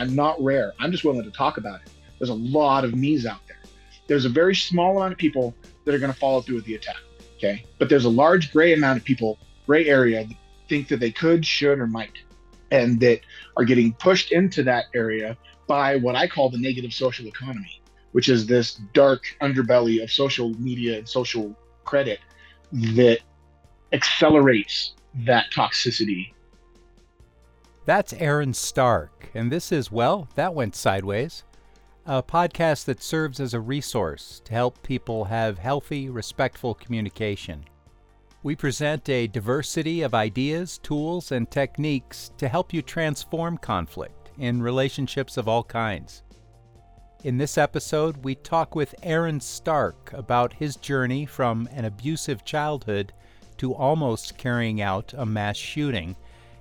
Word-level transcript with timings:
I'm 0.00 0.14
not 0.14 0.42
rare. 0.42 0.72
I'm 0.78 0.90
just 0.90 1.04
willing 1.04 1.22
to 1.24 1.30
talk 1.30 1.58
about 1.58 1.80
it. 1.82 1.90
There's 2.18 2.30
a 2.30 2.34
lot 2.34 2.84
of 2.84 2.94
me's 2.94 3.26
out 3.26 3.40
there. 3.46 3.58
There's 4.06 4.24
a 4.24 4.30
very 4.30 4.54
small 4.54 4.96
amount 4.96 5.12
of 5.12 5.18
people 5.18 5.54
that 5.84 5.94
are 5.94 5.98
going 5.98 6.12
to 6.12 6.18
follow 6.18 6.40
through 6.40 6.56
with 6.56 6.64
the 6.64 6.74
attack. 6.74 6.96
Okay. 7.36 7.64
But 7.78 7.88
there's 7.88 8.04
a 8.04 8.10
large 8.10 8.52
gray 8.52 8.72
amount 8.72 8.98
of 8.98 9.04
people, 9.04 9.38
gray 9.66 9.86
area, 9.86 10.24
that 10.24 10.36
think 10.70 10.88
that 10.88 11.00
they 11.00 11.10
could, 11.10 11.44
should, 11.44 11.78
or 11.78 11.86
might, 11.86 12.18
and 12.70 12.98
that 13.00 13.20
are 13.56 13.64
getting 13.64 13.92
pushed 13.92 14.32
into 14.32 14.62
that 14.62 14.86
area 14.94 15.36
by 15.66 15.96
what 15.96 16.16
I 16.16 16.26
call 16.26 16.48
the 16.48 16.58
negative 16.58 16.92
social 16.92 17.26
economy, 17.26 17.82
which 18.12 18.28
is 18.28 18.46
this 18.46 18.74
dark 18.94 19.24
underbelly 19.42 20.02
of 20.02 20.10
social 20.10 20.50
media 20.54 20.98
and 20.98 21.08
social 21.08 21.54
credit 21.84 22.20
that 22.72 23.18
accelerates 23.92 24.94
that 25.26 25.46
toxicity. 25.52 26.32
That's 27.90 28.12
Aaron 28.12 28.54
Stark, 28.54 29.30
and 29.34 29.50
this 29.50 29.72
is, 29.72 29.90
well, 29.90 30.28
that 30.36 30.54
went 30.54 30.76
sideways 30.76 31.42
a 32.06 32.22
podcast 32.22 32.84
that 32.84 33.02
serves 33.02 33.40
as 33.40 33.52
a 33.52 33.58
resource 33.58 34.40
to 34.44 34.52
help 34.52 34.80
people 34.84 35.24
have 35.24 35.58
healthy, 35.58 36.08
respectful 36.08 36.72
communication. 36.74 37.64
We 38.44 38.54
present 38.54 39.08
a 39.08 39.26
diversity 39.26 40.02
of 40.02 40.14
ideas, 40.14 40.78
tools, 40.78 41.32
and 41.32 41.50
techniques 41.50 42.30
to 42.38 42.46
help 42.46 42.72
you 42.72 42.80
transform 42.80 43.58
conflict 43.58 44.30
in 44.38 44.62
relationships 44.62 45.36
of 45.36 45.48
all 45.48 45.64
kinds. 45.64 46.22
In 47.24 47.38
this 47.38 47.58
episode, 47.58 48.18
we 48.18 48.36
talk 48.36 48.76
with 48.76 48.94
Aaron 49.02 49.40
Stark 49.40 50.12
about 50.12 50.52
his 50.52 50.76
journey 50.76 51.26
from 51.26 51.68
an 51.72 51.86
abusive 51.86 52.44
childhood 52.44 53.12
to 53.56 53.74
almost 53.74 54.38
carrying 54.38 54.80
out 54.80 55.12
a 55.16 55.26
mass 55.26 55.56
shooting, 55.56 56.14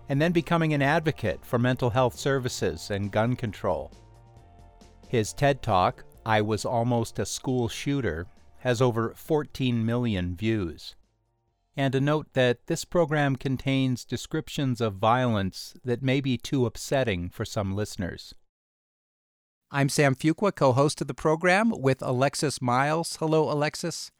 and 0.09 0.19
then 0.19 0.31
becoming 0.31 0.73
an 0.73 0.81
advocate 0.81 1.45
for 1.45 1.59
mental 1.59 1.91
health 1.91 2.17
services 2.17 2.89
and 2.89 3.11
gun 3.11 3.35
control. 3.35 3.91
His 5.07 5.33
TED 5.33 5.61
Talk, 5.61 6.03
I 6.25 6.41
Was 6.41 6.65
Almost 6.65 7.19
a 7.19 7.25
School 7.25 7.69
Shooter, 7.69 8.27
has 8.57 8.81
over 8.81 9.13
14 9.15 9.85
million 9.85 10.35
views. 10.35 10.95
And 11.77 11.95
a 11.95 12.01
note 12.01 12.27
that 12.33 12.67
this 12.67 12.83
program 12.83 13.35
contains 13.35 14.03
descriptions 14.03 14.81
of 14.81 14.95
violence 14.95 15.75
that 15.85 16.03
may 16.03 16.19
be 16.19 16.37
too 16.37 16.65
upsetting 16.65 17.29
for 17.29 17.45
some 17.45 17.75
listeners. 17.75 18.33
I'm 19.71 19.87
Sam 19.87 20.15
Fuqua, 20.15 20.53
co 20.53 20.73
host 20.73 20.99
of 20.99 21.07
the 21.07 21.13
program 21.13 21.69
with 21.69 22.01
Alexis 22.01 22.61
Miles. 22.61 23.17
Hello, 23.17 23.51
Alexis. 23.51 24.11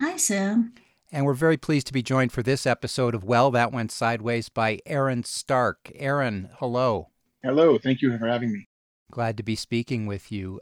Hi, 0.00 0.16
Sam. 0.16 0.74
And 1.14 1.26
we're 1.26 1.34
very 1.34 1.58
pleased 1.58 1.86
to 1.88 1.92
be 1.92 2.02
joined 2.02 2.32
for 2.32 2.42
this 2.42 2.66
episode 2.66 3.14
of 3.14 3.22
Well, 3.22 3.50
That 3.50 3.70
Went 3.70 3.92
Sideways 3.92 4.48
by 4.48 4.78
Aaron 4.86 5.24
Stark. 5.24 5.92
Aaron, 5.94 6.48
hello. 6.54 7.10
Hello. 7.42 7.76
Thank 7.76 8.00
you 8.00 8.16
for 8.16 8.26
having 8.26 8.50
me. 8.50 8.66
Glad 9.10 9.36
to 9.36 9.42
be 9.42 9.54
speaking 9.54 10.06
with 10.06 10.32
you. 10.32 10.58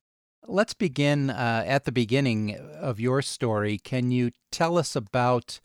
Let's 0.49 0.75
begin 0.75 1.31
uh, 1.31 1.63
at 1.65 1.85
the 1.85 1.93
beginning 1.93 2.57
of 2.57 2.99
your 2.99 3.23
story. 3.23 3.79
Can 3.79 4.11
you 4.11 4.33
tell 4.51 4.77
us 4.77 4.97
about 4.97 5.61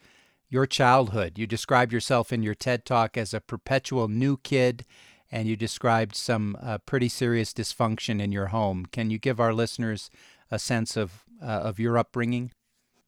your 0.49 0.67
childhood? 0.67 1.39
You 1.39 1.47
described 1.47 1.91
yourself 1.91 2.31
in 2.31 2.43
your 2.43 2.53
TED 2.53 2.85
Talk 2.85 3.17
as 3.17 3.33
a 3.33 3.41
perpetual 3.41 4.07
new 4.07 4.37
kid, 4.37 4.85
and 5.31 5.47
you 5.47 5.55
described 5.55 6.15
some 6.15 6.55
uh, 6.61 6.77
pretty 6.85 7.09
serious 7.09 7.53
dysfunction 7.53 8.21
in 8.21 8.31
your 8.31 8.47
home. 8.47 8.85
Can 8.91 9.09
you 9.09 9.17
give 9.17 9.39
our 9.39 9.53
listeners 9.53 10.11
a 10.51 10.59
sense 10.59 10.95
of 10.95 11.23
uh, 11.41 11.45
of 11.45 11.79
your 11.79 11.97
upbringing? 11.97 12.51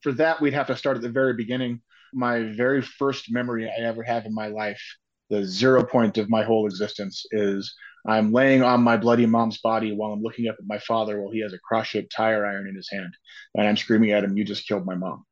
For 0.01 0.11
that, 0.13 0.41
we'd 0.41 0.53
have 0.53 0.67
to 0.67 0.75
start 0.75 0.97
at 0.97 1.03
the 1.03 1.09
very 1.09 1.33
beginning. 1.33 1.81
My 2.13 2.53
very 2.53 2.81
first 2.81 3.31
memory 3.31 3.69
I 3.69 3.81
ever 3.81 4.03
have 4.03 4.25
in 4.25 4.33
my 4.33 4.47
life, 4.47 4.81
the 5.29 5.43
zero 5.43 5.83
point 5.83 6.17
of 6.17 6.29
my 6.29 6.43
whole 6.43 6.65
existence, 6.65 7.25
is 7.31 7.73
I'm 8.07 8.31
laying 8.31 8.63
on 8.63 8.81
my 8.81 8.95
bloody 8.95 9.25
mom's 9.25 9.57
body 9.59 9.91
while 9.91 10.13
I'm 10.13 10.21
looking 10.21 10.47
up 10.47 10.55
at 10.57 10.65
my 10.65 10.79
father 10.79 11.19
while 11.19 11.31
he 11.31 11.41
has 11.41 11.53
a 11.53 11.59
cross 11.59 11.87
shaped 11.87 12.13
tire 12.15 12.45
iron 12.45 12.67
in 12.67 12.75
his 12.75 12.89
hand. 12.91 13.13
And 13.55 13.67
I'm 13.67 13.75
screaming 13.75 14.11
at 14.11 14.23
him, 14.23 14.37
You 14.37 14.45
just 14.45 14.67
killed 14.67 14.85
my 14.85 14.95
mom. 14.95 15.25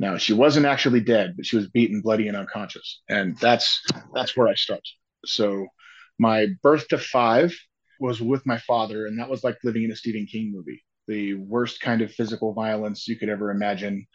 Now, 0.00 0.16
she 0.16 0.32
wasn't 0.32 0.66
actually 0.66 1.00
dead, 1.00 1.34
but 1.36 1.44
she 1.44 1.56
was 1.56 1.68
beaten, 1.68 2.00
bloody, 2.00 2.28
and 2.28 2.36
unconscious. 2.36 3.02
And 3.08 3.36
that's 3.38 3.84
that's 4.14 4.36
where 4.36 4.48
I 4.48 4.54
start. 4.54 4.82
So 5.26 5.66
my 6.18 6.48
birth 6.62 6.88
to 6.88 6.98
five 6.98 7.54
was 8.00 8.20
with 8.20 8.46
my 8.46 8.58
father, 8.58 9.06
and 9.06 9.18
that 9.18 9.28
was 9.28 9.44
like 9.44 9.58
living 9.64 9.84
in 9.84 9.92
a 9.92 9.96
Stephen 9.96 10.26
King 10.26 10.52
movie. 10.54 10.82
The 11.08 11.34
worst 11.34 11.80
kind 11.80 12.02
of 12.02 12.12
physical 12.12 12.52
violence 12.52 13.08
you 13.08 13.16
could 13.16 13.28
ever 13.28 13.50
imagine. 13.50 14.06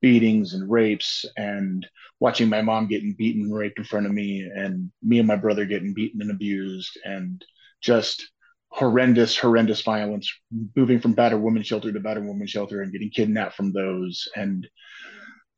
Beatings 0.00 0.54
and 0.54 0.70
rapes 0.70 1.24
and 1.36 1.86
watching 2.20 2.48
my 2.48 2.62
mom 2.62 2.86
getting 2.86 3.14
beaten 3.18 3.42
and 3.42 3.54
raped 3.54 3.78
in 3.78 3.84
front 3.84 4.06
of 4.06 4.12
me 4.12 4.40
and 4.42 4.90
me 5.02 5.18
and 5.18 5.28
my 5.28 5.36
brother 5.36 5.64
getting 5.64 5.94
beaten 5.94 6.22
and 6.22 6.30
abused 6.30 6.98
and 7.04 7.44
just 7.82 8.30
horrendous 8.68 9.36
horrendous 9.38 9.80
violence 9.82 10.30
moving 10.76 11.00
from 11.00 11.14
battered 11.14 11.40
woman 11.40 11.62
shelter 11.62 11.92
to 11.92 12.00
battered 12.00 12.26
woman 12.26 12.46
shelter 12.46 12.82
and 12.82 12.92
getting 12.92 13.10
kidnapped 13.10 13.54
from 13.54 13.72
those. 13.72 14.28
And 14.36 14.68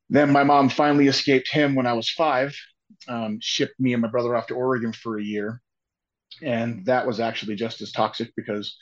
then 0.08 0.30
my 0.32 0.44
mom 0.44 0.68
finally 0.68 1.08
escaped 1.08 1.50
him 1.50 1.74
when 1.74 1.86
i 1.86 1.92
was 1.92 2.10
five 2.10 2.54
um, 3.08 3.38
shipped 3.40 3.78
me 3.78 3.92
and 3.92 4.02
my 4.02 4.08
brother 4.08 4.34
off 4.36 4.46
to 4.48 4.54
oregon 4.54 4.92
for 4.92 5.18
a 5.18 5.22
year. 5.24 5.60
And 6.42 6.84
that 6.86 7.06
was 7.06 7.20
actually 7.20 7.56
just 7.56 7.80
as 7.80 7.92
toxic 7.92 8.30
because 8.36 8.76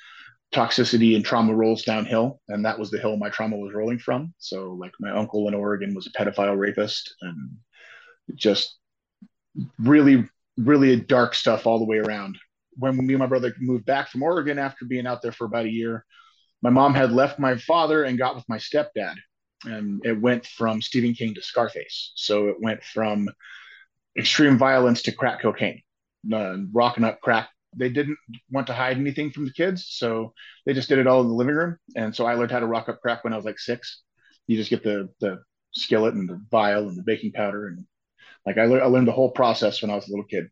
toxicity 0.52 1.16
and 1.16 1.24
trauma 1.24 1.54
rolls 1.54 1.82
downhill 1.82 2.40
and 2.48 2.64
that 2.64 2.78
was 2.78 2.90
the 2.90 2.98
hill 2.98 3.16
my 3.16 3.28
trauma 3.28 3.56
was 3.56 3.74
rolling 3.74 3.98
from. 3.98 4.32
So 4.38 4.72
like 4.72 4.92
my 5.00 5.10
uncle 5.10 5.48
in 5.48 5.54
oregon 5.54 5.94
was 5.94 6.06
a 6.06 6.10
pedophile 6.10 6.58
rapist 6.58 7.14
and 7.22 7.50
just 8.34 8.78
really 9.78 10.28
really 10.58 10.96
dark 10.96 11.34
stuff 11.34 11.66
all 11.66 11.78
the 11.78 11.84
way 11.84 11.98
around. 11.98 12.38
When 12.78 12.96
me 12.96 13.14
and 13.14 13.18
my 13.18 13.26
brother 13.26 13.54
moved 13.58 13.84
back 13.86 14.08
from 14.08 14.22
oregon 14.22 14.58
after 14.58 14.84
being 14.84 15.06
out 15.06 15.22
there 15.22 15.32
for 15.32 15.44
about 15.44 15.66
a 15.66 15.72
year 15.72 16.04
my 16.62 16.70
mom 16.70 16.94
had 16.94 17.12
left 17.12 17.38
my 17.38 17.56
father 17.56 18.04
and 18.04 18.18
got 18.18 18.34
with 18.34 18.48
my 18.48 18.58
stepdad 18.58 19.14
and 19.64 20.04
it 20.04 20.20
went 20.20 20.46
from 20.46 20.80
stephen 20.80 21.14
king 21.14 21.34
to 21.34 21.42
scarface. 21.42 22.12
So 22.14 22.48
it 22.48 22.56
went 22.60 22.82
from 22.82 23.28
extreme 24.18 24.58
violence 24.58 25.02
to 25.02 25.12
crack 25.12 25.42
cocaine 25.42 25.82
uh, 26.32 26.56
rocking 26.72 27.04
up 27.04 27.20
crack 27.20 27.48
they 27.76 27.88
didn't 27.88 28.19
want 28.50 28.66
to 28.69 28.72
hide 28.75 28.97
anything 28.97 29.31
from 29.31 29.44
the 29.44 29.53
kids, 29.53 29.87
so 29.88 30.32
they 30.64 30.72
just 30.72 30.88
did 30.88 30.98
it 30.98 31.06
all 31.06 31.20
in 31.20 31.28
the 31.28 31.34
living 31.34 31.54
room. 31.54 31.78
And 31.94 32.14
so 32.14 32.26
I 32.26 32.34
learned 32.34 32.50
how 32.50 32.60
to 32.60 32.66
rock 32.66 32.88
up 32.88 33.00
crack 33.00 33.25
when 33.25 33.32
I 33.32 33.37
was 33.37 33.44
like 33.44 33.59
six. 33.59 34.03
You 34.47 34.56
just 34.56 34.70
get 34.70 34.82
the 34.82 35.09
the 35.20 35.38
skillet 35.72 36.15
and 36.15 36.28
the 36.28 36.41
vial 36.50 36.88
and 36.88 36.97
the 36.97 37.03
baking 37.03 37.32
powder, 37.32 37.69
and 37.69 37.84
like 38.47 38.59
I, 38.59 38.65
le- 38.65 38.78
I 38.78 38.86
learned 38.86 39.09
the 39.09 39.12
whole 39.12 39.31
process 39.31 39.82
when 39.82 39.91
I 39.91 39.94
was 39.94 40.09
a 40.09 40.10
little 40.10 40.25
kid. 40.25 40.47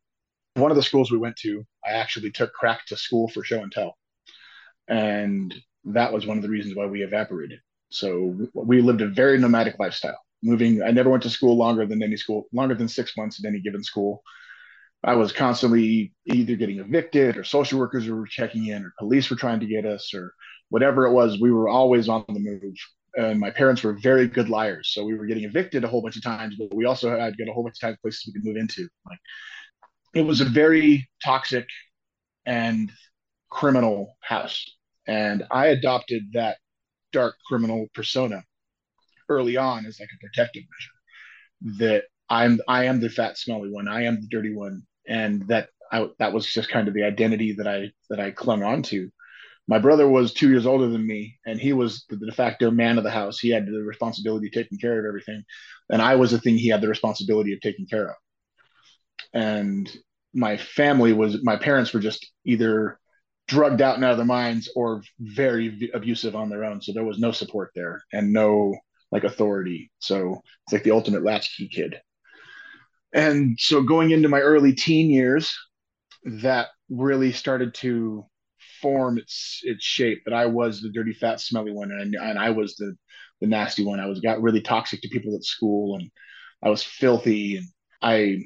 One 0.55 0.71
of 0.71 0.77
the 0.77 0.83
schools 0.83 1.11
we 1.11 1.19
went 1.19 1.37
to, 1.39 1.65
I 1.85 1.93
actually 1.93 2.31
took 2.31 2.53
crack 2.53 2.87
to 2.87 2.97
school 2.97 3.29
for 3.29 3.43
show 3.43 3.63
and 3.63 3.73
tell, 3.73 3.97
and 4.89 5.55
that 5.85 6.13
was 6.13 6.27
one 6.27 6.37
of 6.37 6.43
the 6.43 6.49
reasons 6.49 6.77
why 6.77 6.87
we 6.87 7.03
evaporated. 7.03 7.61
So 7.91 8.37
we 8.55 8.81
lived 8.81 9.03
a 9.03 9.09
very 9.09 9.39
nomadic 9.39 9.79
lifestyle. 9.79 10.19
Moving, 10.43 10.83
I 10.83 10.91
never 10.91 11.11
went 11.11 11.23
to 11.23 11.31
school 11.31 11.57
longer 11.57 11.87
than 11.87 12.03
any 12.03 12.17
school, 12.17 12.47
longer 12.53 12.75
than 12.75 12.89
six 12.89 13.17
months 13.17 13.39
at 13.39 13.49
any 13.49 13.61
given 13.61 13.83
school. 13.83 14.23
I 15.05 15.15
was 15.15 15.33
constantly 15.33 16.15
either 16.27 16.57
getting 16.57 16.79
evicted 16.79 17.37
or 17.37 17.45
social 17.45 17.79
workers 17.79 18.09
were 18.09 18.27
checking 18.27 18.67
in 18.69 18.85
or 18.85 18.95
police 18.99 19.29
were 19.29 19.37
trying 19.37 19.61
to 19.61 19.67
get 19.67 19.85
us 19.85 20.15
or 20.15 20.33
whatever 20.71 21.07
it 21.07 21.13
was. 21.13 21.41
We 21.41 21.53
were 21.53 21.69
always 21.69 22.09
on 22.09 22.25
the 22.29 22.41
move. 22.41 22.75
And 23.17 23.39
my 23.39 23.51
parents 23.51 23.83
were 23.83 23.93
very 23.93 24.27
good 24.27 24.49
liars. 24.49 24.91
So 24.93 25.05
we 25.05 25.15
were 25.15 25.27
getting 25.27 25.45
evicted 25.45 25.85
a 25.85 25.89
whole 25.89 26.03
bunch 26.03 26.17
of 26.17 26.23
times, 26.23 26.57
but 26.59 26.75
we 26.75 26.87
also 26.87 27.17
had 27.17 27.37
get 27.37 27.49
a 27.49 27.53
whole 27.53 27.63
bunch 27.63 27.77
of 27.77 27.81
times 27.81 27.99
places 28.01 28.25
we 28.27 28.33
could 28.33 28.47
move 28.47 28.57
into. 28.57 28.89
Like 29.07 29.19
it 30.15 30.23
was 30.23 30.41
a 30.41 30.47
very 30.47 31.09
toxic 31.23 31.67
and 32.47 32.91
criminal 33.51 34.17
house. 34.21 34.65
And 35.07 35.45
I 35.51 35.67
adopted 35.67 36.33
that 36.33 36.57
dark 37.13 37.37
criminal 37.47 37.87
persona 37.95 38.43
early 39.29 39.57
on 39.57 39.85
as 39.87 40.01
like 40.01 40.09
a 40.13 40.27
protective 40.27 40.65
measure 40.65 41.79
that 41.79 42.05
I'm 42.31 42.59
I 42.67 42.85
am 42.85 43.01
the 43.01 43.11
fat 43.11 43.37
smelly 43.37 43.71
one. 43.71 43.87
I 43.87 44.05
am 44.05 44.21
the 44.21 44.29
dirty 44.29 44.55
one 44.55 44.83
and 45.09 45.47
that 45.49 45.69
I, 45.93 46.09
that 46.19 46.33
was 46.33 46.47
just 46.47 46.71
kind 46.71 46.89
of 46.89 46.95
the 46.95 47.05
identity 47.05 47.53
that 47.53 47.69
I 47.69 47.93
that 48.11 48.21
I 48.21 48.31
clung 48.31 48.63
on 48.63 48.83
to. 48.85 49.11
My 49.67 49.79
brother 49.79 50.07
was 50.09 50.35
two 50.35 50.51
years 50.51 50.67
older 50.67 50.89
than 50.89 51.07
me, 51.07 51.39
and 51.47 51.59
he 51.59 51.73
was 51.73 52.05
the 52.09 52.17
de 52.17 52.33
facto 52.33 52.71
man 52.71 52.99
of 52.99 53.05
the 53.05 53.11
house. 53.11 53.39
He 53.39 53.49
had 53.49 53.67
the 53.67 53.83
responsibility 53.83 54.49
of 54.49 54.53
taking 54.53 54.79
care 54.79 54.99
of 54.99 55.07
everything, 55.07 55.43
and 55.91 56.03
I 56.03 56.17
was 56.17 56.31
the 56.31 56.41
thing 56.41 56.57
he 56.57 56.69
had 56.69 56.81
the 56.81 56.89
responsibility 56.89 57.53
of 57.53 57.61
taking 57.61 57.87
care 57.87 58.09
of. 58.09 58.17
And 59.33 59.91
my 60.35 60.57
family 60.57 61.13
was 61.13 61.43
my 61.43 61.57
parents 61.57 61.93
were 61.93 62.01
just 62.01 62.27
either 62.45 62.99
drugged 63.47 63.83
out 63.83 63.97
and 63.97 64.05
out 64.05 64.13
of 64.13 64.17
their 64.17 64.27
minds 64.27 64.71
or 64.75 65.03
very 65.21 65.91
abusive 65.95 66.35
on 66.35 66.49
their 66.49 66.65
own. 66.65 66.81
So 66.81 66.93
there 66.93 67.05
was 67.05 67.19
no 67.19 67.31
support 67.33 67.71
there 67.75 68.03
and 68.13 68.33
no 68.33 68.75
like 69.13 69.25
authority. 69.25 69.91
So 69.99 70.41
it's 70.65 70.73
like 70.73 70.83
the 70.83 70.91
ultimate 70.91 71.23
latchkey 71.23 71.69
kid. 71.69 72.01
And 73.15 73.59
so 73.59 73.83
going 73.83 74.11
into 74.11 74.29
my 74.29 74.41
early 74.41 74.75
teen 74.75 75.11
years, 75.11 75.57
that 76.25 76.69
really 76.91 77.33
started 77.33 77.75
to 77.75 78.27
form 78.83 79.19
its 79.19 79.61
its 79.63 79.85
shape. 79.85 80.23
That 80.27 80.35
I 80.35 80.47
was 80.47 80.81
the 80.81 80.91
dirty, 80.91 81.15
fat, 81.15 81.41
smelly 81.41 81.73
one, 81.73 81.91
and, 81.93 82.15
and 82.15 82.39
I 82.39 82.51
was 82.51 82.77
the 82.77 82.95
the 83.41 83.47
nasty 83.47 83.85
one. 83.85 84.01
I 84.01 84.07
was 84.07 84.21
got 84.21 84.43
really 84.43 84.61
toxic 84.61 85.01
to 85.03 85.09
people 85.09 85.35
at 85.37 85.45
school, 85.45 85.97
and 85.97 86.11
I 86.63 86.71
was 86.71 86.83
filthy. 86.83 87.59
And 87.59 87.67
I 88.03 88.39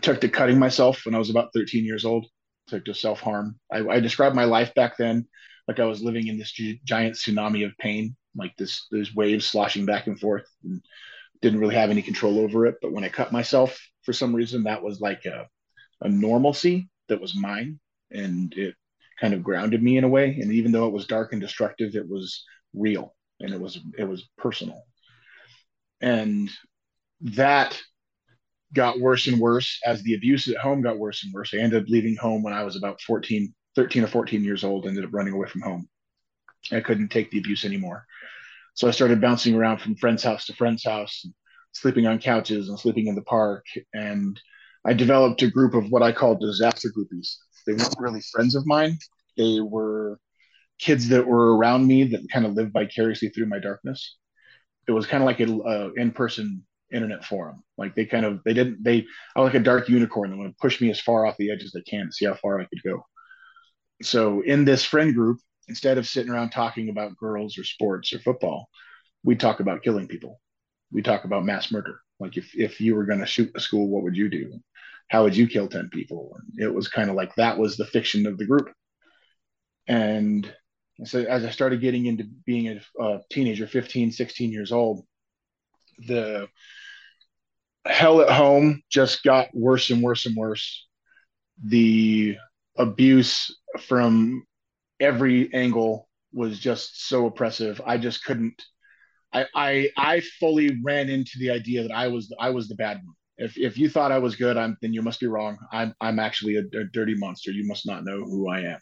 took 0.00 0.20
to 0.22 0.28
cutting 0.28 0.58
myself 0.58 1.04
when 1.04 1.14
I 1.14 1.18
was 1.18 1.30
about 1.30 1.50
13 1.54 1.84
years 1.84 2.04
old. 2.04 2.26
Took 2.68 2.84
to 2.86 2.94
self 2.94 3.20
harm. 3.20 3.58
I, 3.72 3.80
I 3.80 4.00
described 4.00 4.36
my 4.36 4.44
life 4.44 4.72
back 4.74 4.96
then 4.96 5.26
like 5.68 5.80
I 5.80 5.84
was 5.84 6.02
living 6.02 6.26
in 6.26 6.38
this 6.38 6.52
giant 6.84 7.16
tsunami 7.16 7.64
of 7.64 7.76
pain, 7.78 8.16
like 8.36 8.56
this 8.56 8.86
there's 8.90 9.14
waves 9.14 9.46
sloshing 9.46 9.86
back 9.86 10.06
and 10.06 10.18
forth, 10.18 10.46
and 10.64 10.82
didn't 11.40 11.60
really 11.60 11.74
have 11.74 11.90
any 11.90 12.02
control 12.02 12.38
over 12.38 12.66
it. 12.66 12.76
But 12.82 12.92
when 12.92 13.04
I 13.04 13.08
cut 13.08 13.32
myself, 13.32 13.78
for 14.02 14.12
some 14.12 14.34
reason, 14.34 14.64
that 14.64 14.82
was 14.82 15.00
like 15.00 15.24
a, 15.24 15.48
a 16.00 16.08
normalcy 16.08 16.88
that 17.08 17.20
was 17.20 17.36
mine, 17.36 17.78
and 18.10 18.52
it 18.54 18.74
kind 19.20 19.34
of 19.34 19.42
grounded 19.42 19.82
me 19.82 19.96
in 19.96 20.04
a 20.04 20.08
way. 20.08 20.38
And 20.40 20.52
even 20.52 20.72
though 20.72 20.86
it 20.86 20.92
was 20.92 21.06
dark 21.06 21.32
and 21.32 21.40
destructive, 21.40 21.94
it 21.94 22.08
was 22.08 22.44
real 22.74 23.14
and 23.42 23.52
it 23.52 23.60
was 23.60 23.78
it 23.98 24.04
was 24.04 24.28
personal. 24.38 24.82
And 26.00 26.50
that 27.20 27.80
got 28.72 29.00
worse 29.00 29.26
and 29.26 29.38
worse 29.38 29.78
as 29.84 30.02
the 30.02 30.14
abuse 30.14 30.48
at 30.48 30.56
home 30.56 30.82
got 30.82 30.98
worse 30.98 31.24
and 31.24 31.32
worse. 31.32 31.52
I 31.52 31.58
ended 31.58 31.82
up 31.82 31.88
leaving 31.88 32.16
home 32.16 32.42
when 32.42 32.54
I 32.54 32.64
was 32.64 32.76
about 32.76 33.00
14, 33.02 33.54
13 33.76 34.04
or 34.04 34.06
14 34.06 34.42
years 34.42 34.64
old, 34.64 34.86
ended 34.86 35.04
up 35.04 35.12
running 35.12 35.34
away 35.34 35.48
from 35.48 35.60
home. 35.60 35.88
I 36.70 36.80
couldn't 36.80 37.08
take 37.08 37.30
the 37.30 37.38
abuse 37.38 37.64
anymore. 37.64 38.06
So 38.74 38.88
I 38.88 38.92
started 38.92 39.20
bouncing 39.20 39.54
around 39.54 39.78
from 39.78 39.96
friend's 39.96 40.22
house 40.22 40.46
to 40.46 40.54
friend's 40.54 40.84
house, 40.84 41.26
sleeping 41.72 42.06
on 42.06 42.18
couches 42.18 42.68
and 42.68 42.78
sleeping 42.78 43.06
in 43.06 43.14
the 43.14 43.22
park. 43.22 43.66
And 43.92 44.40
I 44.84 44.92
developed 44.92 45.42
a 45.42 45.50
group 45.50 45.74
of 45.74 45.90
what 45.90 46.02
I 46.02 46.12
call 46.12 46.34
disaster 46.34 46.88
groupies. 46.96 47.36
They 47.66 47.72
weren't 47.72 47.94
really 47.98 48.22
friends 48.32 48.54
of 48.54 48.66
mine. 48.66 48.98
They 49.36 49.60
were 49.60 50.18
kids 50.78 51.08
that 51.08 51.26
were 51.26 51.56
around 51.56 51.86
me 51.86 52.04
that 52.04 52.28
kind 52.32 52.44
of 52.44 52.54
lived 52.54 52.72
vicariously 52.72 53.28
through 53.28 53.46
my 53.46 53.58
darkness. 53.58 54.16
It 54.88 54.92
was 54.92 55.06
kind 55.06 55.22
of 55.22 55.26
like 55.26 55.40
an 55.40 55.62
uh, 55.64 55.90
in-person 55.96 56.64
internet 56.92 57.24
forum. 57.24 57.62
Like 57.78 57.94
they 57.94 58.04
kind 58.04 58.26
of 58.26 58.40
they 58.44 58.52
didn't 58.52 58.82
they 58.82 59.06
I 59.34 59.40
was 59.40 59.52
like 59.52 59.60
a 59.60 59.64
dark 59.64 59.88
unicorn 59.88 60.30
that 60.30 60.36
would 60.36 60.58
push 60.58 60.80
me 60.80 60.90
as 60.90 61.00
far 61.00 61.24
off 61.24 61.36
the 61.38 61.50
edge 61.50 61.62
as 61.62 61.72
they 61.72 61.80
can 61.82 62.06
to 62.06 62.12
see 62.12 62.26
how 62.26 62.34
far 62.34 62.60
I 62.60 62.64
could 62.64 62.82
go. 62.84 63.04
So 64.02 64.42
in 64.42 64.64
this 64.64 64.84
friend 64.84 65.14
group, 65.14 65.38
instead 65.68 65.96
of 65.96 66.08
sitting 66.08 66.32
around 66.32 66.50
talking 66.50 66.88
about 66.88 67.16
girls 67.16 67.56
or 67.56 67.64
sports 67.64 68.12
or 68.12 68.18
football, 68.18 68.68
we 69.22 69.36
talk 69.36 69.60
about 69.60 69.82
killing 69.82 70.08
people. 70.08 70.40
We 70.92 71.02
talk 71.02 71.24
about 71.24 71.44
mass 71.44 71.72
murder. 71.72 72.00
Like 72.20 72.36
if 72.36 72.54
if 72.54 72.80
you 72.80 72.94
were 72.94 73.04
going 73.04 73.20
to 73.20 73.26
shoot 73.26 73.50
a 73.54 73.60
school, 73.60 73.88
what 73.88 74.02
would 74.02 74.16
you 74.16 74.28
do? 74.28 74.60
How 75.08 75.24
would 75.24 75.36
you 75.36 75.46
kill 75.46 75.68
10 75.68 75.90
people? 75.92 76.36
And 76.38 76.60
it 76.60 76.72
was 76.72 76.88
kind 76.88 77.10
of 77.10 77.16
like 77.16 77.34
that 77.34 77.58
was 77.58 77.76
the 77.76 77.86
fiction 77.86 78.26
of 78.26 78.38
the 78.38 78.46
group. 78.46 78.72
And 79.86 80.50
so 81.04 81.20
as 81.20 81.44
I 81.44 81.50
started 81.50 81.80
getting 81.80 82.06
into 82.06 82.24
being 82.46 82.68
a, 82.68 83.02
a 83.02 83.20
teenager, 83.30 83.66
15, 83.66 84.12
16 84.12 84.52
years 84.52 84.72
old, 84.72 85.04
the 86.06 86.48
hell 87.86 88.20
at 88.20 88.30
home 88.30 88.82
just 88.90 89.22
got 89.22 89.48
worse 89.54 89.90
and 89.90 90.02
worse 90.02 90.26
and 90.26 90.36
worse. 90.36 90.86
The 91.64 92.36
abuse 92.76 93.54
from 93.80 94.44
every 95.00 95.52
angle 95.52 96.08
was 96.32 96.58
just 96.58 97.06
so 97.08 97.26
oppressive. 97.26 97.80
I 97.84 97.98
just 97.98 98.24
couldn't. 98.24 98.62
I 99.32 99.46
I 99.54 99.90
I 99.96 100.20
fully 100.40 100.78
ran 100.84 101.08
into 101.08 101.38
the 101.38 101.50
idea 101.50 101.82
that 101.82 101.92
I 101.92 102.08
was 102.08 102.32
I 102.38 102.50
was 102.50 102.68
the 102.68 102.74
bad 102.74 102.98
one. 103.04 103.14
If 103.38 103.58
if 103.58 103.78
you 103.78 103.88
thought 103.88 104.12
I 104.12 104.18
was 104.18 104.36
good, 104.36 104.56
I'm 104.56 104.76
then 104.82 104.92
you 104.92 105.02
must 105.02 105.20
be 105.20 105.26
wrong. 105.26 105.58
I'm 105.72 105.94
I'm 106.00 106.18
actually 106.18 106.56
a, 106.56 106.62
a 106.78 106.84
dirty 106.92 107.14
monster. 107.14 107.50
You 107.50 107.66
must 107.66 107.86
not 107.86 108.04
know 108.04 108.24
who 108.24 108.48
I 108.48 108.60
am. 108.60 108.78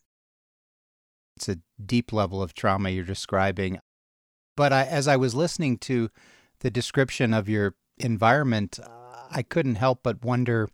It's 1.37 1.49
a 1.49 1.59
deep 1.85 2.13
level 2.13 2.43
of 2.43 2.53
trauma 2.53 2.91
you're 2.91 3.05
describing. 3.05 3.79
But 4.57 4.73
I, 4.73 4.85
as 4.85 5.09
I 5.09 5.17
was 5.17 5.35
listening 5.35 5.79
to 5.79 6.11
the 6.59 6.71
description 6.71 7.33
of 7.33 7.49
your 7.49 7.75
environment, 7.97 8.79
uh, 8.79 8.89
I 9.31 9.43
couldn't 9.43 9.77
help 9.77 10.01
but 10.03 10.23
wonder 10.23 10.69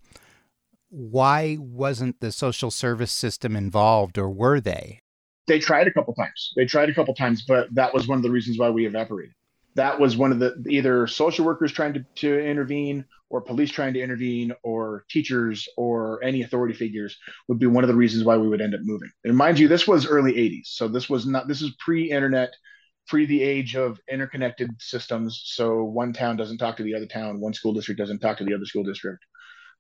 why 0.89 1.57
wasn't 1.61 2.21
the 2.21 2.33
social 2.33 2.71
service 2.71 3.13
system 3.13 3.55
involved, 3.55 4.19
or 4.19 4.29
were 4.29 4.61
they? 4.61 5.01
They 5.47 5.59
tried 5.61 5.87
a 5.87 5.93
couple 5.93 6.15
times. 6.15 6.53
They 6.57 6.65
tried 6.65 6.89
a 6.89 6.95
couple 6.95 7.15
times, 7.15 7.45
but 7.47 7.73
that 7.75 7.95
was 7.95 8.09
one 8.09 8.19
of 8.19 8.25
the 8.25 8.31
reasons 8.31 8.59
why 8.59 8.71
we 8.71 8.87
evaporated. 8.87 9.36
That 9.77 9.99
was 9.99 10.17
one 10.17 10.33
of 10.33 10.39
the 10.39 10.63
either 10.69 11.07
social 11.07 11.45
workers 11.45 11.73
trying 11.73 11.95
to, 11.95 12.05
to 12.17 12.39
intervene, 12.39 13.05
or 13.31 13.41
police 13.41 13.71
trying 13.71 13.95
to 13.95 14.01
intervene, 14.01 14.53
or 14.63 15.05
teachers, 15.09 15.69
or 15.77 16.23
any 16.23 16.43
authority 16.43 16.75
figures 16.75 17.17
would 17.49 17.59
be 17.59 17.67
one 17.67 17.85
of 17.85 17.89
the 17.89 17.95
reasons 17.95 18.25
why 18.25 18.37
we 18.37 18.49
would 18.49 18.61
end 18.61 18.75
up 18.75 18.81
moving. 18.83 19.11
And 19.25 19.37
mind 19.37 19.59
you, 19.59 19.69
this 19.69 19.89
was 19.89 20.07
early 20.07 20.33
80s. 20.33 20.67
So 20.67 20.89
this 20.89 21.09
was 21.09 21.27
not, 21.27 21.49
this 21.49 21.63
is 21.63 21.75
pre 21.79 22.11
internet 22.11 22.51
pre 23.07 23.27
the 23.27 23.43
age 23.43 23.77
of 23.77 24.01
interconnected 24.11 24.71
systems. 24.81 25.43
So 25.45 25.85
one 25.85 26.13
town 26.13 26.37
doesn't 26.37 26.59
talk 26.59 26.77
to 26.77 26.83
the 26.83 26.95
other 26.95 27.07
town, 27.07 27.41
one 27.41 27.55
school 27.55 27.73
district 27.73 27.99
doesn't 27.99 28.19
talk 28.19 28.39
to 28.39 28.45
the 28.45 28.55
other 28.55 28.67
school 28.67 28.85
district. 28.85 29.25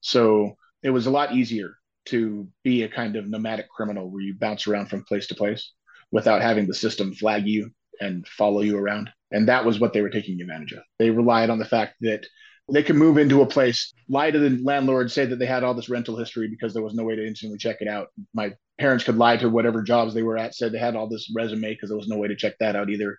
So 0.00 0.56
it 0.82 0.90
was 0.90 1.06
a 1.06 1.10
lot 1.10 1.32
easier 1.34 1.76
to 2.06 2.48
be 2.62 2.84
a 2.84 2.88
kind 2.88 3.16
of 3.16 3.28
nomadic 3.28 3.68
criminal 3.68 4.10
where 4.10 4.22
you 4.22 4.34
bounce 4.38 4.66
around 4.66 4.86
from 4.86 5.04
place 5.04 5.26
to 5.28 5.34
place 5.34 5.72
without 6.12 6.40
having 6.40 6.66
the 6.66 6.74
system 6.74 7.12
flag 7.14 7.46
you 7.46 7.70
and 8.00 8.26
follow 8.28 8.60
you 8.60 8.78
around. 8.78 9.10
And 9.30 9.48
that 9.48 9.64
was 9.64 9.80
what 9.80 9.92
they 9.92 10.02
were 10.02 10.10
taking 10.10 10.40
advantage 10.40 10.72
of. 10.72 10.82
They 10.98 11.10
relied 11.10 11.50
on 11.50 11.58
the 11.58 11.64
fact 11.64 11.96
that 12.00 12.26
they 12.72 12.82
could 12.82 12.96
move 12.96 13.16
into 13.18 13.42
a 13.42 13.46
place, 13.46 13.92
lie 14.08 14.30
to 14.30 14.38
the 14.38 14.62
landlord, 14.62 15.10
say 15.10 15.24
that 15.26 15.38
they 15.38 15.46
had 15.46 15.62
all 15.62 15.74
this 15.74 15.88
rental 15.88 16.16
history 16.16 16.48
because 16.48 16.74
there 16.74 16.82
was 16.82 16.94
no 16.94 17.04
way 17.04 17.14
to 17.14 17.26
instantly 17.26 17.58
check 17.58 17.76
it 17.80 17.88
out. 17.88 18.08
My 18.34 18.54
parents 18.78 19.04
could 19.04 19.16
lie 19.16 19.36
to 19.36 19.48
whatever 19.48 19.82
jobs 19.82 20.14
they 20.14 20.22
were 20.22 20.36
at, 20.36 20.54
said 20.54 20.72
they 20.72 20.78
had 20.78 20.96
all 20.96 21.08
this 21.08 21.30
resume 21.34 21.72
because 21.74 21.88
there 21.88 21.98
was 21.98 22.08
no 22.08 22.16
way 22.16 22.28
to 22.28 22.36
check 22.36 22.54
that 22.58 22.76
out 22.76 22.90
either. 22.90 23.18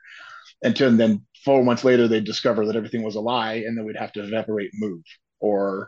Until 0.64 0.92
then, 0.92 1.26
four 1.46 1.64
months 1.64 1.84
later, 1.84 2.08
they'd 2.08 2.26
discover 2.26 2.66
that 2.66 2.76
everything 2.76 3.04
was 3.04 3.16
a 3.16 3.22
lie, 3.22 3.56
and 3.56 3.78
then 3.78 3.86
we'd 3.86 3.96
have 3.96 4.12
to 4.14 4.24
evaporate 4.24 4.72
and 4.74 4.90
move. 4.90 5.02
Or 5.40 5.88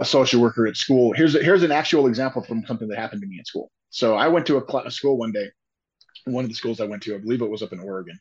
a 0.00 0.04
social 0.04 0.40
worker 0.40 0.66
at 0.66 0.76
school. 0.76 1.12
Here's 1.12 1.34
a, 1.34 1.42
here's 1.42 1.62
an 1.62 1.72
actual 1.72 2.06
example 2.06 2.42
from 2.42 2.64
something 2.66 2.88
that 2.88 2.98
happened 2.98 3.22
to 3.22 3.28
me 3.28 3.38
at 3.40 3.46
school. 3.46 3.70
So 3.90 4.14
I 4.14 4.28
went 4.28 4.46
to 4.46 4.58
a, 4.58 4.64
cl- 4.70 4.86
a 4.86 4.90
school 4.90 5.18
one 5.18 5.32
day. 5.32 5.48
One 6.26 6.44
of 6.44 6.50
the 6.50 6.56
schools 6.56 6.80
I 6.80 6.84
went 6.84 7.02
to, 7.04 7.14
I 7.14 7.18
believe 7.18 7.42
it 7.42 7.50
was 7.50 7.62
up 7.62 7.72
in 7.72 7.80
Oregon, 7.80 8.18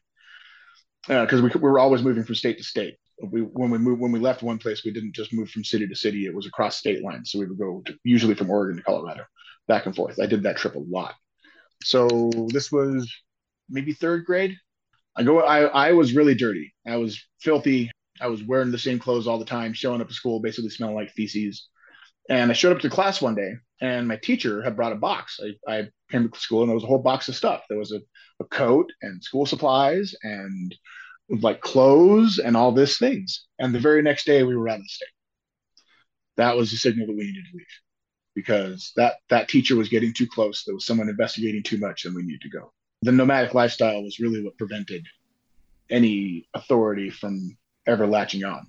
because 1.08 1.40
uh, 1.40 1.44
we, 1.44 1.50
we 1.50 1.60
were 1.60 1.80
always 1.80 2.04
moving 2.04 2.24
from 2.24 2.36
state 2.36 2.58
to 2.58 2.64
state. 2.64 2.98
We 3.24 3.42
when 3.42 3.72
we 3.72 3.78
moved 3.78 4.02
when 4.02 4.12
we 4.12 4.20
left 4.20 4.44
one 4.44 4.60
place 4.60 4.84
we 4.86 4.92
didn't 4.92 5.16
just 5.16 5.34
move 5.34 5.50
from 5.50 5.64
city 5.64 5.88
to 5.88 5.96
city. 5.96 6.26
It 6.26 6.36
was 6.36 6.46
across 6.46 6.78
state 6.78 7.04
lines. 7.04 7.32
So 7.32 7.40
we 7.40 7.46
would 7.46 7.58
go 7.58 7.82
to, 7.86 7.98
usually 8.04 8.36
from 8.36 8.50
oregon 8.50 8.78
to 8.78 8.84
colorado 8.84 9.24
back 9.68 9.86
and 9.86 9.96
forth. 9.96 10.20
I 10.22 10.28
did 10.28 10.44
that 10.44 10.58
trip 10.58 10.76
a 10.76 10.80
lot. 10.80 11.16
So 11.84 12.30
this 12.50 12.72
was 12.72 13.12
maybe 13.70 13.94
third 13.94 14.26
grade. 14.26 14.56
I 15.16 15.24
go 15.24 15.40
i 15.40 15.62
i 15.62 15.92
was 15.94 16.14
really 16.14 16.36
dirty. 16.36 16.74
I 16.86 16.98
was 16.98 17.20
filthy. 17.40 17.92
I 18.22 18.28
was 18.28 18.44
wearing 18.44 18.72
the 18.72 18.78
same 18.78 19.00
clothes 19.00 19.28
all 19.28 19.40
the 19.40 19.46
time 19.46 19.74
showing 19.74 20.02
up 20.02 20.10
to 20.10 20.14
school 20.14 20.40
basically 20.40 20.70
smelling 20.70 20.96
like 20.96 21.12
feces. 21.12 21.68
And 22.30 22.52
i 22.52 22.54
showed 22.54 22.76
up 22.76 22.82
to 22.82 22.90
class 22.90 23.22
one 23.22 23.36
day 23.36 23.54
and 23.82 24.08
my 24.08 24.18
teacher 24.18 24.62
had 24.62 24.76
brought 24.76 24.92
a 24.92 24.96
box. 24.96 25.40
I, 25.42 25.72
I 25.72 25.88
came 26.12 26.30
to 26.30 26.40
school 26.40 26.62
and 26.62 26.70
there 26.70 26.76
was 26.76 26.84
a 26.84 26.88
whole 26.88 27.02
box 27.02 27.30
of 27.30 27.36
stuff. 27.36 27.64
There 27.70 27.78
was 27.78 27.92
a, 27.92 28.00
a 28.40 28.46
coat 28.46 28.92
and 29.02 29.24
school 29.24 29.46
supplies 29.46 30.16
and 30.24 30.76
like 31.30 31.62
clothes 31.62 32.40
and 32.40 32.56
all 32.56 32.72
these 32.72 32.98
things. 32.98 33.46
And 33.60 33.74
the 33.74 33.80
very 33.80 34.02
next 34.02 34.26
day 34.26 34.44
we 34.44 34.56
were 34.56 34.70
out 34.70 34.80
of 34.80 34.84
the 34.84 34.90
state. 34.90 35.08
That 36.38 36.56
was 36.56 36.72
the 36.72 36.78
signal 36.78 37.08
that 37.08 37.16
we 37.16 37.26
needed 37.26 37.46
to 37.52 37.58
leave 37.58 37.66
because 38.36 38.92
that 38.96 39.16
that 39.30 39.50
teacher 39.50 39.76
was 39.76 39.90
getting 39.90 40.14
too 40.14 40.28
close. 40.28 40.64
There 40.64 40.76
was 40.76 40.86
someone 40.86 41.10
investigating 41.10 41.64
too 41.64 41.80
much, 41.80 42.06
and 42.06 42.16
we 42.16 42.22
needed 42.22 42.42
to 42.42 42.50
go. 42.50 42.72
The 43.02 43.12
nomadic 43.12 43.54
lifestyle 43.54 44.04
was 44.04 44.20
really 44.20 44.44
what 44.44 44.58
prevented 44.58 45.04
any 45.90 46.48
authority 46.54 47.10
from 47.10 47.58
ever 47.88 48.06
latching 48.06 48.44
on. 48.44 48.68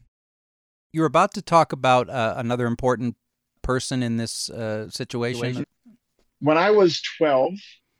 You 0.92 1.02
were 1.02 1.06
about 1.06 1.34
to 1.34 1.42
talk 1.42 1.72
about 1.72 2.08
uh, 2.08 2.34
another 2.38 2.66
important 2.66 3.16
person 3.60 4.02
in 4.02 4.16
this 4.16 4.48
uh, 4.48 4.88
situation. 4.88 5.66
When 6.40 6.56
I 6.56 6.70
was 6.70 7.02
12, 7.18 7.52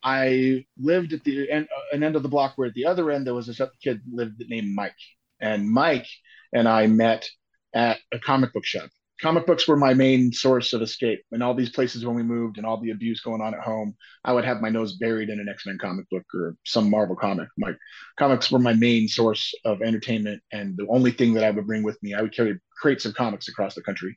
I 0.02 0.64
lived 0.78 1.12
at 1.12 1.24
the 1.24 1.50
end, 1.50 1.68
uh, 1.74 1.96
an 1.96 2.02
end 2.02 2.16
of 2.16 2.22
the 2.22 2.28
block 2.28 2.52
where 2.56 2.68
at 2.68 2.74
the 2.74 2.86
other 2.86 3.10
end 3.10 3.26
there 3.26 3.34
was 3.34 3.46
this 3.46 3.60
kid 3.82 4.00
lived 4.10 4.42
named 4.48 4.74
Mike, 4.74 4.94
and 5.40 5.68
Mike 5.68 6.06
and 6.52 6.68
I 6.68 6.86
met 6.86 7.28
at 7.74 7.98
a 8.12 8.18
comic 8.18 8.52
book 8.52 8.64
shop. 8.64 8.88
Comic 9.20 9.46
books 9.46 9.66
were 9.66 9.76
my 9.76 9.94
main 9.94 10.32
source 10.32 10.72
of 10.72 10.80
escape. 10.80 11.20
In 11.32 11.42
all 11.42 11.52
these 11.52 11.70
places 11.70 12.06
when 12.06 12.14
we 12.14 12.22
moved 12.22 12.56
and 12.56 12.64
all 12.64 12.80
the 12.80 12.92
abuse 12.92 13.20
going 13.20 13.40
on 13.40 13.52
at 13.52 13.60
home, 13.60 13.96
I 14.24 14.32
would 14.32 14.44
have 14.44 14.60
my 14.60 14.68
nose 14.68 14.96
buried 14.96 15.28
in 15.28 15.40
an 15.40 15.48
X 15.48 15.66
Men 15.66 15.76
comic 15.76 16.08
book 16.08 16.24
or 16.32 16.54
some 16.64 16.88
Marvel 16.88 17.16
comic. 17.16 17.48
My 17.58 17.74
comics 18.16 18.50
were 18.52 18.60
my 18.60 18.74
main 18.74 19.08
source 19.08 19.52
of 19.64 19.82
entertainment 19.82 20.40
and 20.52 20.76
the 20.76 20.86
only 20.88 21.10
thing 21.10 21.34
that 21.34 21.42
I 21.42 21.50
would 21.50 21.66
bring 21.66 21.82
with 21.82 22.00
me. 22.00 22.14
I 22.14 22.22
would 22.22 22.34
carry 22.34 22.60
crates 22.80 23.06
of 23.06 23.14
comics 23.14 23.48
across 23.48 23.74
the 23.74 23.82
country. 23.82 24.16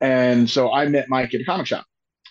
And 0.00 0.48
so 0.48 0.72
I 0.72 0.86
met 0.88 1.10
Mike 1.10 1.34
at 1.34 1.42
a 1.42 1.44
comic 1.44 1.66
shop 1.66 1.84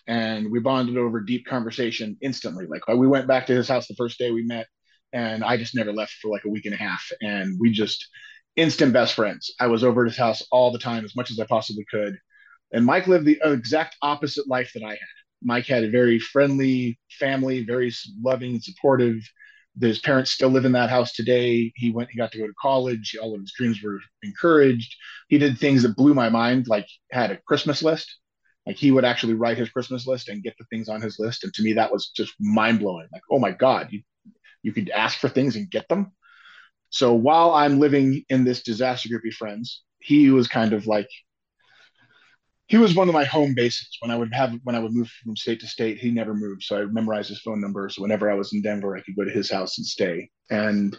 and 0.08 0.51
we 0.51 0.60
bonded 0.60 0.98
over 0.98 1.22
deep 1.22 1.46
conversation 1.46 2.17
instantly. 2.22 2.65
Like 2.67 2.88
we 2.88 3.08
went 3.08 3.27
back 3.27 3.48
to 3.48 3.55
his 3.55 3.67
house 3.67 3.88
the 3.88 3.96
first 3.96 4.17
day 4.17 4.31
we 4.31 4.43
met, 4.43 4.67
and 5.13 5.43
I 5.43 5.58
just 5.58 5.75
never 5.75 5.93
left 5.93 6.13
for 6.22 6.29
like 6.29 6.46
a 6.46 6.50
week 6.50 6.65
and 6.65 6.74
a 6.74 6.77
half, 6.77 7.12
and 7.22 7.60
we 7.60 7.72
just 7.72 8.08
instant 8.55 8.93
best 8.93 9.13
friends. 9.13 9.51
I 9.60 9.67
was 9.67 9.84
over 9.84 10.03
at 10.03 10.10
his 10.10 10.17
house 10.17 10.43
all 10.51 10.72
the 10.72 10.79
time 10.79 11.05
as 11.05 11.15
much 11.15 11.31
as 11.31 11.39
I 11.39 11.46
possibly 11.46 11.86
could, 11.89 12.17
and 12.72 12.86
Mike 12.86 13.08
lived 13.08 13.25
the 13.25 13.41
uh, 13.41 13.51
exact 13.51 13.98
opposite 14.01 14.48
life 14.48 14.72
that 14.74 14.84
I 14.84 14.91
had. 14.91 15.00
Mike 15.43 15.65
had 15.65 15.84
a 15.84 15.89
very 15.89 16.20
friendly 16.20 17.00
family, 17.20 17.63
very 17.63 17.91
loving, 18.22 18.60
supportive. 18.60 19.17
His 19.79 20.00
parents 20.00 20.31
still 20.31 20.50
live 20.50 20.65
in 20.65 20.74
that 20.74 20.89
house 20.89 21.13
today. 21.13 21.72
He 21.75 21.91
went, 21.91 22.10
he 22.12 22.17
got 22.17 22.31
to 22.34 22.38
go 22.38 22.46
to 22.46 22.53
college. 22.62 23.15
All 23.20 23.34
of 23.34 23.41
his 23.41 23.53
dreams 23.58 23.81
were 23.81 24.00
encouraged. 24.22 24.93
He 25.29 25.38
did 25.38 25.58
things 25.58 25.81
that 25.84 25.96
blew 25.96 26.13
my 26.13 26.29
mind, 26.29 26.67
like 26.67 26.88
had 27.12 27.31
a 27.31 27.38
Christmas 27.48 27.81
list 27.81 28.17
Like 28.65 28.75
he 28.75 28.91
would 28.91 29.06
actually 29.06 29.34
write 29.34 29.58
his 29.58 29.70
Christmas 29.70 30.06
list 30.06 30.30
and 30.30 30.44
get 30.44 30.56
the 30.58 30.65
things 30.65 30.88
on 30.88 31.01
his 31.01 31.18
list. 31.20 31.44
And 31.44 31.53
to 31.56 31.63
me, 31.63 31.74
that 31.74 31.91
was 31.91 32.10
just 32.15 32.34
mind 32.39 32.80
blowing. 32.80 33.08
Like, 33.12 33.24
oh 33.32 33.39
my 33.39 33.51
God, 33.51 33.88
you, 33.91 34.01
you 34.62 34.72
could 34.72 34.89
ask 34.89 35.18
for 35.18 35.30
things 35.30 35.56
and 35.56 35.70
get 35.70 35.88
them. 35.89 36.12
So 36.89 37.13
while 37.13 37.51
I'm 37.51 37.80
living 37.80 38.24
in 38.30 38.44
this 38.44 38.63
disaster 38.63 39.10
groupie 39.10 39.34
friends, 39.34 39.84
he 40.00 40.30
was 40.30 40.48
kind 40.48 40.74
of 40.74 40.88
like 40.88 41.08
he 42.68 42.77
was 42.77 42.96
one 42.96 43.10
of 43.10 43.13
my 43.13 43.24
home 43.24 43.53
bases 43.53 43.98
when 44.00 44.12
I 44.12 44.15
would 44.15 44.34
have 44.34 44.53
when 44.63 44.75
I 44.75 44.80
would 44.80 44.94
move 44.94 45.10
from 45.24 45.36
state 45.36 45.60
to 45.62 45.68
state. 45.68 45.98
He 45.98 46.12
never 46.12 46.34
moved, 46.34 46.63
so 46.63 46.82
I 46.82 46.86
memorized 46.86 47.30
his 47.30 47.41
phone 47.41 47.60
number. 47.60 47.89
So 47.89 48.01
whenever 48.01 48.30
I 48.30 48.36
was 48.36 48.53
in 48.53 48.62
Denver, 48.62 48.96
I 48.96 49.01
could 49.01 49.15
go 49.15 49.24
to 49.24 49.32
his 49.32 49.51
house 49.51 49.77
and 49.77 49.86
stay. 49.88 50.30
And 50.50 50.98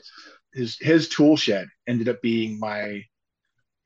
his 0.53 0.77
his 0.81 1.09
tool 1.09 1.37
shed 1.37 1.69
ended 1.87 2.09
up 2.09 2.21
being 2.21 2.59
my 2.59 3.03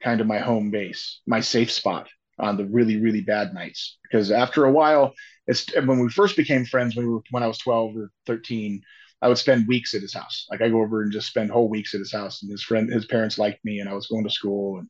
kind 0.03 0.21
of 0.21 0.27
my 0.27 0.39
home 0.39 0.71
base, 0.71 1.21
my 1.27 1.41
safe 1.41 1.71
spot 1.71 2.09
on 2.39 2.57
the 2.57 2.67
really 2.67 2.99
really 2.99 3.23
bad 3.23 3.55
nights. 3.55 3.99
Because 4.03 4.31
after 4.31 4.65
a 4.65 4.73
while, 4.73 5.15
it's 5.47 5.67
when 5.75 5.99
we 5.99 6.09
first 6.09 6.37
became 6.37 6.65
friends 6.65 6.97
when 6.97 7.07
we 7.07 7.13
were 7.13 7.23
when 7.31 7.43
I 7.43 7.49
was 7.49 7.59
twelve 7.59 7.97
or 7.97 8.11
thirteen. 8.27 8.83
I 9.23 9.29
would 9.29 9.39
spend 9.39 9.67
weeks 9.67 9.95
at 9.95 10.03
his 10.03 10.13
house. 10.13 10.47
Like 10.51 10.61
I 10.61 10.69
go 10.69 10.83
over 10.83 11.03
and 11.03 11.11
just 11.11 11.29
spend 11.29 11.51
whole 11.51 11.71
weeks 11.71 11.95
at 11.95 12.01
his 12.01 12.13
house. 12.13 12.43
And 12.43 12.51
his 12.51 12.63
friend, 12.63 12.93
his 12.93 13.07
parents 13.07 13.39
liked 13.39 13.65
me, 13.65 13.81
and 13.81 13.89
I 13.89 13.95
was 13.95 14.09
going 14.09 14.25
to 14.25 14.31
school 14.31 14.79
and 14.79 14.89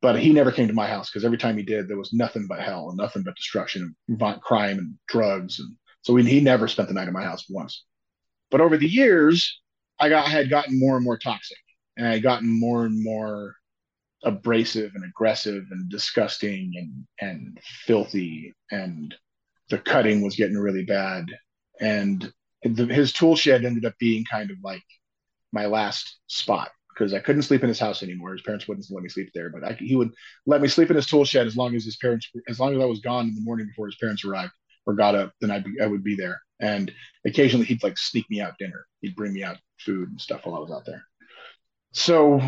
but 0.00 0.18
he 0.18 0.32
never 0.32 0.52
came 0.52 0.68
to 0.68 0.74
my 0.74 0.86
house 0.86 1.10
because 1.10 1.24
every 1.24 1.38
time 1.38 1.56
he 1.56 1.64
did, 1.64 1.88
there 1.88 1.96
was 1.96 2.12
nothing 2.12 2.46
but 2.48 2.60
hell 2.60 2.88
and 2.88 2.96
nothing 2.96 3.22
but 3.22 3.34
destruction 3.34 3.94
and 4.08 4.40
crime 4.42 4.78
and 4.78 4.94
drugs. 5.08 5.58
And 5.58 5.74
so 6.02 6.12
we, 6.12 6.24
he 6.24 6.40
never 6.40 6.68
spent 6.68 6.88
the 6.88 6.94
night 6.94 7.08
at 7.08 7.12
my 7.12 7.24
house 7.24 7.44
once. 7.48 7.84
But 8.50 8.60
over 8.60 8.76
the 8.76 8.88
years, 8.88 9.60
I 9.98 10.08
got 10.08 10.28
had 10.28 10.50
gotten 10.50 10.78
more 10.78 10.96
and 10.96 11.04
more 11.04 11.18
toxic, 11.18 11.58
and 11.96 12.06
I 12.06 12.12
had 12.12 12.22
gotten 12.22 12.48
more 12.48 12.86
and 12.86 13.02
more 13.02 13.56
abrasive 14.24 14.92
and 14.94 15.04
aggressive 15.04 15.64
and 15.70 15.88
disgusting 15.88 16.72
and 16.76 17.06
and 17.20 17.58
filthy, 17.62 18.54
and 18.70 19.14
the 19.70 19.78
cutting 19.78 20.22
was 20.22 20.36
getting 20.36 20.58
really 20.58 20.84
bad. 20.84 21.26
And 21.80 22.32
his 22.62 23.12
tool 23.12 23.36
shed 23.36 23.64
ended 23.64 23.84
up 23.84 23.94
being 23.98 24.24
kind 24.24 24.50
of 24.50 24.56
like 24.62 24.82
my 25.52 25.66
last 25.66 26.18
spot 26.26 26.70
because 26.88 27.14
I 27.14 27.20
couldn't 27.20 27.42
sleep 27.42 27.62
in 27.62 27.68
his 27.68 27.78
house 27.78 28.02
anymore. 28.02 28.32
His 28.32 28.42
parents 28.42 28.66
wouldn't 28.66 28.86
let 28.90 29.02
me 29.02 29.08
sleep 29.08 29.30
there, 29.34 29.50
but 29.50 29.64
I, 29.64 29.72
he 29.74 29.94
would 29.94 30.10
let 30.46 30.60
me 30.60 30.68
sleep 30.68 30.90
in 30.90 30.96
his 30.96 31.06
tool 31.06 31.24
shed 31.24 31.46
as 31.46 31.56
long 31.56 31.76
as 31.76 31.84
his 31.84 31.96
parents, 31.96 32.28
as 32.48 32.58
long 32.58 32.74
as 32.74 32.82
I 32.82 32.86
was 32.86 33.00
gone 33.00 33.28
in 33.28 33.34
the 33.34 33.40
morning 33.40 33.66
before 33.66 33.86
his 33.86 33.96
parents 33.96 34.24
arrived 34.24 34.52
or 34.84 34.94
got 34.94 35.14
up, 35.14 35.32
then 35.40 35.50
I'd 35.50 35.64
be, 35.64 35.80
I 35.80 35.86
would 35.86 36.02
be 36.02 36.16
there. 36.16 36.40
And 36.60 36.92
occasionally 37.24 37.66
he'd 37.66 37.84
like 37.84 37.96
sneak 37.98 38.28
me 38.30 38.40
out 38.40 38.58
dinner. 38.58 38.84
He'd 39.00 39.14
bring 39.14 39.32
me 39.32 39.44
out 39.44 39.58
food 39.78 40.08
and 40.08 40.20
stuff 40.20 40.44
while 40.44 40.56
I 40.56 40.58
was 40.58 40.72
out 40.72 40.86
there. 40.86 41.04
So 41.92 42.40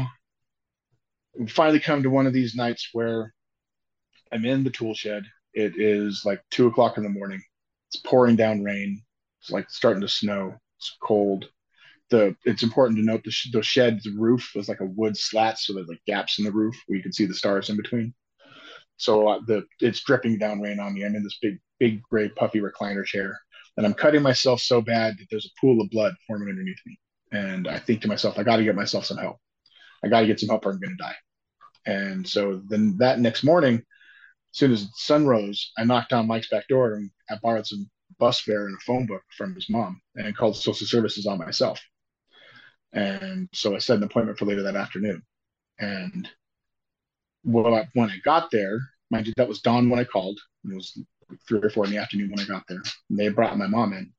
we 1.39 1.47
finally 1.47 1.81
come 1.81 2.03
to 2.03 2.11
one 2.11 2.27
of 2.27 2.33
these 2.33 2.55
nights 2.55 2.91
where 2.93 3.33
I'm 4.33 4.45
in 4.45 4.65
the 4.65 4.71
tool 4.71 4.95
shed. 4.95 5.25
It 5.53 5.75
is 5.77 6.23
like 6.25 6.43
two 6.51 6.67
o'clock 6.67 6.97
in 6.97 7.03
the 7.03 7.09
morning. 7.09 7.43
It's 7.89 8.01
pouring 8.03 8.37
down 8.37 8.63
rain. 8.63 9.03
It's 9.41 9.51
like 9.51 9.71
starting 9.71 10.03
to 10.03 10.09
snow. 10.09 10.55
It's 10.79 10.97
cold 11.03 11.49
the 12.11 12.37
it's 12.45 12.63
important 12.63 12.99
to 12.99 13.05
note 13.05 13.23
the, 13.25 13.31
sh- 13.31 13.51
the 13.53 13.63
shed's 13.63 14.07
roof 14.11 14.53
was 14.55 14.69
like 14.69 14.81
a 14.81 14.87
wood 14.87 15.17
slat, 15.17 15.59
so 15.59 15.73
there's 15.73 15.89
like 15.89 16.05
gaps 16.07 16.39
in 16.39 16.45
the 16.45 16.53
roof 16.53 16.77
where 16.87 16.97
you 16.97 17.03
can 17.03 17.13
see 17.13 17.25
the 17.25 17.35
stars 17.35 17.71
in 17.71 17.77
between. 17.77 18.13
So 18.97 19.29
uh, 19.29 19.41
the 19.47 19.65
it's 19.81 20.03
dripping 20.03 20.39
down 20.39 20.61
rain 20.61 20.79
on 20.79 20.93
me. 20.93 21.05
I'm 21.05 21.15
in 21.15 21.23
this 21.23 21.39
big, 21.41 21.59
big 21.79 22.03
gray 22.03 22.29
puffy 22.29 22.61
recliner 22.61 23.05
chair, 23.05 23.39
and 23.77 23.87
I'm 23.87 23.95
cutting 23.95 24.23
myself 24.23 24.61
so 24.61 24.83
bad 24.83 25.17
that 25.19 25.27
there's 25.31 25.47
a 25.47 25.61
pool 25.61 25.81
of 25.81 25.91
blood 25.91 26.15
forming 26.27 26.51
underneath 26.51 26.81
me. 26.85 26.99
And 27.33 27.69
I 27.69 27.79
think 27.79 28.03
to 28.03 28.09
myself, 28.09 28.39
I 28.39 28.43
got 28.43 28.57
to 28.57 28.65
get 28.65 28.75
myself 28.75 29.07
some 29.07 29.17
help. 29.17 29.39
I 30.05 30.09
got 30.09 30.21
to 30.21 30.27
get 30.27 30.41
some 30.41 30.49
help, 30.49 30.67
or 30.67 30.71
I'm 30.71 30.81
going 30.81 30.97
to 30.97 31.03
die. 31.03 31.17
And 31.87 32.27
so 32.27 32.63
then 32.69 32.97
that 32.99 33.21
next 33.21 33.43
morning, 33.43 33.77
as 33.77 34.59
soon 34.59 34.73
as 34.73 34.85
the 34.85 34.93
sun 34.95 35.27
rose, 35.27 35.73
I 35.79 35.85
knocked 35.85 36.13
on 36.13 36.27
Mike's 36.27 36.49
back 36.49 36.69
door 36.69 36.95
and 36.95 37.11
I 37.31 37.37
borrowed 37.43 37.67
some 37.67 37.89
bus 38.19 38.41
fare 38.41 38.67
and 38.67 38.77
a 38.77 38.81
phone 38.81 39.07
book 39.07 39.23
from 39.37 39.55
his 39.55 39.71
mom 39.71 40.01
and 40.17 40.37
called 40.37 40.57
social 40.57 40.87
services 40.87 41.27
on 41.27 41.39
myself. 41.39 41.81
And 42.93 43.49
so 43.55 43.75
I 43.75 43.79
set 43.79 43.97
an 43.97 44.03
appointment 44.03 44.39
for 44.39 44.47
later 44.47 44.63
that 44.63 44.77
afternoon. 44.77 45.23
And 45.79 46.29
well, 47.45 47.87
when 47.95 48.11
I 48.11 48.19
got 48.25 48.51
there, 48.51 48.81
mind 49.11 49.27
you, 49.27 49.33
that 49.37 49.49
was 49.49 49.63
dawn 49.63 49.89
when 49.89 50.01
I 50.01 50.05
called. 50.05 50.39
It 50.65 50.75
was 50.75 51.01
three 51.49 51.61
or 51.63 51.71
four 51.71 51.85
in 51.85 51.91
the 51.91 51.99
afternoon 51.99 52.31
when 52.31 52.41
I 52.41 52.49
got 52.49 52.65
there. 52.69 52.83
And 53.09 53.19
they 53.19 53.29
brought 53.29 53.57
my 53.57 53.67
mom 53.67 53.93
in. 53.93 54.13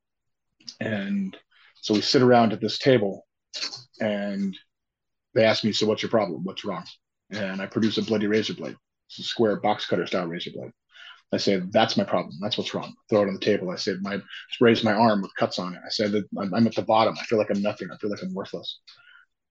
And 0.79 1.38
so 1.81 1.93
we 1.93 2.01
sit 2.01 2.21
around 2.21 2.53
at 2.53 2.61
this 2.61 2.79
table 2.79 3.27
and 4.00 4.57
they 5.33 5.43
ask 5.43 5.63
me, 5.63 5.71
So 5.71 5.85
what's 5.85 6.01
your 6.01 6.09
problem? 6.09 6.43
What's 6.43 6.65
wrong? 6.65 6.85
And 7.31 7.61
I 7.61 7.65
produce 7.65 7.97
a 7.97 8.03
bloody 8.03 8.27
razor 8.27 8.53
blade. 8.53 8.75
It's 9.09 9.19
a 9.19 9.23
square 9.23 9.57
box 9.57 9.85
cutter 9.85 10.05
style 10.07 10.27
razor 10.27 10.51
blade. 10.53 10.71
I 11.33 11.38
say, 11.38 11.61
that's 11.71 11.95
my 11.95 12.03
problem. 12.03 12.38
That's 12.41 12.57
what's 12.57 12.73
wrong. 12.73 12.93
Throw 13.09 13.21
it 13.21 13.27
on 13.27 13.35
the 13.35 13.39
table. 13.39 13.69
I 13.69 13.77
said, 13.77 14.01
my 14.01 14.19
raise 14.59 14.83
my 14.83 14.91
arm 14.91 15.21
with 15.21 15.33
cuts 15.35 15.59
on 15.59 15.73
it. 15.73 15.81
I 15.85 15.89
said 15.89 16.11
that 16.11 16.25
I'm, 16.38 16.53
I'm 16.53 16.67
at 16.67 16.75
the 16.75 16.81
bottom. 16.81 17.15
I 17.19 17.23
feel 17.23 17.38
like 17.38 17.50
I'm 17.50 17.61
nothing. 17.61 17.89
I 17.91 17.97
feel 17.97 18.09
like 18.09 18.21
I'm 18.21 18.33
worthless. 18.33 18.79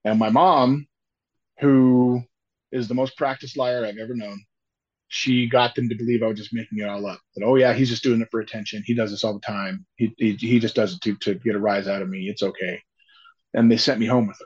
And 0.05 0.19
my 0.19 0.29
mom, 0.29 0.87
who 1.59 2.21
is 2.71 2.87
the 2.87 2.93
most 2.93 3.17
practiced 3.17 3.57
liar 3.57 3.83
I've 3.83 3.97
ever 3.97 4.15
known, 4.15 4.39
she 5.07 5.49
got 5.49 5.75
them 5.75 5.89
to 5.89 5.95
believe 5.95 6.23
I 6.23 6.27
was 6.27 6.37
just 6.37 6.53
making 6.53 6.79
it 6.79 6.87
all 6.87 7.05
up. 7.05 7.19
That 7.35 7.45
oh 7.45 7.55
yeah, 7.55 7.73
he's 7.73 7.89
just 7.89 8.03
doing 8.03 8.21
it 8.21 8.29
for 8.31 8.39
attention. 8.39 8.83
He 8.85 8.93
does 8.93 9.11
this 9.11 9.23
all 9.23 9.33
the 9.33 9.39
time. 9.39 9.85
He 9.95 10.13
he, 10.17 10.33
he 10.35 10.59
just 10.59 10.75
does 10.75 10.93
it 10.93 11.01
to 11.01 11.15
to 11.17 11.33
get 11.35 11.55
a 11.55 11.59
rise 11.59 11.87
out 11.87 12.01
of 12.01 12.09
me. 12.09 12.29
It's 12.29 12.43
okay. 12.43 12.79
And 13.53 13.69
they 13.69 13.77
sent 13.77 13.99
me 13.99 14.05
home 14.05 14.27
with 14.27 14.39
her 14.39 14.45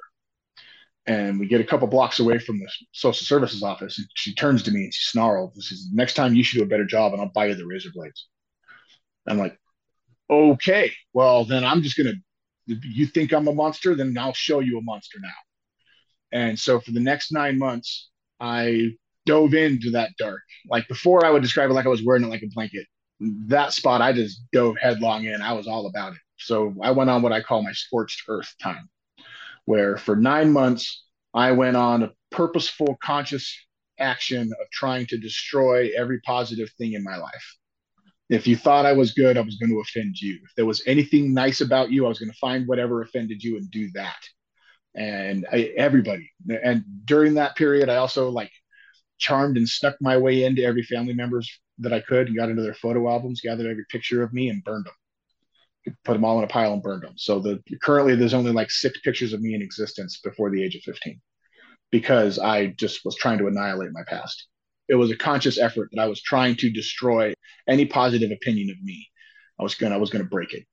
and 1.07 1.39
we 1.39 1.47
get 1.47 1.61
a 1.61 1.65
couple 1.65 1.87
blocks 1.87 2.19
away 2.19 2.39
from 2.39 2.59
the 2.59 2.67
social 2.91 3.25
services 3.25 3.61
office 3.61 3.97
and 3.97 4.07
she 4.15 4.33
turns 4.33 4.63
to 4.63 4.71
me 4.71 4.85
and 4.85 4.93
she 4.93 5.09
snarls 5.09 5.53
she 5.55 5.75
says 5.75 5.87
next 5.93 6.13
time 6.13 6.33
you 6.33 6.43
should 6.43 6.57
do 6.57 6.63
a 6.63 6.67
better 6.67 6.85
job 6.85 7.13
and 7.13 7.21
i'll 7.21 7.29
buy 7.29 7.45
you 7.45 7.55
the 7.55 7.65
razor 7.65 7.89
blades. 7.93 8.27
I'm 9.27 9.37
like 9.37 9.57
okay 10.29 10.91
well 11.13 11.45
then 11.45 11.63
i'm 11.63 11.81
just 11.81 11.97
gonna 11.97 12.13
you 12.65 13.05
think 13.05 13.31
i'm 13.31 13.47
a 13.47 13.53
monster 13.53 13.95
then 13.95 14.17
i'll 14.17 14.33
show 14.33 14.59
you 14.59 14.77
a 14.77 14.81
monster 14.81 15.19
now. 15.21 15.29
And 16.31 16.59
so 16.59 16.79
for 16.79 16.91
the 16.91 16.99
next 16.99 17.31
nine 17.31 17.57
months 17.57 18.09
i 18.39 18.89
dove 19.25 19.55
into 19.55 19.91
that 19.91 20.11
dark. 20.17 20.41
Like 20.69 20.87
before 20.87 21.25
i 21.25 21.29
would 21.29 21.43
describe 21.43 21.69
it 21.69 21.73
like 21.73 21.85
i 21.85 21.89
was 21.89 22.03
wearing 22.03 22.23
it 22.23 22.29
like 22.29 22.43
a 22.43 22.49
blanket. 22.53 22.87
That 23.47 23.73
spot 23.73 24.01
i 24.01 24.11
just 24.13 24.41
dove 24.51 24.75
headlong 24.81 25.25
in. 25.25 25.41
I 25.41 25.53
was 25.53 25.67
all 25.67 25.85
about 25.87 26.13
it. 26.13 26.19
So 26.37 26.73
i 26.81 26.91
went 26.91 27.11
on 27.11 27.21
what 27.21 27.31
i 27.31 27.41
call 27.41 27.61
my 27.61 27.73
scorched 27.73 28.23
earth 28.27 28.53
time 28.61 28.89
where 29.65 29.97
for 29.97 30.15
nine 30.15 30.51
months 30.51 31.03
I 31.33 31.51
went 31.51 31.75
on 31.75 32.03
a 32.03 32.11
purposeful, 32.31 32.97
conscious 33.03 33.53
action 33.99 34.41
of 34.41 34.69
trying 34.71 35.05
to 35.07 35.17
destroy 35.17 35.89
every 35.97 36.19
positive 36.21 36.69
thing 36.77 36.93
in 36.93 37.03
my 37.03 37.17
life. 37.17 37.55
If 38.29 38.47
you 38.47 38.55
thought 38.55 38.85
I 38.85 38.93
was 38.93 39.13
good, 39.13 39.37
I 39.37 39.41
was 39.41 39.57
going 39.57 39.69
to 39.69 39.79
offend 39.79 40.19
you. 40.19 40.39
If 40.43 40.55
there 40.55 40.65
was 40.65 40.81
anything 40.87 41.33
nice 41.33 41.61
about 41.61 41.91
you, 41.91 42.05
I 42.05 42.09
was 42.09 42.19
going 42.19 42.31
to 42.31 42.37
find 42.37 42.67
whatever 42.67 43.01
offended 43.01 43.43
you 43.43 43.57
and 43.57 43.69
do 43.69 43.89
that. 43.93 44.17
And 44.95 45.45
I, 45.51 45.73
everybody. 45.77 46.31
And 46.63 46.83
during 47.05 47.35
that 47.35 47.55
period, 47.55 47.89
I 47.89 47.97
also 47.97 48.29
like 48.29 48.51
charmed 49.17 49.57
and 49.57 49.69
snuck 49.69 49.95
my 50.01 50.17
way 50.17 50.43
into 50.43 50.63
every 50.63 50.83
family 50.83 51.13
members 51.13 51.49
that 51.79 51.93
I 51.93 51.99
could 51.99 52.27
and 52.27 52.35
got 52.35 52.49
into 52.49 52.63
their 52.63 52.73
photo 52.73 53.09
albums, 53.09 53.41
gathered 53.43 53.69
every 53.69 53.85
picture 53.89 54.23
of 54.23 54.33
me 54.33 54.49
and 54.49 54.63
burned 54.63 54.85
them 54.85 54.93
put 56.03 56.13
them 56.13 56.25
all 56.25 56.37
in 56.37 56.43
a 56.43 56.47
pile 56.47 56.73
and 56.73 56.81
burned 56.81 57.03
them. 57.03 57.13
So 57.17 57.39
the 57.39 57.61
currently 57.81 58.15
there's 58.15 58.33
only 58.33 58.51
like 58.51 58.71
six 58.71 58.99
pictures 59.01 59.33
of 59.33 59.41
me 59.41 59.53
in 59.53 59.61
existence 59.61 60.19
before 60.23 60.49
the 60.49 60.63
age 60.63 60.75
of 60.75 60.81
15 60.81 61.19
because 61.91 62.39
I 62.39 62.67
just 62.67 63.05
was 63.05 63.15
trying 63.15 63.37
to 63.39 63.47
annihilate 63.47 63.91
my 63.93 64.03
past. 64.07 64.47
It 64.87 64.95
was 64.95 65.11
a 65.11 65.17
conscious 65.17 65.57
effort 65.57 65.89
that 65.91 66.01
I 66.01 66.07
was 66.07 66.21
trying 66.21 66.55
to 66.57 66.69
destroy 66.69 67.33
any 67.67 67.85
positive 67.85 68.31
opinion 68.31 68.69
of 68.69 68.83
me. 68.83 69.07
I 69.59 69.63
was 69.63 69.75
gonna 69.75 69.95
I 69.95 69.99
was 69.99 70.09
gonna 70.09 70.25
break 70.25 70.53
it. 70.53 70.65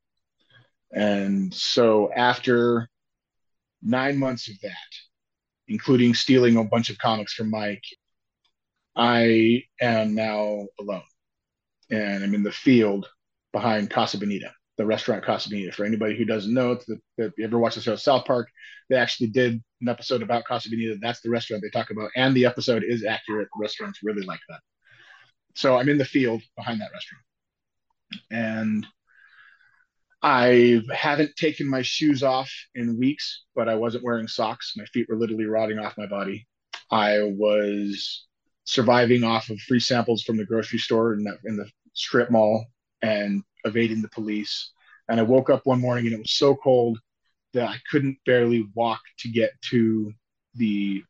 And 0.93 1.53
so 1.53 2.11
after 2.15 2.89
nine 3.83 4.19
months 4.19 4.49
of 4.49 4.61
that, 4.63 4.73
including 5.69 6.15
stealing 6.15 6.57
a 6.57 6.65
bunch 6.65 6.91
of 6.91 6.99
comics 6.99 7.33
from 7.33 7.51
Mike, 7.51 7.85
I 8.95 9.63
am 9.81 10.15
now 10.15 10.67
alone. 10.79 11.03
And 11.91 12.25
I'm 12.25 12.35
in 12.35 12.43
the 12.43 12.53
field 12.53 13.09
behind 13.53 13.91
Casa 13.91 14.19
Bonita 14.19 14.53
the 14.77 14.87
restaurant 14.87 15.25
Casa 15.25 15.51
Bonita. 15.51 15.73
For 15.73 15.85
anybody 15.85 16.17
who 16.17 16.25
doesn't 16.25 16.53
know, 16.53 16.73
if 17.19 17.33
you 17.37 17.45
ever 17.45 17.59
watched 17.59 17.77
the 17.77 17.83
show 17.83 17.97
South 17.97 18.25
Park, 18.25 18.49
they 18.89 18.97
actually 18.97 19.29
did 19.29 19.63
an 19.81 19.89
episode 19.89 20.23
about 20.23 20.45
Casa 20.45 20.71
Bonita. 20.71 20.99
That's 21.01 21.21
the 21.21 21.31
restaurant 21.31 21.63
they 21.63 21.71
talk 21.71 21.91
about, 21.91 22.11
and 22.17 22.35
the 22.35 22.47
episode 22.47 22.85
is 22.87 23.05
accurate. 23.05 23.49
The 23.55 23.61
restaurant's 23.61 24.01
really 24.03 24.23
like 24.23 24.41
that. 24.49 24.61
So 25.55 25.77
I'm 25.77 25.89
in 25.89 25.99
the 25.99 26.05
field 26.05 26.43
behind 26.57 26.81
that 26.81 26.91
restaurant, 26.93 27.25
and 28.31 28.87
I 30.23 30.83
haven't 30.93 31.37
taken 31.37 31.69
my 31.69 31.83
shoes 31.83 32.23
off 32.23 32.51
in 32.75 32.99
weeks, 32.99 33.45
but 33.55 33.69
I 33.69 33.75
wasn't 33.75 34.05
wearing 34.05 34.29
socks. 34.29 34.75
My 34.77 34.85
feet 34.87 35.09
were 35.09 35.17
literally 35.17 35.47
rotting 35.47 35.79
off 35.79 35.99
my 35.99 36.07
body. 36.07 36.47
I 36.91 37.23
was 37.23 38.27
surviving 38.65 39.25
off 39.25 39.51
of 39.51 39.59
free 39.61 39.81
samples 39.81 40.23
from 40.23 40.37
the 40.37 40.45
grocery 40.45 40.79
store 40.79 41.15
in, 41.15 41.25
that, 41.25 41.39
in 41.45 41.57
the 41.57 41.69
strip 41.95 42.31
mall 42.31 42.65
and 43.03 43.43
evading 43.65 44.03
the 44.03 44.09
police. 44.09 44.73
And 45.09 45.19
I 45.21 45.23
woke 45.25 45.51
up 45.51 45.63
one 45.65 45.81
morning 45.81 46.07
and 46.07 46.15
it 46.15 46.19
was 46.19 46.37
so 46.37 46.55
cold 46.55 46.99
that 47.55 47.69
I 47.69 47.77
couldn't 47.91 48.19
barely 48.25 48.67
walk 48.75 49.01
to 49.21 49.29
get 49.29 49.51
to 49.71 50.13
the 50.55 51.03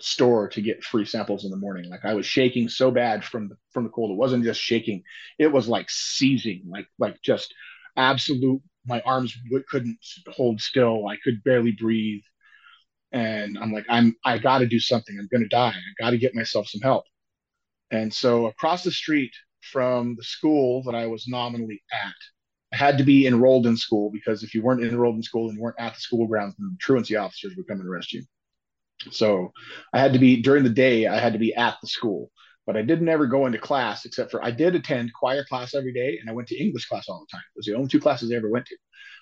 store 0.00 0.48
to 0.48 0.60
get 0.60 0.82
free 0.82 1.04
samples 1.04 1.44
in 1.44 1.50
the 1.50 1.56
morning. 1.56 1.90
Like 1.90 2.04
I 2.04 2.14
was 2.14 2.26
shaking 2.26 2.68
so 2.68 2.90
bad 2.90 3.24
from 3.24 3.48
the 3.48 3.56
from 3.72 3.84
the 3.84 3.90
cold. 3.90 4.10
It 4.10 4.16
wasn't 4.16 4.44
just 4.44 4.60
shaking; 4.60 5.02
it 5.38 5.48
was 5.48 5.68
like 5.68 5.86
seizing, 5.90 6.62
like 6.68 6.86
like 6.98 7.20
just 7.22 7.54
absolute. 7.96 8.62
My 8.86 9.00
arms 9.02 9.36
couldn't 9.68 9.98
hold 10.28 10.60
still. 10.60 11.06
I 11.06 11.16
could 11.22 11.42
barely 11.44 11.72
breathe, 11.72 12.22
and 13.12 13.58
I'm 13.58 13.72
like, 13.72 13.86
I'm 13.88 14.16
I 14.24 14.38
got 14.38 14.58
to 14.58 14.66
do 14.66 14.80
something. 14.80 15.16
I'm 15.18 15.28
going 15.30 15.42
to 15.42 15.48
die. 15.48 15.74
I 15.74 16.02
got 16.02 16.10
to 16.10 16.18
get 16.18 16.34
myself 16.34 16.68
some 16.68 16.80
help. 16.80 17.04
And 17.90 18.12
so 18.12 18.46
across 18.46 18.84
the 18.84 18.92
street 18.92 19.32
from 19.62 20.16
the 20.16 20.24
school 20.24 20.82
that 20.84 20.94
I 20.94 21.06
was 21.06 21.26
nominally 21.28 21.82
at, 21.92 22.14
I 22.72 22.76
had 22.76 22.98
to 22.98 23.04
be 23.04 23.26
enrolled 23.26 23.66
in 23.66 23.76
school 23.76 24.10
because 24.10 24.42
if 24.42 24.54
you 24.54 24.62
weren't 24.62 24.82
enrolled 24.82 25.16
in 25.16 25.22
school 25.22 25.48
and 25.48 25.56
you 25.56 25.62
weren't 25.62 25.80
at 25.80 25.94
the 25.94 26.00
school 26.00 26.26
grounds, 26.26 26.54
then 26.58 26.68
the 26.70 26.76
truancy 26.80 27.16
officers 27.16 27.54
would 27.56 27.66
come 27.66 27.80
and 27.80 27.88
arrest 27.88 28.12
you. 28.12 28.22
So 29.10 29.52
I 29.92 29.98
had 29.98 30.12
to 30.12 30.18
be 30.18 30.42
during 30.42 30.62
the 30.62 30.70
day, 30.70 31.06
I 31.06 31.18
had 31.18 31.32
to 31.32 31.38
be 31.38 31.54
at 31.54 31.76
the 31.80 31.88
school, 31.88 32.30
but 32.66 32.76
I 32.76 32.82
didn't 32.82 33.08
ever 33.08 33.26
go 33.26 33.46
into 33.46 33.58
class 33.58 34.04
except 34.04 34.30
for 34.30 34.44
I 34.44 34.50
did 34.50 34.74
attend 34.74 35.12
choir 35.14 35.44
class 35.44 35.74
every 35.74 35.92
day 35.92 36.18
and 36.20 36.28
I 36.28 36.32
went 36.32 36.48
to 36.48 36.62
English 36.62 36.86
class 36.86 37.08
all 37.08 37.20
the 37.20 37.36
time. 37.36 37.44
It 37.54 37.58
was 37.58 37.66
the 37.66 37.74
only 37.74 37.88
two 37.88 38.00
classes 38.00 38.30
I 38.30 38.36
ever 38.36 38.50
went 38.50 38.66
to. 38.66 38.76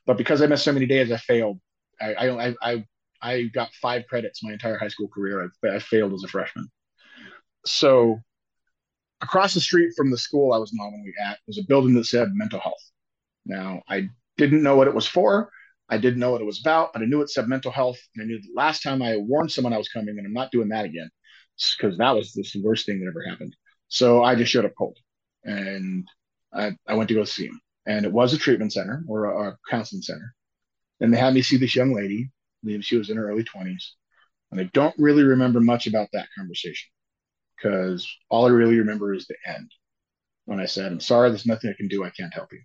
But 0.06 0.18
because 0.18 0.42
I 0.42 0.46
missed 0.46 0.64
so 0.64 0.72
many 0.72 0.86
days, 0.86 1.12
I 1.12 1.16
failed. 1.16 1.60
I 2.00 2.14
I 2.14 2.54
I, 2.62 2.84
I 3.22 3.42
got 3.54 3.72
five 3.80 4.06
credits 4.08 4.42
my 4.42 4.52
entire 4.52 4.78
high 4.78 4.88
school 4.88 5.08
career. 5.08 5.50
I, 5.64 5.76
I 5.76 5.78
failed 5.78 6.14
as 6.14 6.24
a 6.24 6.28
freshman. 6.28 6.68
So 7.66 8.20
across 9.20 9.54
the 9.54 9.60
street 9.60 9.92
from 9.96 10.10
the 10.10 10.18
school 10.18 10.52
I 10.52 10.58
was 10.58 10.72
nominally 10.72 11.12
at 11.24 11.38
was 11.46 11.58
a 11.58 11.66
building 11.66 11.94
that 11.94 12.04
said 12.04 12.28
mental 12.32 12.60
health. 12.60 12.82
Now 13.46 13.82
I 13.88 14.08
didn't 14.36 14.62
know 14.62 14.76
what 14.76 14.88
it 14.88 14.94
was 14.94 15.06
for. 15.06 15.50
I 15.88 15.98
didn't 15.98 16.20
know 16.20 16.32
what 16.32 16.42
it 16.42 16.46
was 16.46 16.60
about, 16.60 16.92
but 16.92 17.02
I 17.02 17.06
knew 17.06 17.22
it 17.22 17.30
said 17.30 17.48
mental 17.48 17.72
health. 17.72 17.98
And 18.14 18.22
I 18.22 18.26
knew 18.26 18.40
the 18.40 18.52
last 18.54 18.82
time 18.82 19.02
I 19.02 19.16
warned 19.16 19.50
someone 19.50 19.72
I 19.72 19.78
was 19.78 19.88
coming, 19.88 20.18
and 20.18 20.26
I'm 20.26 20.34
not 20.34 20.52
doing 20.52 20.68
that 20.68 20.84
again 20.84 21.10
because 21.78 21.98
that 21.98 22.14
was 22.14 22.32
the 22.32 22.62
worst 22.62 22.86
thing 22.86 23.00
that 23.00 23.08
ever 23.08 23.24
happened. 23.28 23.56
So 23.88 24.22
I 24.22 24.34
just 24.34 24.52
showed 24.52 24.64
up 24.64 24.74
cold 24.76 24.96
and 25.44 26.06
I, 26.52 26.76
I 26.86 26.94
went 26.94 27.08
to 27.08 27.14
go 27.14 27.24
see 27.24 27.46
him. 27.46 27.60
And 27.86 28.04
it 28.04 28.12
was 28.12 28.32
a 28.32 28.38
treatment 28.38 28.72
center 28.72 29.02
or 29.08 29.24
a, 29.24 29.48
a 29.48 29.56
counseling 29.70 30.02
center. 30.02 30.34
And 31.00 31.12
they 31.12 31.18
had 31.18 31.34
me 31.34 31.42
see 31.42 31.56
this 31.56 31.74
young 31.74 31.94
lady. 31.94 32.30
She 32.80 32.96
was 32.96 33.08
in 33.08 33.16
her 33.16 33.30
early 33.30 33.44
20s. 33.44 33.82
And 34.50 34.60
I 34.60 34.64
don't 34.72 34.94
really 34.98 35.22
remember 35.22 35.60
much 35.60 35.86
about 35.86 36.08
that 36.12 36.28
conversation 36.36 36.90
because 37.58 38.06
all 38.28 38.46
I 38.46 38.50
really 38.50 38.78
remember 38.78 39.14
is 39.14 39.26
the 39.26 39.36
end 39.46 39.70
when 40.44 40.60
I 40.60 40.66
said, 40.66 40.92
I'm 40.92 41.00
sorry, 41.00 41.28
there's 41.28 41.46
nothing 41.46 41.70
I 41.70 41.76
can 41.76 41.88
do. 41.88 42.04
I 42.04 42.10
can't 42.10 42.32
help 42.32 42.52
you. 42.52 42.62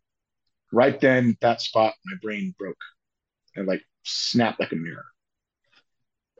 Right 0.71 0.99
then, 0.99 1.37
that 1.41 1.61
spot, 1.61 1.93
my 2.05 2.17
brain 2.21 2.55
broke 2.57 2.77
and 3.55 3.67
like 3.67 3.83
snapped 4.03 4.59
like 4.59 4.71
a 4.71 4.75
mirror. 4.75 5.05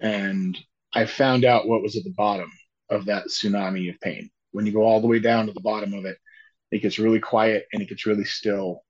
And 0.02 0.58
I 0.94 1.06
found 1.06 1.46
out 1.46 1.68
what 1.68 1.82
was 1.82 1.96
at 1.96 2.04
the 2.04 2.14
bottom 2.16 2.50
of 2.90 3.06
that 3.06 3.26
tsunami 3.26 3.90
of 3.90 4.00
pain. 4.00 4.30
When 4.52 4.66
you 4.66 4.72
go 4.72 4.84
all 4.84 5.02
the 5.02 5.08
way 5.08 5.20
down 5.20 5.48
to 5.48 5.54
the 5.54 5.60
bottom 5.60 5.94
of 5.94 6.06
it, 6.06 6.18
it 6.72 6.82
gets 6.82 7.00
really 7.00 7.20
quiet 7.20 7.66
and 7.74 7.82
it 7.82 7.90
gets 7.90 8.06
really 8.06 8.26
still. 8.26 8.84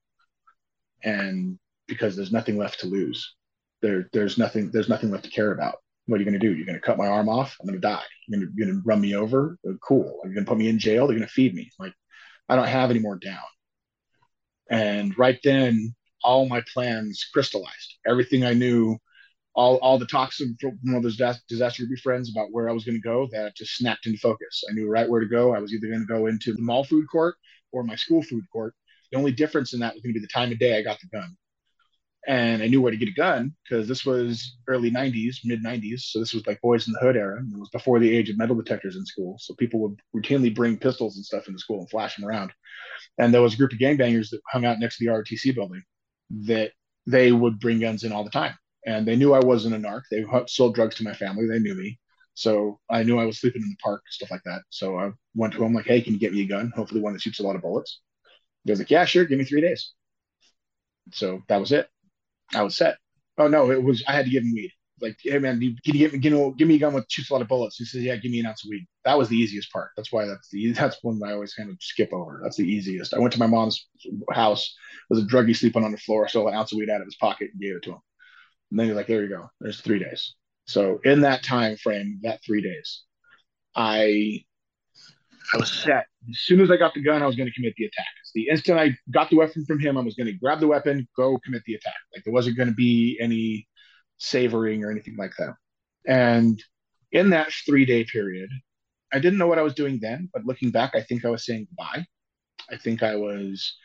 And 1.03 1.58
because 1.88 2.15
there's 2.15 2.32
nothing 2.32 2.58
left 2.58 2.79
to 2.82 2.88
lose. 2.88 3.36
There, 3.82 4.10
there's 4.13 4.38
nothing, 4.38 4.72
there's 4.72 4.89
nothing 4.89 5.12
left 5.12 5.25
to 5.25 5.29
care 5.29 5.51
about. 5.51 5.75
What 6.05 6.17
are 6.17 6.19
you 6.19 6.25
going 6.25 6.39
to 6.39 6.48
do? 6.48 6.53
You're 6.53 6.65
going 6.65 6.79
to 6.79 6.86
cut 6.86 6.98
my 6.98 7.07
arm 7.07 7.29
off? 7.29 7.55
I'm 7.60 7.67
going 7.67 7.79
to 7.79 7.88
die. 7.88 8.03
You're 8.27 8.39
going 8.39 8.48
to, 8.48 8.53
you're 8.55 8.67
going 8.67 8.77
to 8.77 8.83
run 8.86 9.00
me 9.00 9.15
over? 9.15 9.57
Cool. 9.81 10.19
You're 10.24 10.33
going 10.33 10.45
to 10.45 10.50
put 10.50 10.57
me 10.57 10.67
in 10.67 10.79
jail? 10.79 11.07
They're 11.07 11.15
going 11.15 11.27
to 11.27 11.33
feed 11.33 11.53
me. 11.55 11.72
Like, 11.79 11.93
I 12.50 12.55
don't 12.55 12.67
have 12.67 12.89
any 12.89 13.00
more 13.00 13.17
down. 13.17 13.38
And 14.69 15.17
right 15.17 15.39
then, 15.43 15.95
all 16.24 16.48
my 16.48 16.62
plans 16.74 17.25
crystallized. 17.33 17.98
Everything 18.05 18.43
I 18.43 18.53
knew, 18.53 18.98
all, 19.55 19.77
all 19.77 19.98
the 19.98 20.05
talks 20.05 20.38
from 20.38 20.57
one 20.83 20.95
of 20.95 21.03
those 21.03 21.17
disaster 21.48 21.83
relief 21.83 22.00
friends 22.00 22.29
about 22.29 22.48
where 22.51 22.69
I 22.69 22.74
was 22.74 22.83
going 22.83 22.98
to 22.98 23.01
go, 23.01 23.27
that 23.31 23.55
just 23.55 23.77
snapped 23.77 24.05
into 24.05 24.19
focus. 24.19 24.63
I 24.69 24.74
knew 24.74 24.89
right 24.89 25.07
where 25.07 25.22
to 25.22 25.27
go. 25.27 25.53
I 25.53 25.60
was 25.60 25.74
either 25.74 25.88
going 25.88 26.05
to 26.05 26.13
go 26.13 26.25
into 26.25 26.53
the 26.53 26.62
mall 26.62 26.83
food 26.83 27.05
court 27.12 27.36
or 27.72 27.83
my 27.83 27.95
school 27.95 28.23
food 28.23 28.43
court. 28.51 28.73
The 29.12 29.17
only 29.17 29.32
difference 29.32 29.73
in 29.73 29.80
that 29.82 29.93
was 29.93 30.01
going 30.01 30.13
to 30.13 30.19
be 30.19 30.25
the 30.25 30.32
time 30.34 30.51
of 30.51 30.60
day 30.60 30.78
I 30.78 30.82
got 30.82 30.99
the 30.99 31.08
gun. 31.15 31.36
And 32.25 32.63
I 32.63 32.67
knew 32.67 32.81
where 32.81 32.91
to 32.91 32.97
get 32.97 33.09
a 33.09 33.13
gun 33.13 33.53
because 33.63 33.88
this 33.88 34.05
was 34.05 34.57
early 34.69 34.89
90s, 34.89 35.38
mid 35.43 35.62
90s. 35.62 36.12
So 36.12 36.19
this 36.19 36.33
was 36.33 36.47
like 36.47 36.62
Boys 36.62 36.88
in 36.88 36.93
the 36.93 36.99
Hood 36.99 37.17
era. 37.17 37.39
It 37.39 37.59
was 37.59 37.69
before 37.69 37.99
the 37.99 38.15
age 38.15 38.29
of 38.29 38.38
metal 38.38 38.55
detectors 38.55 38.95
in 38.95 39.05
school. 39.05 39.36
So 39.39 39.53
people 39.55 39.81
would 39.81 39.99
routinely 40.15 40.53
bring 40.53 40.77
pistols 40.77 41.17
and 41.17 41.25
stuff 41.25 41.47
into 41.47 41.59
school 41.59 41.79
and 41.79 41.89
flash 41.89 42.15
them 42.15 42.25
around. 42.25 42.53
And 43.17 43.33
there 43.33 43.41
was 43.41 43.55
a 43.55 43.57
group 43.57 43.73
of 43.73 43.79
gangbangers 43.79 44.29
that 44.29 44.39
hung 44.49 44.65
out 44.65 44.79
next 44.79 44.97
to 44.97 45.05
the 45.05 45.12
ROTC 45.12 45.53
building 45.53 45.83
that 46.45 46.71
they 47.05 47.33
would 47.33 47.59
bring 47.59 47.79
guns 47.79 48.03
in 48.03 48.13
all 48.13 48.23
the 48.23 48.29
time. 48.29 48.55
And 48.86 49.05
they 49.05 49.15
knew 49.17 49.33
I 49.33 49.39
wasn't 49.39 49.75
a 49.75 49.77
narc. 49.77 50.03
They 50.09 50.25
sold 50.47 50.75
drugs 50.75 50.95
to 50.95 51.03
my 51.03 51.13
family. 51.13 51.47
They 51.47 51.59
knew 51.59 51.75
me. 51.75 51.99
So 52.36 52.79
I 52.89 53.03
knew 53.03 53.19
I 53.19 53.25
was 53.25 53.39
sleeping 53.39 53.62
in 53.62 53.69
the 53.69 53.75
park, 53.83 54.01
stuff 54.09 54.31
like 54.31 54.41
that. 54.45 54.62
So 54.69 54.97
I 54.97 55.12
went 55.36 55.53
to 55.53 55.59
them 55.59 55.73
like, 55.73 55.86
hey, 55.86 56.01
can 56.01 56.13
you 56.13 56.19
get 56.19 56.33
me 56.33 56.41
a 56.41 56.47
gun? 56.47 56.71
Hopefully 56.75 57.01
one 57.01 57.13
that 57.13 57.21
shoots 57.21 57.39
a 57.39 57.43
lot 57.43 57.55
of 57.55 57.62
bullets. 57.62 58.01
He 58.63 58.71
was 58.71 58.79
like, 58.79 58.89
yeah, 58.89 59.05
sure. 59.05 59.25
Give 59.25 59.38
me 59.38 59.45
three 59.45 59.62
days. 59.62 59.91
So 61.12 61.43
that 61.47 61.59
was 61.59 61.71
it. 61.71 61.89
I 62.56 62.62
was 62.63 62.76
set. 62.76 62.98
Oh 63.38 63.48
no, 63.48 63.72
it 63.72 63.82
was 63.82 64.04
I 64.08 64.13
had 64.13 64.26
to 64.26 64.32
give 64.32 64.44
him 64.44 64.54
weed. 64.54 64.72
Like, 65.02 65.18
hey 65.22 65.39
man, 65.39 65.60
can 65.60 65.96
you 65.96 66.10
get 66.10 66.13
me, 66.13 66.20
you 66.20 66.30
know, 66.30 66.52
give 66.52 66.68
me 66.68 66.76
a 66.76 66.80
gun 66.80 66.94
with 66.94 67.06
shoots 67.10 67.30
a 67.30 67.34
lot 67.34 67.42
of 67.42 67.48
bullets? 67.48 67.78
He 67.78 67.86
says, 67.86 68.04
yeah, 68.04 68.16
give 68.16 68.32
me 68.32 68.39
an 68.39 68.46
ounce 68.46 68.63
of 68.63 68.70
weed. 68.70 68.88
That 69.06 69.18
was 69.18 69.28
the 69.28 69.36
easiest 69.36 69.72
part. 69.72 69.89
That's 69.98 70.13
why 70.13 70.26
that's 70.26 70.50
the 70.50 70.72
that's 70.72 71.04
one 71.04 71.20
that 71.20 71.28
I 71.28 71.34
always 71.34 71.54
kind 71.54 71.70
of 71.70 71.78
skip 71.82 72.13
over. 72.13 72.39
That's 72.44 72.58
the 72.58 72.63
easiest. 72.63 73.13
I 73.13 73.20
went 73.20 73.34
to 73.34 73.39
my 73.39 73.48
mom's 73.48 73.88
house. 74.32 74.76
Was 75.10 75.20
a 75.20 75.26
druggie 75.26 75.56
sleeping 75.56 75.84
on 75.84 75.92
the 75.92 75.98
floor. 75.98 76.28
Stole 76.28 76.48
an 76.48 76.54
ounce 76.54 76.72
of 76.72 76.78
weed 76.78 76.89
out 76.89 77.02
of 77.02 77.08
his 77.08 77.16
pocket 77.16 77.50
and 77.52 77.62
gave 77.62 77.76
it 77.76 77.84
to 77.84 77.92
him. 77.92 78.00
And 78.72 78.80
then 78.80 78.88
you're 78.88 78.96
like, 78.96 79.08
there 79.08 79.24
you 79.24 79.30
go. 79.30 79.50
There's 79.60 79.82
three 79.82 80.00
days. 80.00 80.36
So 80.66 81.00
in 81.04 81.22
that 81.22 81.44
time 81.44 81.76
frame, 81.76 82.20
that 82.24 82.39
three 82.46 82.62
days, 82.62 83.04
I 83.76 84.46
I 85.53 85.58
was 85.58 85.71
set. 85.71 86.06
As 86.29 86.39
soon 86.39 86.62
as 86.62 86.71
I 86.71 86.77
got 86.77 86.93
the 86.93 87.01
gun, 87.01 87.21
I 87.21 87.25
was 87.25 87.36
going 87.36 87.47
to 87.47 87.53
commit 87.53 87.73
the 87.77 87.86
attack. 87.86 88.06
The 88.34 88.47
instant 88.49 88.79
I 88.79 88.97
got 89.12 89.29
the 89.29 89.38
weapon 89.38 89.65
from 89.65 89.79
him, 89.79 89.97
I 89.97 90.01
was 90.01 90.15
going 90.15 90.27
to 90.27 90.34
grab 90.34 90.60
the 90.60 90.67
weapon, 90.67 91.08
go 91.17 91.38
commit 91.43 91.63
the 91.65 91.75
attack. 91.75 91.93
Like 92.15 92.23
there 92.23 92.34
wasn't 92.34 92.58
going 92.58 92.69
to 92.69 92.75
be 92.75 93.17
any 93.21 93.67
savoring 94.17 94.84
or 94.84 94.91
anything 94.91 95.15
like 95.17 95.34
that. 95.38 95.56
And 96.08 96.62
in 97.12 97.29
that 97.32 97.51
three 97.65 97.86
day 97.86 98.03
period, 98.06 98.49
I 99.12 99.19
didn't 99.19 99.38
know 99.38 99.47
what 99.47 99.60
I 99.60 99.63
was 99.63 99.75
doing 99.75 99.99
then, 100.01 100.29
but 100.34 100.45
looking 100.45 100.71
back, 100.71 100.91
I 100.95 101.01
think 101.01 101.23
I 101.23 101.29
was 101.29 101.45
saying 101.45 101.67
goodbye. 101.69 102.06
I 102.71 102.77
think 102.77 103.03
I 103.03 103.15
was 103.15 103.75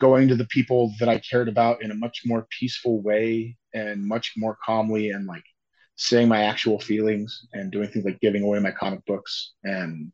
going 0.00 0.28
to 0.28 0.34
the 0.34 0.46
people 0.46 0.92
that 0.98 1.08
I 1.08 1.18
cared 1.18 1.48
about 1.48 1.82
in 1.82 1.90
a 1.90 1.94
much 1.94 2.22
more 2.26 2.46
peaceful 2.58 3.00
way 3.02 3.56
and 3.72 4.04
much 4.04 4.32
more 4.36 4.58
calmly 4.64 5.10
and 5.10 5.26
like 5.26 5.44
saying 5.96 6.28
my 6.28 6.44
actual 6.44 6.80
feelings 6.80 7.46
and 7.52 7.70
doing 7.70 7.88
things 7.88 8.04
like 8.04 8.20
giving 8.20 8.42
away 8.42 8.58
my 8.58 8.72
comic 8.72 9.04
books 9.06 9.52
and 9.62 10.12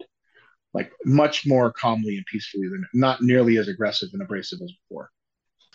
like 0.72 0.92
much 1.04 1.46
more 1.46 1.72
calmly 1.72 2.16
and 2.16 2.26
peacefully 2.26 2.68
than 2.68 2.86
not 2.94 3.22
nearly 3.22 3.58
as 3.58 3.68
aggressive 3.68 4.10
and 4.12 4.22
abrasive 4.22 4.60
as 4.62 4.72
before. 4.72 5.10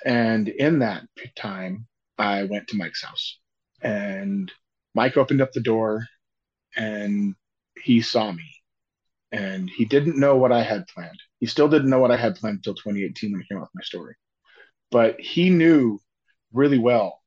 And 0.05 0.47
in 0.47 0.79
that 0.79 1.03
time, 1.35 1.87
I 2.17 2.43
went 2.43 2.67
to 2.69 2.77
Mike's 2.77 3.03
house 3.03 3.39
and 3.81 4.51
Mike 4.93 5.17
opened 5.17 5.41
up 5.41 5.51
the 5.51 5.61
door 5.61 6.07
and 6.75 7.35
he 7.81 8.01
saw 8.01 8.31
me 8.31 8.49
and 9.31 9.69
he 9.69 9.85
didn't 9.85 10.19
know 10.19 10.37
what 10.37 10.51
I 10.51 10.63
had 10.63 10.87
planned. 10.87 11.19
He 11.39 11.45
still 11.45 11.67
didn't 11.67 11.89
know 11.89 11.99
what 11.99 12.11
I 12.11 12.17
had 12.17 12.35
planned 12.35 12.57
until 12.57 12.75
2018 12.75 13.31
when 13.31 13.41
I 13.41 13.45
came 13.47 13.57
out 13.57 13.63
with 13.63 13.75
my 13.75 13.83
story. 13.83 14.15
But 14.91 15.19
he 15.19 15.49
knew 15.49 15.99
really 16.53 16.77
well 16.77 17.21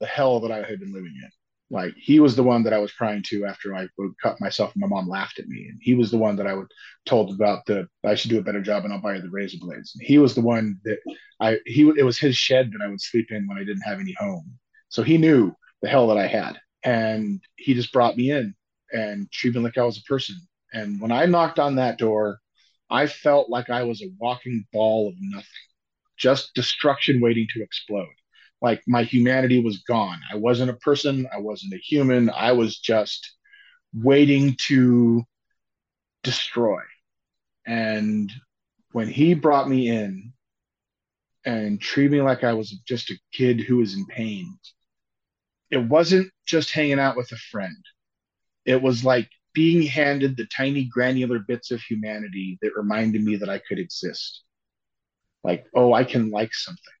the 0.00 0.06
hell 0.06 0.40
that 0.40 0.52
I 0.52 0.58
had 0.58 0.80
been 0.80 0.92
living 0.92 1.14
in. 1.22 1.30
Like 1.70 1.94
he 1.96 2.18
was 2.18 2.34
the 2.34 2.42
one 2.42 2.64
that 2.64 2.72
I 2.72 2.78
was 2.78 2.92
crying 2.92 3.22
to 3.28 3.44
after 3.44 3.74
I 3.74 3.86
would 3.96 4.12
cut 4.20 4.40
myself 4.40 4.72
and 4.74 4.80
my 4.80 4.88
mom 4.88 5.08
laughed 5.08 5.38
at 5.38 5.46
me. 5.46 5.66
And 5.70 5.78
he 5.80 5.94
was 5.94 6.10
the 6.10 6.18
one 6.18 6.36
that 6.36 6.46
I 6.46 6.54
would 6.54 6.66
told 7.06 7.30
about 7.30 7.64
the 7.66 7.86
I 8.04 8.16
should 8.16 8.30
do 8.30 8.38
a 8.38 8.42
better 8.42 8.60
job 8.60 8.84
and 8.84 8.92
I'll 8.92 9.00
buy 9.00 9.14
you 9.14 9.22
the 9.22 9.30
razor 9.30 9.58
blades. 9.60 9.94
And 9.94 10.04
he 10.04 10.18
was 10.18 10.34
the 10.34 10.40
one 10.40 10.80
that 10.84 10.98
I 11.40 11.58
he 11.66 11.82
it 11.96 12.04
was 12.04 12.18
his 12.18 12.36
shed 12.36 12.72
that 12.72 12.84
I 12.84 12.88
would 12.88 13.00
sleep 13.00 13.30
in 13.30 13.46
when 13.46 13.56
I 13.56 13.64
didn't 13.64 13.82
have 13.82 14.00
any 14.00 14.14
home. 14.18 14.58
So 14.88 15.02
he 15.02 15.16
knew 15.16 15.52
the 15.80 15.88
hell 15.88 16.08
that 16.08 16.18
I 16.18 16.26
had. 16.26 16.58
And 16.82 17.40
he 17.56 17.74
just 17.74 17.92
brought 17.92 18.16
me 18.16 18.30
in 18.32 18.54
and 18.92 19.30
treated 19.30 19.58
me 19.58 19.64
like 19.64 19.78
I 19.78 19.84
was 19.84 19.98
a 19.98 20.02
person. 20.02 20.36
And 20.72 21.00
when 21.00 21.12
I 21.12 21.26
knocked 21.26 21.58
on 21.58 21.76
that 21.76 21.98
door, 21.98 22.40
I 22.90 23.06
felt 23.06 23.48
like 23.48 23.70
I 23.70 23.84
was 23.84 24.02
a 24.02 24.10
walking 24.18 24.66
ball 24.72 25.08
of 25.08 25.14
nothing, 25.20 25.46
just 26.16 26.54
destruction 26.54 27.20
waiting 27.20 27.46
to 27.54 27.62
explode. 27.62 28.08
Like 28.62 28.82
my 28.86 29.02
humanity 29.04 29.60
was 29.62 29.78
gone. 29.78 30.20
I 30.30 30.36
wasn't 30.36 30.70
a 30.70 30.74
person. 30.74 31.26
I 31.34 31.38
wasn't 31.38 31.74
a 31.74 31.78
human. 31.78 32.30
I 32.30 32.52
was 32.52 32.78
just 32.78 33.34
waiting 33.94 34.56
to 34.68 35.24
destroy. 36.22 36.80
And 37.66 38.30
when 38.92 39.08
he 39.08 39.34
brought 39.34 39.68
me 39.68 39.88
in 39.88 40.32
and 41.44 41.80
treated 41.80 42.12
me 42.12 42.20
like 42.20 42.44
I 42.44 42.52
was 42.52 42.70
just 42.86 43.10
a 43.10 43.18
kid 43.32 43.60
who 43.60 43.78
was 43.78 43.94
in 43.94 44.04
pain, 44.06 44.58
it 45.70 45.78
wasn't 45.78 46.30
just 46.46 46.72
hanging 46.72 46.98
out 46.98 47.16
with 47.16 47.32
a 47.32 47.36
friend. 47.36 47.76
It 48.66 48.82
was 48.82 49.04
like 49.04 49.28
being 49.54 49.82
handed 49.82 50.36
the 50.36 50.46
tiny 50.46 50.84
granular 50.84 51.38
bits 51.38 51.70
of 51.70 51.80
humanity 51.80 52.58
that 52.62 52.76
reminded 52.76 53.22
me 53.24 53.36
that 53.36 53.48
I 53.48 53.58
could 53.58 53.78
exist. 53.78 54.42
Like, 55.42 55.66
oh, 55.74 55.92
I 55.92 56.04
can 56.04 56.30
like 56.30 56.52
something. 56.52 56.99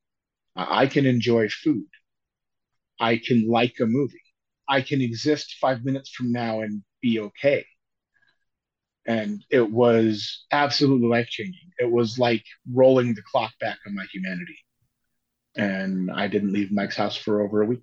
I 0.68 0.86
can 0.86 1.06
enjoy 1.06 1.48
food. 1.48 1.86
I 3.00 3.16
can 3.16 3.48
like 3.48 3.76
a 3.80 3.86
movie. 3.86 4.20
I 4.68 4.82
can 4.82 5.00
exist 5.00 5.56
five 5.60 5.84
minutes 5.84 6.10
from 6.10 6.32
now 6.32 6.60
and 6.60 6.82
be 7.00 7.20
okay. 7.20 7.64
And 9.06 9.42
it 9.50 9.68
was 9.70 10.44
absolutely 10.52 11.08
life 11.08 11.28
changing. 11.28 11.70
It 11.78 11.90
was 11.90 12.18
like 12.18 12.44
rolling 12.72 13.14
the 13.14 13.22
clock 13.22 13.52
back 13.60 13.78
on 13.86 13.94
my 13.94 14.04
humanity. 14.12 14.58
And 15.56 16.10
I 16.10 16.28
didn't 16.28 16.52
leave 16.52 16.70
Mike's 16.70 16.96
house 16.96 17.16
for 17.16 17.40
over 17.40 17.62
a 17.62 17.66
week. 17.66 17.82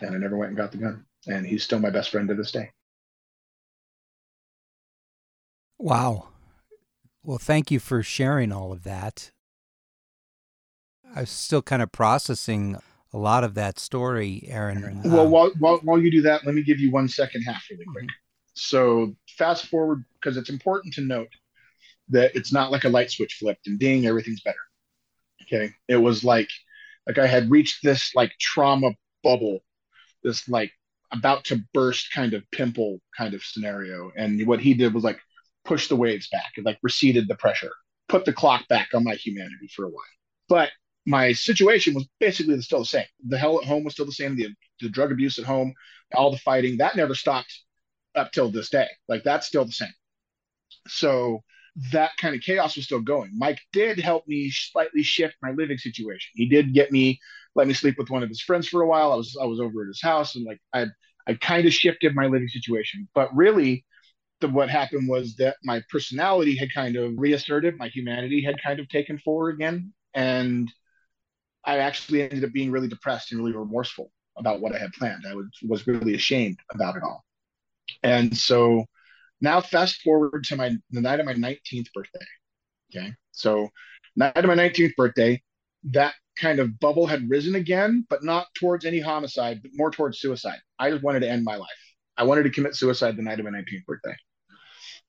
And 0.00 0.14
I 0.14 0.18
never 0.18 0.36
went 0.36 0.50
and 0.50 0.58
got 0.58 0.72
the 0.72 0.78
gun. 0.78 1.06
And 1.26 1.46
he's 1.46 1.64
still 1.64 1.78
my 1.78 1.90
best 1.90 2.10
friend 2.10 2.28
to 2.28 2.34
this 2.34 2.52
day. 2.52 2.70
Wow. 5.78 6.28
Well, 7.22 7.38
thank 7.38 7.70
you 7.70 7.80
for 7.80 8.02
sharing 8.02 8.52
all 8.52 8.72
of 8.72 8.82
that. 8.84 9.30
I 11.16 11.20
was 11.20 11.30
still 11.30 11.62
kind 11.62 11.80
of 11.80 11.90
processing 11.90 12.76
a 13.12 13.16
lot 13.16 13.42
of 13.42 13.54
that 13.54 13.78
story, 13.78 14.44
Aaron. 14.48 15.00
Well, 15.02 15.20
um, 15.20 15.30
while, 15.30 15.50
while, 15.58 15.78
while 15.78 16.00
you 16.00 16.10
do 16.10 16.20
that, 16.22 16.44
let 16.44 16.54
me 16.54 16.62
give 16.62 16.78
you 16.78 16.90
one 16.90 17.08
second 17.08 17.42
half 17.42 17.64
really 17.70 17.86
quick. 17.86 18.04
Mm-hmm. 18.04 18.52
So, 18.52 19.16
fast 19.38 19.66
forward, 19.66 20.04
because 20.20 20.36
it's 20.36 20.50
important 20.50 20.92
to 20.94 21.00
note 21.00 21.28
that 22.10 22.36
it's 22.36 22.52
not 22.52 22.70
like 22.70 22.84
a 22.84 22.90
light 22.90 23.10
switch 23.10 23.38
flipped 23.40 23.66
and 23.66 23.78
ding, 23.78 24.06
everything's 24.06 24.42
better. 24.42 24.58
Okay. 25.42 25.72
It 25.88 25.96
was 25.96 26.22
like, 26.22 26.50
like 27.06 27.18
I 27.18 27.26
had 27.26 27.50
reached 27.50 27.82
this 27.82 28.14
like 28.14 28.32
trauma 28.38 28.90
bubble, 29.22 29.60
this 30.22 30.48
like 30.48 30.72
about 31.12 31.44
to 31.44 31.62
burst 31.72 32.12
kind 32.12 32.34
of 32.34 32.44
pimple 32.50 33.00
kind 33.16 33.32
of 33.32 33.42
scenario. 33.42 34.12
And 34.16 34.46
what 34.46 34.60
he 34.60 34.74
did 34.74 34.92
was 34.92 35.04
like 35.04 35.20
push 35.64 35.88
the 35.88 35.96
waves 35.96 36.28
back 36.30 36.52
and 36.56 36.66
like 36.66 36.78
receded 36.82 37.26
the 37.26 37.36
pressure, 37.36 37.72
put 38.08 38.24
the 38.24 38.32
clock 38.32 38.68
back 38.68 38.88
on 38.94 39.04
my 39.04 39.14
humanity 39.14 39.68
for 39.74 39.86
a 39.86 39.88
while. 39.88 40.04
But 40.48 40.70
my 41.06 41.32
situation 41.32 41.94
was 41.94 42.08
basically 42.18 42.60
still 42.60 42.80
the 42.80 42.84
same. 42.84 43.06
The 43.28 43.38
hell 43.38 43.58
at 43.60 43.66
home 43.66 43.84
was 43.84 43.94
still 43.94 44.06
the 44.06 44.12
same. 44.12 44.36
The, 44.36 44.48
the 44.80 44.88
drug 44.88 45.12
abuse 45.12 45.38
at 45.38 45.44
home, 45.44 45.72
all 46.14 46.30
the 46.30 46.38
fighting, 46.38 46.78
that 46.78 46.96
never 46.96 47.14
stopped 47.14 47.62
up 48.14 48.32
till 48.32 48.50
this 48.50 48.70
day. 48.70 48.88
Like 49.08 49.22
that's 49.22 49.46
still 49.46 49.64
the 49.64 49.72
same. 49.72 49.92
So 50.88 51.42
that 51.92 52.10
kind 52.18 52.34
of 52.34 52.40
chaos 52.40 52.76
was 52.76 52.86
still 52.86 53.00
going. 53.00 53.30
Mike 53.36 53.60
did 53.72 53.98
help 53.98 54.26
me 54.26 54.50
slightly 54.50 55.02
shift 55.02 55.36
my 55.42 55.50
living 55.50 55.78
situation. 55.78 56.30
He 56.34 56.48
did 56.48 56.74
get 56.74 56.90
me, 56.90 57.20
let 57.54 57.68
me 57.68 57.74
sleep 57.74 57.96
with 57.98 58.10
one 58.10 58.22
of 58.22 58.28
his 58.28 58.40
friends 58.40 58.66
for 58.68 58.82
a 58.82 58.88
while. 58.88 59.12
I 59.12 59.16
was 59.16 59.36
I 59.40 59.44
was 59.44 59.60
over 59.60 59.82
at 59.82 59.88
his 59.88 60.02
house 60.02 60.34
and 60.34 60.44
like 60.44 60.60
I 60.74 60.86
I 61.26 61.34
kind 61.34 61.66
of 61.66 61.72
shifted 61.72 62.14
my 62.14 62.26
living 62.26 62.48
situation. 62.48 63.08
But 63.14 63.34
really, 63.34 63.84
the, 64.40 64.48
what 64.48 64.70
happened 64.70 65.08
was 65.08 65.36
that 65.36 65.56
my 65.64 65.82
personality 65.90 66.56
had 66.56 66.72
kind 66.74 66.96
of 66.96 67.12
reasserted, 67.16 67.76
my 67.78 67.88
humanity 67.88 68.42
had 68.42 68.62
kind 68.62 68.80
of 68.80 68.88
taken 68.88 69.18
forward 69.18 69.54
again, 69.54 69.92
and 70.14 70.70
I 71.66 71.78
actually 71.78 72.22
ended 72.22 72.44
up 72.44 72.52
being 72.52 72.70
really 72.70 72.88
depressed 72.88 73.32
and 73.32 73.40
really 73.40 73.56
remorseful 73.56 74.10
about 74.38 74.60
what 74.60 74.74
I 74.74 74.78
had 74.78 74.92
planned. 74.92 75.24
I 75.28 75.34
was, 75.34 75.46
was 75.66 75.86
really 75.86 76.14
ashamed 76.14 76.58
about 76.70 76.96
it 76.96 77.02
all. 77.02 77.24
And 78.02 78.36
so 78.36 78.84
now 79.40 79.60
fast 79.60 80.02
forward 80.02 80.44
to 80.44 80.56
my 80.56 80.70
the 80.90 81.00
night 81.00 81.20
of 81.20 81.26
my 81.26 81.34
19th 81.34 81.92
birthday. 81.92 82.26
Okay. 82.94 83.12
So 83.32 83.68
night 84.14 84.36
of 84.36 84.44
my 84.46 84.54
19th 84.54 84.94
birthday, 84.96 85.42
that 85.90 86.14
kind 86.40 86.58
of 86.60 86.78
bubble 86.78 87.06
had 87.06 87.28
risen 87.28 87.54
again, 87.54 88.06
but 88.08 88.22
not 88.22 88.46
towards 88.54 88.84
any 88.84 89.00
homicide, 89.00 89.60
but 89.62 89.72
more 89.74 89.90
towards 89.90 90.20
suicide. 90.20 90.58
I 90.78 90.90
just 90.90 91.02
wanted 91.02 91.20
to 91.20 91.30
end 91.30 91.44
my 91.44 91.56
life. 91.56 91.68
I 92.16 92.24
wanted 92.24 92.44
to 92.44 92.50
commit 92.50 92.76
suicide 92.76 93.16
the 93.16 93.22
night 93.22 93.38
of 93.38 93.44
my 93.44 93.50
19th 93.50 93.84
birthday. 93.86 94.14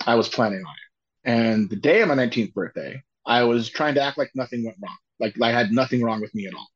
I 0.05 0.15
was 0.15 0.29
planning 0.29 0.63
on 0.65 0.73
it. 0.73 1.31
And 1.31 1.69
the 1.69 1.75
day 1.75 2.01
of 2.01 2.07
my 2.07 2.15
19th 2.15 2.53
birthday, 2.53 3.01
I 3.25 3.43
was 3.43 3.69
trying 3.69 3.95
to 3.95 4.01
act 4.01 4.17
like 4.17 4.31
nothing 4.35 4.63
went 4.63 4.77
wrong. 4.81 4.97
Like 5.19 5.39
I 5.41 5.51
had 5.51 5.71
nothing 5.71 6.03
wrong 6.03 6.21
with 6.21 6.33
me 6.35 6.47
at 6.47 6.53
all. 6.53 6.67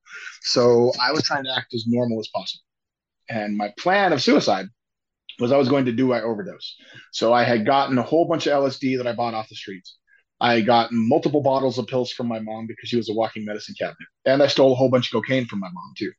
So 0.41 0.91
I 1.01 1.11
was 1.11 1.23
trying 1.23 1.43
to 1.43 1.55
act 1.55 1.73
as 1.73 1.85
normal 1.87 2.19
as 2.19 2.27
possible. 2.33 2.63
And 3.29 3.55
my 3.55 3.73
plan 3.77 4.13
of 4.13 4.21
suicide 4.21 4.67
was 5.39 5.51
I 5.51 5.57
was 5.57 5.69
going 5.69 5.85
to 5.85 5.91
do 5.91 6.07
my 6.07 6.21
overdose. 6.21 6.75
So 7.11 7.33
I 7.33 7.43
had 7.43 7.65
gotten 7.65 7.97
a 7.97 8.03
whole 8.03 8.27
bunch 8.27 8.47
of 8.47 8.53
LSD 8.53 8.97
that 8.97 9.07
I 9.07 9.13
bought 9.13 9.33
off 9.33 9.49
the 9.49 9.55
streets. 9.55 9.97
I 10.39 10.55
had 10.55 10.65
gotten 10.65 11.07
multiple 11.07 11.41
bottles 11.41 11.77
of 11.77 11.87
pills 11.87 12.11
from 12.11 12.27
my 12.27 12.39
mom 12.39 12.65
because 12.67 12.89
she 12.89 12.97
was 12.97 13.09
a 13.09 13.13
walking 13.13 13.45
medicine 13.45 13.75
cabinet. 13.79 14.07
And 14.25 14.41
I 14.41 14.47
stole 14.47 14.73
a 14.73 14.75
whole 14.75 14.89
bunch 14.89 15.07
of 15.07 15.13
cocaine 15.13 15.45
from 15.45 15.59
my 15.59 15.69
mom 15.71 15.93
too. 15.97 16.11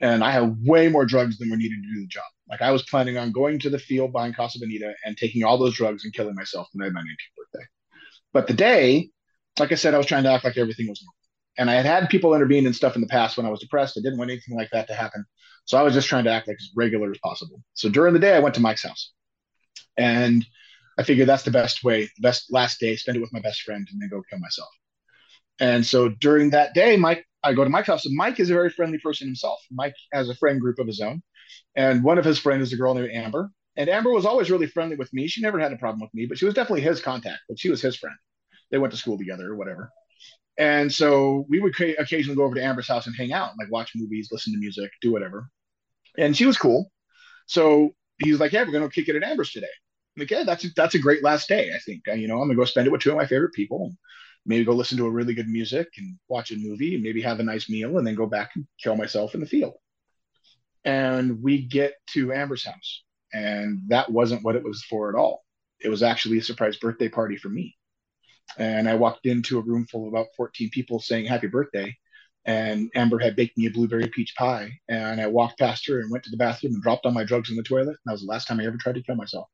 And 0.00 0.24
I 0.24 0.30
had 0.32 0.56
way 0.64 0.88
more 0.88 1.04
drugs 1.04 1.38
than 1.38 1.50
were 1.50 1.56
needed 1.56 1.76
to 1.76 1.94
do 1.94 2.00
the 2.00 2.08
job. 2.08 2.24
Like 2.48 2.62
I 2.62 2.72
was 2.72 2.82
planning 2.84 3.18
on 3.18 3.30
going 3.30 3.58
to 3.60 3.70
the 3.70 3.78
field 3.78 4.12
buying 4.12 4.32
Casa 4.32 4.58
Bonita 4.58 4.94
and 5.04 5.16
taking 5.16 5.44
all 5.44 5.58
those 5.58 5.74
drugs 5.74 6.04
and 6.04 6.12
killing 6.12 6.34
myself 6.34 6.66
the 6.72 6.80
night 6.80 6.88
of 6.88 6.94
my 6.94 7.00
19th 7.00 7.36
birthday. 7.36 7.66
But 8.32 8.46
the 8.48 8.54
day, 8.54 9.10
like 9.58 9.70
I 9.70 9.76
said, 9.76 9.94
I 9.94 9.98
was 9.98 10.06
trying 10.06 10.24
to 10.24 10.32
act 10.32 10.44
like 10.44 10.56
everything 10.56 10.88
was 10.88 11.02
normal 11.02 11.21
and 11.58 11.70
I 11.70 11.74
had 11.74 11.86
had 11.86 12.08
people 12.08 12.34
intervene 12.34 12.66
and 12.66 12.74
stuff 12.74 12.94
in 12.94 13.00
the 13.00 13.06
past 13.06 13.36
when 13.36 13.46
I 13.46 13.50
was 13.50 13.60
depressed. 13.60 13.98
I 13.98 14.00
didn't 14.00 14.18
want 14.18 14.30
anything 14.30 14.56
like 14.56 14.70
that 14.70 14.88
to 14.88 14.94
happen. 14.94 15.24
So 15.64 15.78
I 15.78 15.82
was 15.82 15.94
just 15.94 16.08
trying 16.08 16.24
to 16.24 16.30
act 16.30 16.48
like 16.48 16.56
as 16.60 16.70
regular 16.76 17.10
as 17.10 17.18
possible. 17.22 17.62
So 17.74 17.88
during 17.88 18.14
the 18.14 18.20
day, 18.20 18.34
I 18.34 18.40
went 18.40 18.54
to 18.56 18.60
Mike's 18.60 18.82
house 18.82 19.12
and 19.96 20.44
I 20.98 21.02
figured 21.02 21.28
that's 21.28 21.44
the 21.44 21.50
best 21.50 21.84
way, 21.84 22.04
the 22.04 22.22
best 22.22 22.52
last 22.52 22.80
day, 22.80 22.96
spend 22.96 23.16
it 23.16 23.20
with 23.20 23.32
my 23.32 23.40
best 23.40 23.62
friend 23.62 23.86
and 23.90 24.00
then 24.00 24.08
go 24.08 24.22
kill 24.28 24.38
myself. 24.38 24.68
And 25.60 25.84
so 25.86 26.08
during 26.08 26.50
that 26.50 26.74
day, 26.74 26.96
Mike, 26.96 27.24
I 27.44 27.54
go 27.54 27.64
to 27.64 27.70
Mike's 27.70 27.88
house 27.88 28.06
and 28.06 28.16
Mike 28.16 28.40
is 28.40 28.50
a 28.50 28.54
very 28.54 28.70
friendly 28.70 28.98
person 28.98 29.26
himself. 29.26 29.60
Mike 29.70 29.94
has 30.12 30.28
a 30.28 30.34
friend 30.34 30.60
group 30.60 30.78
of 30.78 30.86
his 30.86 31.00
own. 31.00 31.22
And 31.76 32.02
one 32.02 32.18
of 32.18 32.24
his 32.24 32.38
friends 32.38 32.68
is 32.68 32.72
a 32.72 32.76
girl 32.76 32.94
named 32.94 33.10
Amber. 33.12 33.50
And 33.76 33.88
Amber 33.88 34.10
was 34.10 34.26
always 34.26 34.50
really 34.50 34.66
friendly 34.66 34.96
with 34.96 35.12
me. 35.12 35.26
She 35.28 35.40
never 35.40 35.58
had 35.58 35.72
a 35.72 35.76
problem 35.76 36.00
with 36.00 36.12
me, 36.12 36.26
but 36.26 36.38
she 36.38 36.44
was 36.44 36.54
definitely 36.54 36.82
his 36.82 37.00
contact, 37.00 37.40
but 37.48 37.58
she 37.58 37.70
was 37.70 37.80
his 37.80 37.96
friend. 37.96 38.16
They 38.70 38.78
went 38.78 38.92
to 38.92 38.98
school 38.98 39.18
together 39.18 39.50
or 39.50 39.56
whatever. 39.56 39.90
And 40.58 40.92
so 40.92 41.46
we 41.48 41.60
would 41.60 41.74
occasionally 41.98 42.36
go 42.36 42.44
over 42.44 42.54
to 42.54 42.62
Amber's 42.62 42.88
house 42.88 43.06
and 43.06 43.16
hang 43.16 43.32
out, 43.32 43.52
like 43.58 43.70
watch 43.70 43.92
movies, 43.94 44.28
listen 44.30 44.52
to 44.52 44.58
music, 44.58 44.90
do 45.00 45.10
whatever. 45.10 45.48
And 46.18 46.36
she 46.36 46.46
was 46.46 46.58
cool. 46.58 46.90
So 47.46 47.94
he's 48.18 48.38
like, 48.38 48.52
"Yeah, 48.52 48.64
we're 48.64 48.72
gonna 48.72 48.90
kick 48.90 49.08
it 49.08 49.16
at 49.16 49.22
Amber's 49.22 49.50
today." 49.50 49.66
I'm 50.16 50.20
like, 50.20 50.30
"Yeah, 50.30 50.44
that's 50.44 50.64
a, 50.64 50.68
that's 50.76 50.94
a 50.94 50.98
great 50.98 51.22
last 51.22 51.48
day. 51.48 51.72
I 51.74 51.78
think 51.78 52.02
you 52.06 52.28
know 52.28 52.40
I'm 52.40 52.48
gonna 52.48 52.56
go 52.56 52.64
spend 52.64 52.86
it 52.86 52.90
with 52.90 53.00
two 53.00 53.10
of 53.10 53.16
my 53.16 53.26
favorite 53.26 53.54
people. 53.54 53.94
Maybe 54.44 54.64
go 54.64 54.74
listen 54.74 54.98
to 54.98 55.06
a 55.06 55.10
really 55.10 55.34
good 55.34 55.48
music 55.48 55.88
and 55.96 56.18
watch 56.28 56.50
a 56.50 56.56
movie, 56.56 56.94
and 56.94 57.02
maybe 57.02 57.22
have 57.22 57.40
a 57.40 57.44
nice 57.44 57.70
meal, 57.70 57.98
and 57.98 58.06
then 58.06 58.14
go 58.14 58.26
back 58.26 58.50
and 58.54 58.66
kill 58.82 58.96
myself 58.96 59.34
in 59.34 59.40
the 59.40 59.46
field." 59.46 59.74
And 60.84 61.42
we 61.42 61.62
get 61.62 61.94
to 62.08 62.32
Amber's 62.32 62.64
house, 62.64 63.04
and 63.32 63.80
that 63.88 64.10
wasn't 64.10 64.42
what 64.44 64.56
it 64.56 64.64
was 64.64 64.84
for 64.84 65.08
at 65.08 65.18
all. 65.18 65.44
It 65.80 65.88
was 65.88 66.02
actually 66.02 66.38
a 66.38 66.42
surprise 66.42 66.76
birthday 66.76 67.08
party 67.08 67.36
for 67.36 67.48
me 67.48 67.76
and 68.58 68.88
I 68.88 68.94
walked 68.94 69.26
into 69.26 69.58
a 69.58 69.62
room 69.62 69.86
full 69.86 70.06
of 70.06 70.12
about 70.12 70.28
14 70.36 70.70
people 70.70 71.00
saying 71.00 71.26
happy 71.26 71.46
birthday. 71.46 71.96
And 72.44 72.90
Amber 72.94 73.18
had 73.18 73.36
baked 73.36 73.56
me 73.56 73.66
a 73.66 73.70
blueberry 73.70 74.08
peach 74.08 74.34
pie. 74.36 74.72
And 74.88 75.20
I 75.20 75.26
walked 75.28 75.58
past 75.58 75.86
her 75.86 76.00
and 76.00 76.10
went 76.10 76.24
to 76.24 76.30
the 76.30 76.36
bathroom 76.36 76.74
and 76.74 76.82
dropped 76.82 77.06
all 77.06 77.12
my 77.12 77.24
drugs 77.24 77.50
in 77.50 77.56
the 77.56 77.62
toilet. 77.62 77.88
And 77.88 77.98
that 78.06 78.12
was 78.12 78.22
the 78.22 78.26
last 78.26 78.48
time 78.48 78.58
I 78.58 78.66
ever 78.66 78.76
tried 78.78 78.96
to 78.96 79.02
kill 79.02 79.14
myself. 79.14 79.48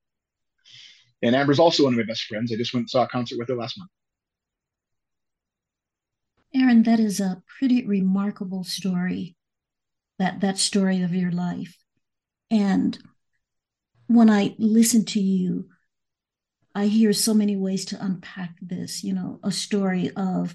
And 1.22 1.36
Amber's 1.36 1.58
also 1.58 1.84
one 1.84 1.92
of 1.92 1.98
my 1.98 2.04
best 2.04 2.24
friends. 2.24 2.52
I 2.52 2.56
just 2.56 2.72
went 2.72 2.84
and 2.84 2.90
saw 2.90 3.04
a 3.04 3.08
concert 3.08 3.38
with 3.38 3.48
her 3.48 3.56
last 3.56 3.78
month. 3.78 3.90
Aaron, 6.54 6.82
that 6.84 6.98
is 6.98 7.20
a 7.20 7.42
pretty 7.58 7.84
remarkable 7.84 8.64
story. 8.64 9.36
That 10.18 10.40
that 10.40 10.58
story 10.58 11.02
of 11.02 11.14
your 11.14 11.30
life. 11.30 11.76
And 12.50 12.98
when 14.06 14.30
I 14.30 14.54
listen 14.58 15.04
to 15.06 15.20
you, 15.20 15.68
I 16.78 16.86
hear 16.86 17.12
so 17.12 17.34
many 17.34 17.56
ways 17.56 17.86
to 17.86 18.04
unpack 18.04 18.54
this, 18.62 19.02
you 19.02 19.12
know, 19.12 19.40
a 19.42 19.50
story 19.50 20.12
of 20.14 20.54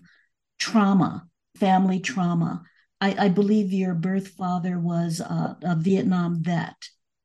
trauma, 0.58 1.28
family 1.58 2.00
trauma. 2.00 2.64
I, 3.02 3.26
I 3.26 3.28
believe 3.28 3.74
your 3.74 3.94
birth 3.94 4.30
father 4.30 4.80
was 4.80 5.20
a, 5.20 5.58
a 5.62 5.76
Vietnam 5.76 6.42
vet. 6.42 6.78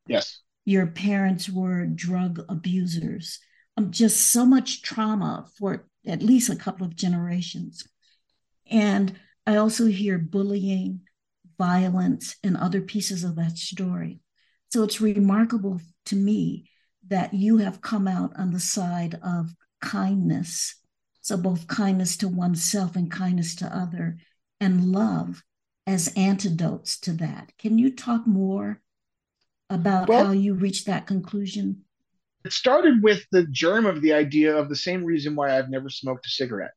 Yes. 0.08 0.40
Your 0.64 0.88
parents 0.88 1.48
were 1.48 1.87
drug 1.87 2.44
abusers. 2.48 3.38
Um, 3.76 3.92
just 3.92 4.32
so 4.32 4.44
much 4.44 4.82
trauma 4.82 5.46
for 5.56 5.87
at 6.04 6.20
least 6.20 6.50
a 6.50 6.56
couple 6.56 6.84
of 6.84 6.96
generations. 6.96 7.87
And 8.68 9.14
I 9.46 9.58
also 9.58 9.87
hear 9.87 10.18
bullying, 10.18 11.02
violence, 11.56 12.34
and 12.42 12.56
other 12.56 12.80
pieces 12.80 13.22
of 13.22 13.37
that 13.37 13.58
story. 13.58 14.18
So 14.72 14.82
it's 14.82 15.00
remarkable 15.00 15.80
to 16.06 16.16
me 16.16 16.68
that 17.09 17.35
you 17.35 17.59
have 17.59 17.81
come 17.81 18.07
out 18.07 18.33
on 18.37 18.53
the 18.53 18.61
side 18.61 19.18
of 19.23 19.55
kindness. 19.81 20.77
So, 21.21 21.37
both 21.37 21.66
kindness 21.66 22.16
to 22.18 22.29
oneself 22.29 22.97
and 22.97 23.11
kindness 23.11 23.55
to 23.57 23.66
other, 23.66 24.18
and 24.61 24.92
love 24.92 25.42
as 25.87 26.12
antidotes 26.16 26.99
to 27.01 27.12
that. 27.14 27.53
Can 27.59 27.79
you 27.79 27.90
talk 27.94 28.27
more 28.27 28.81
about 29.71 30.09
well, 30.09 30.27
how 30.27 30.33
you 30.33 30.55
reached 30.55 30.87
that 30.87 31.07
conclusion? 31.07 31.85
It 32.44 32.53
started 32.53 33.03
with 33.03 33.25
the 33.33 33.47
germ 33.47 33.87
of 33.87 34.01
the 34.01 34.12
idea 34.12 34.57
of 34.57 34.68
the 34.68 34.77
same 34.77 35.05
reason 35.05 35.35
why 35.35 35.57
I've 35.57 35.71
never 35.71 35.90
smoked 35.90 36.27
a 36.27 36.31
cigarette. 36.31 36.73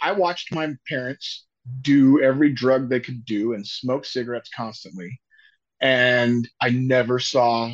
I 0.00 0.12
watched 0.12 0.54
my 0.54 0.74
parents 0.88 1.46
do 1.82 2.22
every 2.22 2.52
drug 2.52 2.88
they 2.88 3.00
could 3.00 3.24
do 3.24 3.52
and 3.52 3.66
smoke 3.66 4.04
cigarettes 4.04 4.50
constantly. 4.54 5.20
And 5.80 6.48
I 6.60 6.70
never 6.70 7.18
saw 7.18 7.72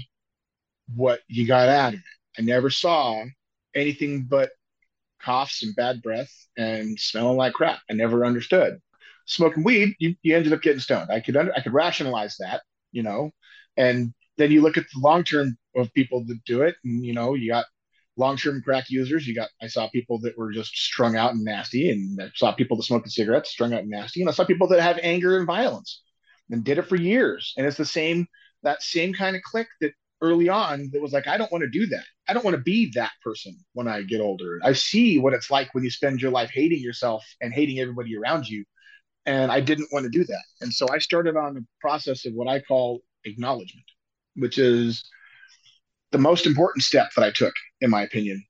what 0.94 1.20
you 1.29 1.47
got 1.47 1.68
out 1.68 1.94
of 1.94 2.01
it. 2.01 2.05
I 2.38 2.42
never 2.42 2.70
saw 2.70 3.25
anything 3.75 4.25
but 4.29 4.51
coughs 5.23 5.62
and 5.62 5.75
bad 5.77 6.03
breath 6.03 6.31
and 6.57 6.99
smelling 6.99 7.37
like 7.37 7.55
crap. 7.55 7.81
I 7.90 7.94
never 7.94 8.25
understood. 8.25 8.79
Smoking 9.27 9.64
weed, 9.64 9.94
you, 9.99 10.14
you 10.23 10.37
ended 10.37 10.53
up 10.53 10.62
getting 10.62 10.81
stoned. 10.81 11.11
I 11.11 11.20
could 11.20 11.37
under, 11.37 11.55
I 11.55 11.61
could 11.61 11.73
rationalize 11.73 12.37
that, 12.40 12.62
you 12.92 13.03
know, 13.03 13.31
and 13.77 14.12
then 14.37 14.51
you 14.51 14.61
look 14.61 14.77
at 14.77 14.85
the 14.92 15.01
long 15.01 15.25
term 15.25 15.57
of 15.75 15.92
people 15.94 16.25
that 16.27 16.44
do 16.44 16.62
it. 16.62 16.77
And, 16.85 17.05
you 17.05 17.14
know, 17.14 17.35
you 17.35 17.51
got 17.51 17.66
long-term 18.16 18.62
crack 18.62 18.90
users. 18.90 19.27
You 19.27 19.35
got, 19.35 19.49
I 19.61 19.66
saw 19.66 19.88
people 19.88 20.20
that 20.20 20.37
were 20.38 20.53
just 20.53 20.77
strung 20.77 21.16
out 21.16 21.33
and 21.33 21.44
nasty 21.44 21.90
and 21.90 22.20
I 22.20 22.31
saw 22.35 22.53
people 22.53 22.77
that 22.77 22.85
smoked 22.85 23.11
cigarettes 23.11 23.51
strung 23.51 23.73
out 23.73 23.81
and 23.81 23.90
nasty. 23.90 24.20
And 24.20 24.29
I 24.29 24.33
saw 24.33 24.44
people 24.44 24.68
that 24.68 24.81
have 24.81 24.99
anger 25.03 25.38
and 25.38 25.47
violence 25.47 26.03
and 26.51 26.64
did 26.64 26.79
it 26.79 26.87
for 26.87 26.97
years. 26.97 27.55
And 27.57 27.66
it's 27.66 27.77
the 27.77 27.85
same, 27.85 28.27
that 28.62 28.83
same 28.83 29.12
kind 29.12 29.37
of 29.37 29.42
click 29.42 29.66
that 29.81 29.92
early 30.24 30.48
on 30.48 30.88
that 30.92 31.02
was 31.02 31.12
like, 31.12 31.28
I 31.28 31.37
don't 31.37 31.52
want 31.52 31.62
to 31.62 31.68
do 31.68 31.87
that. 31.87 32.04
I 32.26 32.32
don't 32.32 32.44
want 32.44 32.56
to 32.56 32.62
be 32.62 32.90
that 32.94 33.12
person 33.22 33.54
when 33.74 33.87
I 33.87 34.02
get 34.02 34.22
older. 34.22 34.58
I 34.64 34.72
see 34.72 35.18
what 35.18 35.34
it's 35.34 35.50
like 35.50 35.74
when 35.74 35.84
you 35.84 35.90
spend 35.90 36.22
your 36.22 36.30
life 36.30 36.50
hating 36.50 36.80
yourself 36.80 37.22
and 37.42 37.52
hating 37.52 37.78
everybody 37.78 38.16
around 38.16 38.48
you. 38.48 38.64
And 39.26 39.52
I 39.52 39.60
didn't 39.60 39.88
want 39.92 40.04
to 40.04 40.10
do 40.10 40.24
that. 40.24 40.44
And 40.62 40.72
so 40.72 40.87
I 40.90 40.98
started 40.98 41.37
on 41.37 41.54
the 41.54 41.66
process 41.80 42.24
of 42.24 42.32
what 42.32 42.48
I 42.48 42.60
call 42.60 43.02
acknowledgement, 43.24 43.84
which 44.37 44.56
is 44.58 45.04
the 46.10 46.18
most 46.18 46.46
important 46.46 46.84
step 46.84 47.10
that 47.16 47.24
I 47.24 47.30
took, 47.30 47.54
in 47.82 47.90
my 47.90 48.02
opinion, 48.02 48.42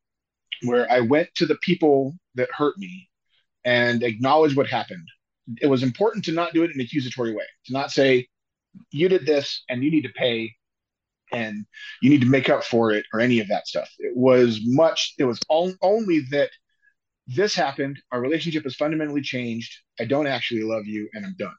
where 0.63 0.91
I 0.91 1.01
went 1.01 1.29
to 1.37 1.47
the 1.47 1.57
people 1.57 2.15
that 2.37 2.51
hurt 2.53 2.79
me 2.79 3.09
and 3.65 4.03
acknowledged 4.03 4.57
what 4.57 4.69
happened. 4.69 5.09
It 5.61 5.67
was 5.67 5.83
important 5.83 6.25
to 6.27 6.33
not 6.33 6.55
do 6.55 6.63
it 6.63 6.71
in 6.71 6.81
an 6.81 6.87
accusatory 6.87 7.35
way, 7.35 7.47
to 7.67 7.73
not 7.73 7.91
say, 7.91 8.29
you 8.91 9.09
did 9.09 9.27
this 9.27 9.65
and 9.69 9.83
you 9.83 9.91
need 9.91 10.03
to 10.03 10.13
pay 10.17 10.55
and 11.35 11.67
you 12.03 12.11
need 12.11 12.21
to 12.21 12.29
make 12.29 12.49
up 12.49 12.65
for 12.65 12.93
it 12.93 13.05
or 13.13 13.21
any 13.21 13.41
of 13.41 13.49
that 13.49 13.67
stuff. 13.67 13.91
It 13.99 14.17
was 14.17 14.61
much, 14.65 15.15
it 15.19 15.25
was 15.25 15.41
all, 15.49 15.73
only 15.83 16.21
that 16.31 16.51
this 17.27 17.55
happened. 17.55 17.99
Our 18.13 18.21
relationship 18.21 18.65
has 18.65 18.77
fundamentally 18.77 19.23
changed. 19.23 19.73
I 19.99 20.05
don't 20.05 20.27
actually 20.27 20.63
love 20.63 20.87
you 20.87 21.09
and 21.15 21.25
I'm 21.25 21.37
done. 21.39 21.55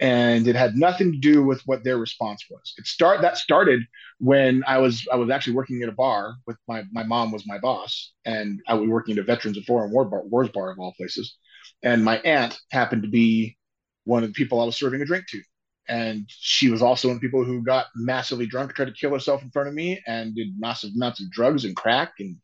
And 0.00 0.48
it 0.48 0.56
had 0.56 0.76
nothing 0.76 1.12
to 1.12 1.18
do 1.18 1.44
with 1.44 1.60
what 1.66 1.84
their 1.84 1.98
response 1.98 2.46
was. 2.48 2.72
It 2.78 2.86
start 2.86 3.20
that 3.20 3.36
started 3.36 3.82
when 4.18 4.64
I 4.66 4.78
was 4.78 5.06
I 5.12 5.16
was 5.16 5.28
actually 5.28 5.52
working 5.52 5.82
at 5.82 5.90
a 5.90 5.92
bar 5.92 6.36
with 6.46 6.56
my 6.66 6.84
my 6.90 7.02
mom 7.02 7.32
was 7.32 7.46
my 7.46 7.58
boss, 7.58 8.12
and 8.24 8.60
I 8.66 8.74
was 8.74 8.88
working 8.88 9.18
at 9.18 9.20
a 9.20 9.24
Veterans 9.24 9.58
of 9.58 9.64
Foreign 9.64 9.92
War 9.92 10.06
bar, 10.06 10.24
Wars 10.24 10.48
bar 10.48 10.70
of 10.70 10.78
all 10.78 10.94
places. 10.96 11.36
And 11.82 12.02
my 12.02 12.18
aunt 12.20 12.58
happened 12.70 13.02
to 13.02 13.10
be 13.10 13.58
one 14.04 14.22
of 14.22 14.30
the 14.30 14.34
people 14.34 14.58
I 14.58 14.64
was 14.64 14.76
serving 14.78 15.02
a 15.02 15.04
drink 15.04 15.26
to 15.28 15.42
and 15.90 16.24
she 16.28 16.70
was 16.70 16.82
also 16.82 17.08
one 17.08 17.16
of 17.16 17.20
the 17.20 17.26
people 17.26 17.44
who 17.44 17.62
got 17.62 17.86
massively 17.96 18.46
drunk, 18.46 18.72
tried 18.72 18.86
to 18.86 18.92
kill 18.92 19.12
herself 19.12 19.42
in 19.42 19.50
front 19.50 19.68
of 19.68 19.74
me, 19.74 20.00
and 20.06 20.34
did 20.36 20.58
massive 20.58 20.92
amounts 20.94 21.20
of 21.20 21.30
drugs 21.32 21.64
and 21.64 21.76
crack 21.76 22.14
and 22.20 22.36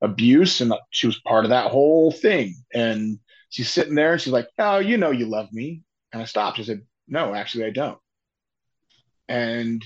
abuse, 0.00 0.62
and 0.62 0.72
uh, 0.72 0.78
she 0.90 1.06
was 1.06 1.20
part 1.20 1.44
of 1.44 1.50
that 1.50 1.70
whole 1.70 2.10
thing. 2.10 2.54
And 2.74 3.18
she's 3.50 3.70
sitting 3.70 3.94
there, 3.94 4.12
and 4.12 4.20
she's 4.20 4.32
like, 4.32 4.48
"Oh, 4.58 4.78
you 4.78 4.96
know, 4.96 5.10
you 5.10 5.26
love 5.26 5.52
me." 5.52 5.82
And 6.12 6.22
I 6.22 6.24
stopped. 6.24 6.58
I 6.58 6.62
said, 6.62 6.82
"No, 7.06 7.34
actually, 7.34 7.66
I 7.66 7.70
don't." 7.70 7.98
And 9.28 9.84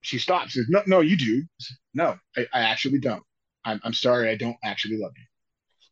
she 0.00 0.18
stopped. 0.18 0.50
She 0.50 0.60
said, 0.60 0.70
"No, 0.70 0.82
no, 0.86 1.00
you 1.00 1.16
do." 1.16 1.44
Said, 1.60 1.76
no, 1.94 2.16
I, 2.36 2.46
I 2.54 2.60
actually 2.62 2.98
don't. 2.98 3.22
I'm, 3.64 3.80
I'm 3.84 3.92
sorry, 3.92 4.30
I 4.30 4.36
don't 4.36 4.56
actually 4.64 4.98
love 4.98 5.12
you. 5.16 5.24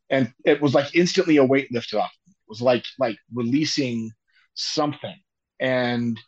And 0.09 0.33
it 0.45 0.61
was 0.61 0.75
like 0.75 0.97
instantly 0.97 1.37
a 1.37 1.45
weight 1.45 1.71
lifted 1.71 1.99
off. 1.99 2.13
It 2.27 2.35
was 2.49 2.63
like 2.63 2.85
like 2.99 3.19
releasing 3.33 4.11
something. 4.55 5.17
And 5.61 6.19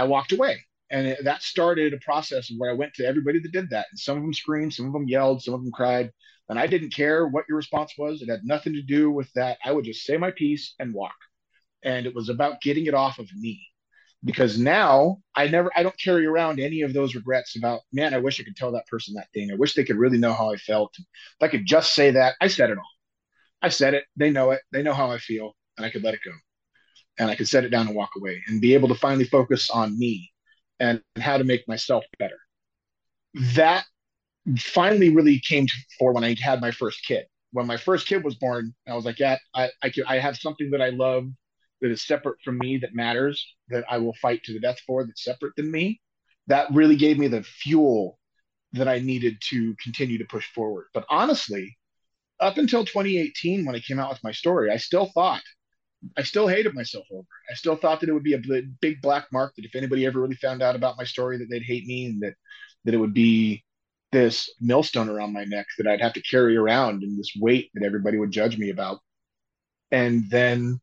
I 0.00 0.04
walked 0.04 0.32
away. 0.32 0.64
And 0.90 1.06
it, 1.06 1.24
that 1.24 1.42
started 1.42 1.92
a 1.92 1.98
process 1.98 2.50
where 2.56 2.70
I 2.70 2.74
went 2.74 2.94
to 2.94 3.06
everybody 3.06 3.38
that 3.38 3.52
did 3.52 3.68
that. 3.70 3.86
And 3.90 3.98
some 3.98 4.16
of 4.16 4.22
them 4.22 4.32
screamed, 4.32 4.72
some 4.72 4.86
of 4.86 4.94
them 4.94 5.06
yelled, 5.06 5.42
some 5.42 5.52
of 5.52 5.62
them 5.62 5.70
cried. 5.70 6.10
And 6.48 6.58
I 6.58 6.66
didn't 6.66 6.94
care 6.94 7.28
what 7.28 7.44
your 7.48 7.58
response 7.58 7.92
was. 7.98 8.22
It 8.22 8.30
had 8.30 8.40
nothing 8.42 8.72
to 8.72 8.82
do 8.82 9.10
with 9.10 9.30
that. 9.34 9.58
I 9.62 9.72
would 9.72 9.84
just 9.84 10.04
say 10.04 10.16
my 10.16 10.30
piece 10.30 10.74
and 10.78 10.94
walk. 10.94 11.14
And 11.84 12.06
it 12.06 12.14
was 12.14 12.30
about 12.30 12.62
getting 12.62 12.86
it 12.86 12.94
off 12.94 13.18
of 13.18 13.28
me. 13.36 13.60
Because 14.24 14.58
now 14.58 15.18
I 15.34 15.48
never, 15.48 15.70
I 15.76 15.82
don't 15.82 16.00
carry 16.00 16.26
around 16.26 16.60
any 16.60 16.80
of 16.80 16.94
those 16.94 17.14
regrets 17.14 17.56
about, 17.56 17.80
man, 17.92 18.14
I 18.14 18.18
wish 18.18 18.40
I 18.40 18.44
could 18.44 18.56
tell 18.56 18.72
that 18.72 18.86
person 18.86 19.14
that 19.14 19.28
thing. 19.34 19.50
I 19.52 19.56
wish 19.56 19.74
they 19.74 19.84
could 19.84 19.96
really 19.98 20.18
know 20.18 20.32
how 20.32 20.50
I 20.50 20.56
felt. 20.56 20.94
If 20.98 21.04
I 21.42 21.48
could 21.48 21.66
just 21.66 21.94
say 21.94 22.12
that, 22.12 22.36
I 22.40 22.48
said 22.48 22.70
it 22.70 22.78
all. 22.78 22.84
I 23.62 23.68
said 23.68 23.92
it. 23.94 24.04
They 24.16 24.30
know 24.30 24.50
it. 24.50 24.62
They 24.72 24.82
know 24.82 24.94
how 24.94 25.10
I 25.10 25.18
feel. 25.18 25.52
And 25.76 25.84
I 25.84 25.90
could 25.90 26.02
let 26.02 26.14
it 26.14 26.20
go 26.24 26.32
and 27.20 27.30
I 27.30 27.36
could 27.36 27.48
set 27.48 27.64
it 27.64 27.68
down 27.68 27.86
and 27.86 27.94
walk 27.94 28.12
away 28.16 28.42
and 28.48 28.62
be 28.62 28.72
able 28.72 28.88
to 28.88 28.94
finally 28.94 29.26
focus 29.26 29.68
on 29.68 29.96
me 29.98 30.32
and 30.80 31.02
how 31.18 31.36
to 31.36 31.44
make 31.44 31.68
myself 31.68 32.02
better. 32.18 32.38
That 33.54 33.84
finally 34.58 35.10
really 35.10 35.38
came 35.38 35.66
to 35.66 35.74
fore 35.98 36.14
when 36.14 36.24
I 36.24 36.34
had 36.40 36.62
my 36.62 36.70
first 36.70 37.06
kid. 37.06 37.26
When 37.52 37.66
my 37.66 37.76
first 37.76 38.06
kid 38.06 38.24
was 38.24 38.36
born, 38.36 38.74
I 38.88 38.94
was 38.94 39.04
like, 39.04 39.18
yeah, 39.18 39.36
I, 39.54 39.68
I, 39.82 39.90
can, 39.90 40.04
I 40.08 40.18
have 40.18 40.38
something 40.38 40.70
that 40.70 40.80
I 40.80 40.88
love 40.88 41.26
that 41.82 41.90
is 41.90 42.06
separate 42.06 42.38
from 42.42 42.56
me 42.56 42.78
that 42.78 42.94
matters 42.94 43.54
that 43.68 43.84
I 43.90 43.98
will 43.98 44.14
fight 44.14 44.42
to 44.44 44.54
the 44.54 44.60
death 44.60 44.78
for 44.86 45.04
that's 45.04 45.22
separate 45.22 45.52
than 45.56 45.70
me. 45.70 46.00
That 46.46 46.72
really 46.72 46.96
gave 46.96 47.18
me 47.18 47.28
the 47.28 47.42
fuel 47.42 48.18
that 48.72 48.88
I 48.88 48.98
needed 48.98 49.36
to 49.50 49.74
continue 49.82 50.16
to 50.16 50.24
push 50.24 50.46
forward. 50.54 50.86
But 50.94 51.04
honestly, 51.10 51.76
up 52.40 52.56
until 52.56 52.86
2018, 52.86 53.66
when 53.66 53.74
I 53.74 53.80
came 53.80 53.98
out 53.98 54.08
with 54.08 54.24
my 54.24 54.32
story, 54.32 54.70
I 54.70 54.78
still 54.78 55.10
thought 55.12 55.42
I 56.16 56.22
still 56.22 56.48
hated 56.48 56.74
myself 56.74 57.06
over 57.10 57.20
it. 57.20 57.52
I 57.52 57.54
still 57.54 57.76
thought 57.76 58.00
that 58.00 58.08
it 58.08 58.12
would 58.12 58.22
be 58.22 58.34
a 58.34 58.62
big 58.80 59.02
black 59.02 59.26
mark 59.32 59.54
that 59.56 59.64
if 59.64 59.74
anybody 59.74 60.06
ever 60.06 60.20
really 60.20 60.36
found 60.36 60.62
out 60.62 60.76
about 60.76 60.96
my 60.96 61.04
story, 61.04 61.38
that 61.38 61.48
they'd 61.50 61.62
hate 61.62 61.86
me 61.86 62.06
and 62.06 62.22
that 62.22 62.34
that 62.84 62.94
it 62.94 62.98
would 62.98 63.14
be 63.14 63.64
this 64.12 64.50
millstone 64.60 65.08
around 65.08 65.32
my 65.32 65.44
neck 65.44 65.66
that 65.78 65.86
I'd 65.86 66.00
have 66.00 66.14
to 66.14 66.22
carry 66.22 66.56
around 66.56 67.02
and 67.02 67.18
this 67.18 67.32
weight 67.38 67.70
that 67.74 67.84
everybody 67.84 68.18
would 68.18 68.30
judge 68.30 68.58
me 68.58 68.70
about. 68.70 68.98
And 69.90 70.28
then 70.30 70.80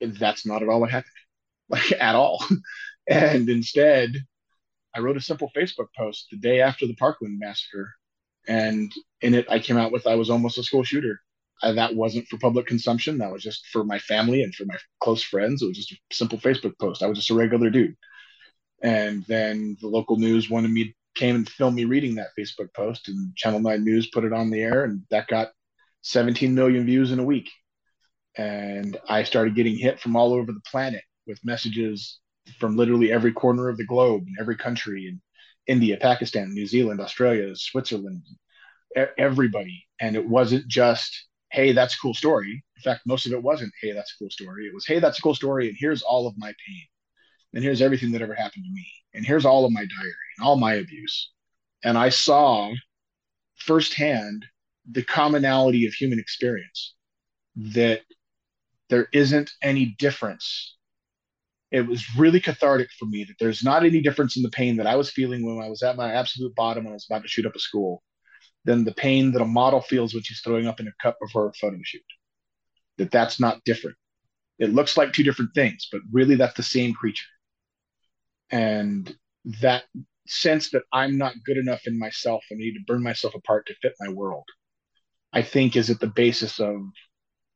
that's 0.00 0.44
not 0.44 0.62
at 0.62 0.68
all 0.68 0.80
what 0.80 0.90
happened, 0.90 1.12
like 1.68 1.92
at 1.92 2.14
all. 2.14 2.44
and 3.08 3.48
instead, 3.48 4.10
I 4.94 5.00
wrote 5.00 5.16
a 5.16 5.20
simple 5.20 5.50
Facebook 5.56 5.88
post 5.96 6.28
the 6.30 6.38
day 6.38 6.60
after 6.60 6.86
the 6.86 6.96
Parkland 6.96 7.38
massacre. 7.38 7.92
And 8.48 8.92
in 9.20 9.34
it, 9.34 9.46
I 9.50 9.58
came 9.58 9.76
out 9.76 9.92
with 9.92 10.06
I 10.06 10.14
was 10.14 10.30
almost 10.30 10.58
a 10.58 10.62
school 10.62 10.82
shooter 10.82 11.20
I, 11.62 11.72
that 11.72 11.94
wasn't 11.94 12.28
for 12.28 12.38
public 12.38 12.66
consumption. 12.66 13.18
That 13.18 13.32
was 13.32 13.42
just 13.42 13.66
for 13.68 13.84
my 13.84 13.98
family 13.98 14.42
and 14.42 14.54
for 14.54 14.64
my 14.64 14.76
close 15.02 15.22
friends. 15.22 15.62
It 15.62 15.66
was 15.66 15.76
just 15.76 15.92
a 15.92 16.14
simple 16.14 16.38
Facebook 16.38 16.78
post. 16.78 17.02
I 17.02 17.06
was 17.06 17.18
just 17.18 17.30
a 17.30 17.34
regular 17.34 17.70
dude. 17.70 17.96
And 18.82 19.24
then 19.26 19.76
the 19.80 19.88
local 19.88 20.16
news 20.16 20.48
wanted 20.48 20.70
me 20.70 20.94
came 21.16 21.34
and 21.34 21.48
filmed 21.48 21.74
me 21.74 21.84
reading 21.84 22.14
that 22.14 22.28
Facebook 22.38 22.72
post, 22.74 23.08
and 23.08 23.34
Channel 23.34 23.60
Nine 23.60 23.84
News 23.84 24.08
put 24.12 24.24
it 24.24 24.32
on 24.32 24.50
the 24.50 24.60
air, 24.60 24.84
and 24.84 25.02
that 25.10 25.26
got 25.26 25.50
17 26.02 26.54
million 26.54 26.86
views 26.86 27.10
in 27.10 27.18
a 27.18 27.24
week. 27.24 27.50
And 28.36 28.96
I 29.08 29.24
started 29.24 29.56
getting 29.56 29.76
hit 29.76 29.98
from 29.98 30.14
all 30.14 30.32
over 30.32 30.52
the 30.52 30.60
planet 30.70 31.02
with 31.26 31.44
messages 31.44 32.20
from 32.60 32.76
literally 32.76 33.10
every 33.10 33.32
corner 33.32 33.68
of 33.68 33.76
the 33.76 33.84
globe, 33.84 34.22
and 34.26 34.36
every 34.38 34.56
country, 34.56 35.08
in 35.08 35.20
India, 35.66 35.98
Pakistan, 36.00 36.54
New 36.54 36.66
Zealand, 36.66 37.00
Australia, 37.00 37.54
Switzerland, 37.56 38.22
everybody. 39.18 39.84
And 40.00 40.14
it 40.14 40.26
wasn't 40.26 40.68
just 40.68 41.26
hey, 41.50 41.72
that's 41.72 41.94
a 41.94 41.98
cool 41.98 42.14
story. 42.14 42.62
In 42.76 42.82
fact, 42.82 43.06
most 43.06 43.26
of 43.26 43.32
it 43.32 43.42
wasn't, 43.42 43.72
hey, 43.80 43.92
that's 43.92 44.12
a 44.12 44.18
cool 44.18 44.30
story. 44.30 44.66
It 44.66 44.74
was, 44.74 44.86
hey, 44.86 44.98
that's 44.98 45.18
a 45.18 45.22
cool 45.22 45.34
story. 45.34 45.68
And 45.68 45.76
here's 45.78 46.02
all 46.02 46.26
of 46.26 46.36
my 46.36 46.48
pain. 46.66 46.82
And 47.54 47.64
here's 47.64 47.80
everything 47.80 48.12
that 48.12 48.22
ever 48.22 48.34
happened 48.34 48.64
to 48.64 48.72
me. 48.72 48.86
And 49.14 49.24
here's 49.24 49.46
all 49.46 49.64
of 49.64 49.72
my 49.72 49.80
diary 49.80 50.14
and 50.38 50.46
all 50.46 50.56
my 50.56 50.74
abuse. 50.74 51.30
And 51.82 51.96
I 51.96 52.10
saw 52.10 52.72
firsthand 53.56 54.44
the 54.90 55.02
commonality 55.02 55.86
of 55.86 55.94
human 55.94 56.18
experience 56.18 56.94
that 57.56 58.02
there 58.90 59.08
isn't 59.12 59.50
any 59.62 59.96
difference. 59.98 60.76
It 61.70 61.86
was 61.86 62.16
really 62.16 62.40
cathartic 62.40 62.88
for 62.98 63.06
me 63.06 63.24
that 63.24 63.36
there's 63.38 63.62
not 63.62 63.84
any 63.84 64.00
difference 64.00 64.36
in 64.36 64.42
the 64.42 64.50
pain 64.50 64.76
that 64.76 64.86
I 64.86 64.96
was 64.96 65.10
feeling 65.10 65.44
when 65.44 65.64
I 65.64 65.68
was 65.68 65.82
at 65.82 65.96
my 65.96 66.12
absolute 66.12 66.54
bottom 66.54 66.84
when 66.84 66.92
I 66.92 66.94
was 66.94 67.06
about 67.08 67.22
to 67.22 67.28
shoot 67.28 67.46
up 67.46 67.54
a 67.54 67.58
school 67.58 68.02
than 68.68 68.84
the 68.84 68.92
pain 68.92 69.32
that 69.32 69.40
a 69.40 69.46
model 69.46 69.80
feels 69.80 70.12
when 70.12 70.22
she's 70.22 70.42
throwing 70.44 70.66
up 70.66 70.78
in 70.78 70.86
a 70.86 71.02
cup 71.02 71.16
before 71.22 71.48
a 71.48 71.54
photo 71.54 71.78
shoot. 71.82 72.02
That 72.98 73.10
that's 73.10 73.40
not 73.40 73.64
different. 73.64 73.96
It 74.58 74.74
looks 74.74 74.98
like 74.98 75.14
two 75.14 75.22
different 75.22 75.54
things, 75.54 75.88
but 75.90 76.02
really 76.12 76.34
that's 76.34 76.54
the 76.54 76.62
same 76.62 76.92
creature. 76.92 77.30
And 78.50 79.16
that 79.62 79.84
sense 80.26 80.68
that 80.72 80.82
I'm 80.92 81.16
not 81.16 81.32
good 81.46 81.56
enough 81.56 81.86
in 81.86 81.98
myself 81.98 82.44
and 82.50 82.58
I 82.58 82.64
need 82.64 82.74
to 82.74 82.84
burn 82.86 83.02
myself 83.02 83.34
apart 83.34 83.66
to 83.68 83.74
fit 83.80 83.94
my 84.00 84.12
world, 84.12 84.44
I 85.32 85.40
think 85.40 85.74
is 85.74 85.88
at 85.88 86.00
the 86.00 86.06
basis 86.06 86.60
of 86.60 86.76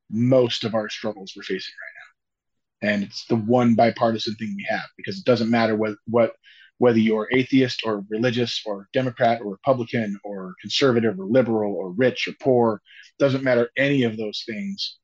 most 0.08 0.64
of 0.64 0.74
our 0.74 0.88
struggles 0.88 1.34
we're 1.36 1.42
facing 1.42 1.74
right 1.82 2.88
now. 2.88 2.94
And 2.94 3.02
it's 3.02 3.26
the 3.26 3.36
one 3.36 3.74
bipartisan 3.74 4.34
thing 4.36 4.54
we 4.56 4.66
have 4.70 4.88
because 4.96 5.18
it 5.18 5.26
doesn't 5.26 5.50
matter 5.50 5.76
what 5.76 5.96
what 6.06 6.32
whether 6.78 6.98
you're 6.98 7.28
atheist 7.32 7.82
or 7.84 8.04
religious 8.08 8.62
or 8.66 8.88
Democrat 8.92 9.40
or 9.40 9.50
Republican 9.50 10.18
or 10.24 10.54
conservative 10.60 11.18
or 11.18 11.26
liberal 11.26 11.74
or 11.74 11.92
rich 11.92 12.26
or 12.28 12.32
poor, 12.40 12.82
doesn't 13.18 13.44
matter 13.44 13.70
any 13.76 14.02
of 14.02 14.16
those 14.16 14.42
things. 14.46 14.98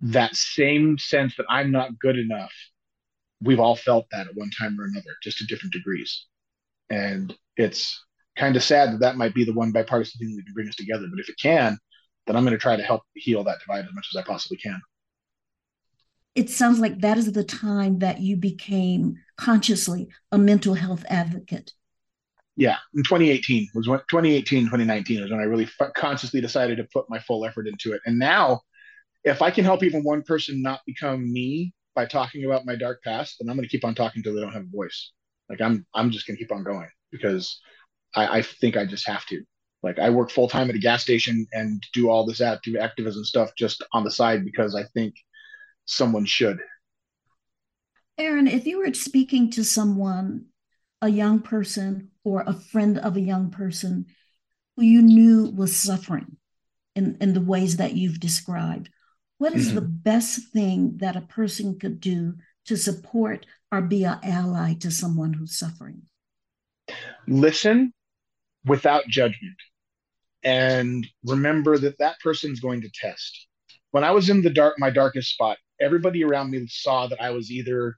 That 0.00 0.34
same 0.34 0.98
sense 0.98 1.36
that 1.36 1.46
I'm 1.48 1.70
not 1.70 1.98
good 1.98 2.18
enough, 2.18 2.52
we've 3.40 3.60
all 3.60 3.76
felt 3.76 4.06
that 4.10 4.26
at 4.26 4.34
one 4.34 4.50
time 4.58 4.78
or 4.80 4.84
another, 4.84 5.16
just 5.22 5.38
to 5.38 5.46
different 5.46 5.72
degrees. 5.72 6.26
And 6.90 7.34
it's 7.56 8.04
kind 8.36 8.56
of 8.56 8.62
sad 8.62 8.92
that 8.92 9.00
that 9.00 9.16
might 9.16 9.34
be 9.34 9.44
the 9.44 9.52
one 9.52 9.72
bipartisan 9.72 10.18
thing 10.18 10.36
that 10.36 10.44
can 10.44 10.54
bring 10.54 10.68
us 10.68 10.76
together. 10.76 11.06
But 11.10 11.20
if 11.20 11.28
it 11.28 11.36
can, 11.40 11.78
then 12.26 12.36
I'm 12.36 12.44
going 12.44 12.52
to 12.52 12.58
try 12.58 12.76
to 12.76 12.82
help 12.82 13.02
heal 13.14 13.44
that 13.44 13.60
divide 13.60 13.84
as 13.84 13.94
much 13.94 14.08
as 14.12 14.18
I 14.18 14.24
possibly 14.24 14.56
can 14.58 14.80
it 16.34 16.50
sounds 16.50 16.78
like 16.78 17.00
that 17.00 17.18
is 17.18 17.30
the 17.32 17.44
time 17.44 17.98
that 17.98 18.20
you 18.20 18.36
became 18.36 19.16
consciously 19.36 20.08
a 20.30 20.38
mental 20.38 20.74
health 20.74 21.04
advocate. 21.08 21.72
yeah, 22.56 22.76
in 22.94 23.02
2018 23.02 23.68
was 23.74 23.88
when 23.88 23.98
2018, 24.10 24.64
2019 24.64 25.22
was 25.22 25.30
when 25.30 25.40
I 25.40 25.44
really 25.44 25.68
f- 25.80 25.92
consciously 25.96 26.40
decided 26.40 26.76
to 26.78 26.84
put 26.92 27.08
my 27.08 27.18
full 27.20 27.44
effort 27.46 27.66
into 27.66 27.92
it. 27.94 28.00
And 28.06 28.18
now, 28.18 28.60
if 29.24 29.40
I 29.42 29.50
can 29.50 29.64
help 29.64 29.82
even 29.82 30.02
one 30.02 30.22
person 30.22 30.62
not 30.62 30.80
become 30.86 31.32
me 31.32 31.72
by 31.94 32.06
talking 32.06 32.44
about 32.44 32.66
my 32.66 32.76
dark 32.76 33.02
past, 33.02 33.36
then 33.40 33.48
I'm 33.48 33.56
going 33.56 33.68
to 33.68 33.70
keep 33.70 33.84
on 33.84 33.94
talking 33.94 34.20
until 34.20 34.34
they 34.34 34.40
don't 34.40 34.52
have 34.52 34.64
a 34.64 34.76
voice. 34.76 35.12
Like 35.48 35.60
I'm, 35.60 35.86
I'm 35.94 36.10
just 36.10 36.26
going 36.26 36.36
to 36.36 36.42
keep 36.42 36.52
on 36.52 36.64
going 36.64 36.88
because 37.10 37.60
I, 38.14 38.38
I 38.38 38.42
think 38.42 38.76
I 38.76 38.86
just 38.86 39.06
have 39.06 39.24
to. 39.26 39.42
Like 39.82 39.98
I 39.98 40.10
work 40.10 40.30
full 40.30 40.48
time 40.48 40.68
at 40.70 40.76
a 40.76 40.78
gas 40.78 41.02
station 41.02 41.46
and 41.52 41.82
do 41.92 42.08
all 42.10 42.24
this 42.24 42.40
active 42.40 42.76
activism 42.76 43.24
stuff 43.24 43.50
just 43.56 43.82
on 43.92 44.04
the 44.04 44.10
side 44.10 44.44
because 44.44 44.74
I 44.74 44.84
think 44.94 45.14
someone 45.84 46.24
should. 46.24 46.58
Aaron, 48.18 48.46
if 48.46 48.66
you 48.66 48.78
were 48.78 48.92
speaking 48.94 49.50
to 49.50 49.64
someone, 49.64 50.46
a 51.00 51.08
young 51.08 51.40
person 51.40 52.10
or 52.24 52.44
a 52.46 52.52
friend 52.52 52.98
of 52.98 53.16
a 53.16 53.20
young 53.20 53.50
person 53.50 54.06
who 54.76 54.84
you 54.84 55.02
knew 55.02 55.50
was 55.50 55.74
suffering 55.74 56.36
in, 56.94 57.16
in 57.20 57.34
the 57.34 57.40
ways 57.40 57.78
that 57.78 57.94
you've 57.94 58.20
described, 58.20 58.90
what 59.38 59.54
is 59.54 59.68
mm-hmm. 59.68 59.76
the 59.76 59.80
best 59.82 60.52
thing 60.52 60.98
that 60.98 61.16
a 61.16 61.22
person 61.22 61.78
could 61.78 62.00
do 62.00 62.34
to 62.66 62.76
support 62.76 63.44
or 63.72 63.80
be 63.80 64.04
an 64.04 64.18
ally 64.22 64.74
to 64.74 64.90
someone 64.90 65.32
who's 65.32 65.58
suffering? 65.58 66.02
Listen 67.26 67.92
without 68.64 69.06
judgment 69.08 69.56
and 70.44 71.06
remember 71.24 71.78
that 71.78 71.98
that 71.98 72.20
person's 72.20 72.60
going 72.60 72.82
to 72.82 72.90
test. 72.94 73.48
When 73.90 74.04
I 74.04 74.12
was 74.12 74.30
in 74.30 74.42
the 74.42 74.50
dark, 74.50 74.78
my 74.78 74.90
darkest 74.90 75.32
spot, 75.32 75.58
everybody 75.82 76.24
around 76.24 76.50
me 76.50 76.66
saw 76.68 77.06
that 77.08 77.20
I 77.20 77.30
was 77.30 77.50
either 77.50 77.96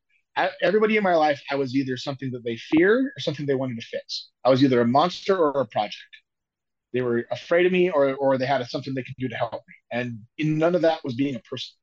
everybody 0.62 0.96
in 0.96 1.02
my 1.02 1.14
life, 1.14 1.40
I 1.50 1.54
was 1.56 1.74
either 1.76 1.96
something 1.96 2.30
that 2.32 2.44
they 2.44 2.56
feared 2.56 3.06
or 3.06 3.20
something 3.20 3.46
they 3.46 3.54
wanted 3.54 3.78
to 3.80 3.86
fix. 3.86 4.30
I 4.44 4.50
was 4.50 4.64
either 4.64 4.80
a 4.80 4.86
monster 4.86 5.36
or 5.36 5.60
a 5.60 5.66
project. 5.66 5.98
They 6.92 7.02
were 7.02 7.24
afraid 7.30 7.66
of 7.66 7.72
me 7.72 7.90
or, 7.90 8.14
or 8.14 8.38
they 8.38 8.46
had 8.46 8.64
something 8.66 8.94
they 8.94 9.02
could 9.02 9.14
do 9.18 9.28
to 9.28 9.36
help 9.36 9.52
me. 9.52 9.74
And 9.92 10.18
none 10.38 10.74
of 10.74 10.82
that 10.82 11.04
was 11.04 11.14
being 11.14 11.36
a 11.36 11.40
person. 11.40 11.74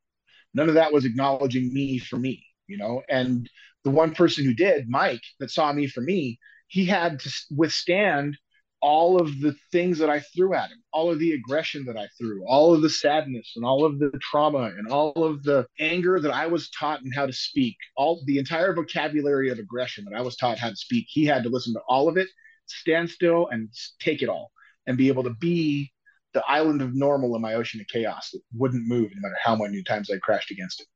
None 0.53 0.69
of 0.69 0.75
that 0.75 0.91
was 0.91 1.05
acknowledging 1.05 1.73
me 1.73 1.97
for 1.97 2.17
me, 2.17 2.45
you 2.67 2.77
know? 2.77 3.01
And 3.09 3.49
the 3.83 3.89
one 3.89 4.13
person 4.13 4.43
who 4.45 4.53
did, 4.53 4.89
Mike, 4.89 5.21
that 5.39 5.51
saw 5.51 5.71
me 5.71 5.87
for 5.87 6.01
me, 6.01 6.39
he 6.67 6.85
had 6.85 7.19
to 7.21 7.31
withstand 7.55 8.37
all 8.81 9.21
of 9.21 9.39
the 9.39 9.55
things 9.71 9.99
that 9.99 10.09
I 10.09 10.19
threw 10.19 10.53
at 10.53 10.69
him, 10.71 10.83
all 10.91 11.11
of 11.11 11.19
the 11.19 11.33
aggression 11.33 11.85
that 11.85 11.97
I 11.97 12.07
threw, 12.17 12.43
all 12.47 12.73
of 12.73 12.81
the 12.81 12.89
sadness 12.89 13.53
and 13.55 13.63
all 13.63 13.85
of 13.85 13.99
the 13.99 14.11
trauma 14.21 14.71
and 14.77 14.87
all 14.87 15.23
of 15.23 15.43
the 15.43 15.67
anger 15.79 16.19
that 16.19 16.33
I 16.33 16.47
was 16.47 16.69
taught 16.71 17.01
and 17.01 17.13
how 17.13 17.25
to 17.25 17.33
speak, 17.33 17.75
all 17.95 18.21
the 18.25 18.39
entire 18.39 18.73
vocabulary 18.73 19.49
of 19.49 19.59
aggression 19.59 20.05
that 20.05 20.17
I 20.17 20.21
was 20.21 20.35
taught 20.35 20.57
how 20.57 20.69
to 20.69 20.75
speak. 20.75 21.05
He 21.09 21.25
had 21.25 21.43
to 21.43 21.49
listen 21.49 21.73
to 21.73 21.81
all 21.87 22.09
of 22.09 22.17
it, 22.17 22.27
stand 22.65 23.09
still 23.09 23.47
and 23.49 23.69
take 23.99 24.21
it 24.21 24.29
all 24.29 24.51
and 24.87 24.97
be 24.97 25.09
able 25.09 25.23
to 25.23 25.33
be 25.35 25.91
the 26.33 26.43
island 26.47 26.81
of 26.81 26.95
normal 26.95 27.35
in 27.35 27.41
my 27.41 27.53
ocean 27.55 27.81
of 27.81 27.87
chaos 27.87 28.29
that 28.31 28.41
wouldn't 28.55 28.87
move 28.87 29.11
no 29.13 29.21
matter 29.21 29.37
how 29.43 29.55
many 29.55 29.83
times 29.83 30.09
I 30.09 30.17
crashed 30.17 30.51
against 30.51 30.81
it. 30.81 30.87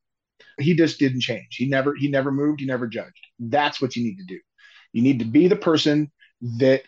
He 0.58 0.76
just 0.76 1.00
didn't 1.00 1.22
change. 1.22 1.48
He 1.52 1.68
never 1.68 1.94
he 1.96 2.10
never 2.10 2.32
moved, 2.32 2.62
he 2.62 2.66
never 2.66 2.88
judged. 2.88 3.28
That's 3.40 3.82
what 3.82 3.96
you 3.96 4.04
need 4.04 4.18
to 4.18 4.26
do. 4.26 4.40
You 4.94 5.02
need 5.02 5.20
to 5.20 5.26
be 5.26 5.48
the 5.48 5.56
person 5.56 6.12
that 6.60 6.84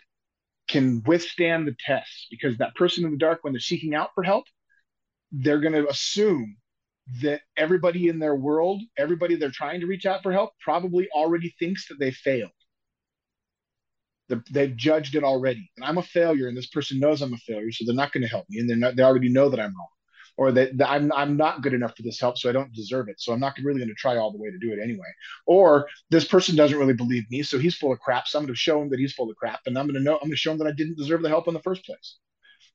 can 0.68 1.02
withstand 1.06 1.66
the 1.66 1.74
tests 1.78 2.26
because 2.30 2.58
that 2.58 2.74
person 2.74 3.04
in 3.04 3.10
the 3.10 3.18
dark, 3.18 3.40
when 3.42 3.52
they're 3.52 3.60
seeking 3.60 3.94
out 3.94 4.10
for 4.14 4.22
help, 4.22 4.44
they're 5.32 5.60
going 5.60 5.72
to 5.72 5.88
assume 5.88 6.56
that 7.22 7.40
everybody 7.56 8.08
in 8.08 8.18
their 8.18 8.36
world, 8.36 8.82
everybody 8.96 9.34
they're 9.34 9.50
trying 9.50 9.80
to 9.80 9.86
reach 9.86 10.06
out 10.06 10.22
for 10.22 10.32
help, 10.32 10.50
probably 10.60 11.08
already 11.14 11.54
thinks 11.58 11.88
that 11.88 11.98
they 11.98 12.10
failed. 12.10 12.50
They've 14.50 14.76
judged 14.76 15.14
it 15.14 15.24
already, 15.24 15.70
and 15.76 15.86
I'm 15.86 15.96
a 15.96 16.02
failure, 16.02 16.48
and 16.48 16.56
this 16.56 16.66
person 16.66 17.00
knows 17.00 17.22
I'm 17.22 17.32
a 17.32 17.38
failure, 17.38 17.72
so 17.72 17.84
they're 17.86 17.94
not 17.94 18.12
going 18.12 18.22
to 18.22 18.28
help 18.28 18.44
me, 18.50 18.60
and 18.60 18.68
they're 18.68 18.76
not, 18.76 18.94
they 18.94 19.02
already 19.02 19.30
know 19.30 19.48
that 19.48 19.58
I'm 19.58 19.74
wrong 19.74 19.88
or 20.38 20.52
that, 20.52 20.78
that, 20.78 20.88
I'm 20.88 21.12
I'm 21.12 21.36
not 21.36 21.62
good 21.62 21.74
enough 21.74 21.96
for 21.96 22.04
this 22.04 22.20
help, 22.20 22.38
so 22.38 22.48
I 22.48 22.52
don't 22.52 22.72
deserve 22.72 23.08
it. 23.08 23.20
So 23.20 23.32
I'm 23.32 23.40
not 23.40 23.56
really 23.62 23.80
going 23.80 23.88
to 23.88 23.94
try 23.94 24.16
all 24.16 24.30
the 24.30 24.38
way 24.38 24.50
to 24.50 24.58
do 24.58 24.72
it 24.72 24.78
anyway. 24.80 25.08
Or 25.46 25.88
this 26.10 26.24
person 26.24 26.54
doesn't 26.54 26.78
really 26.78 26.94
believe 26.94 27.24
me, 27.28 27.42
so 27.42 27.58
he's 27.58 27.76
full 27.76 27.92
of 27.92 27.98
crap. 27.98 28.28
So 28.28 28.38
I'm 28.38 28.44
going 28.44 28.54
to 28.54 28.58
show 28.58 28.80
him 28.80 28.88
that 28.90 29.00
he's 29.00 29.12
full 29.12 29.28
of 29.28 29.36
crap, 29.36 29.60
and 29.66 29.76
I'm 29.76 29.86
going 29.86 29.96
to 29.96 30.00
know 30.00 30.14
I'm 30.14 30.28
going 30.28 30.30
to 30.30 30.36
show 30.36 30.52
him 30.52 30.58
that 30.58 30.68
I 30.68 30.72
didn't 30.72 30.96
deserve 30.96 31.22
the 31.22 31.28
help 31.28 31.48
in 31.48 31.54
the 31.54 31.60
first 31.60 31.84
place. 31.84 32.16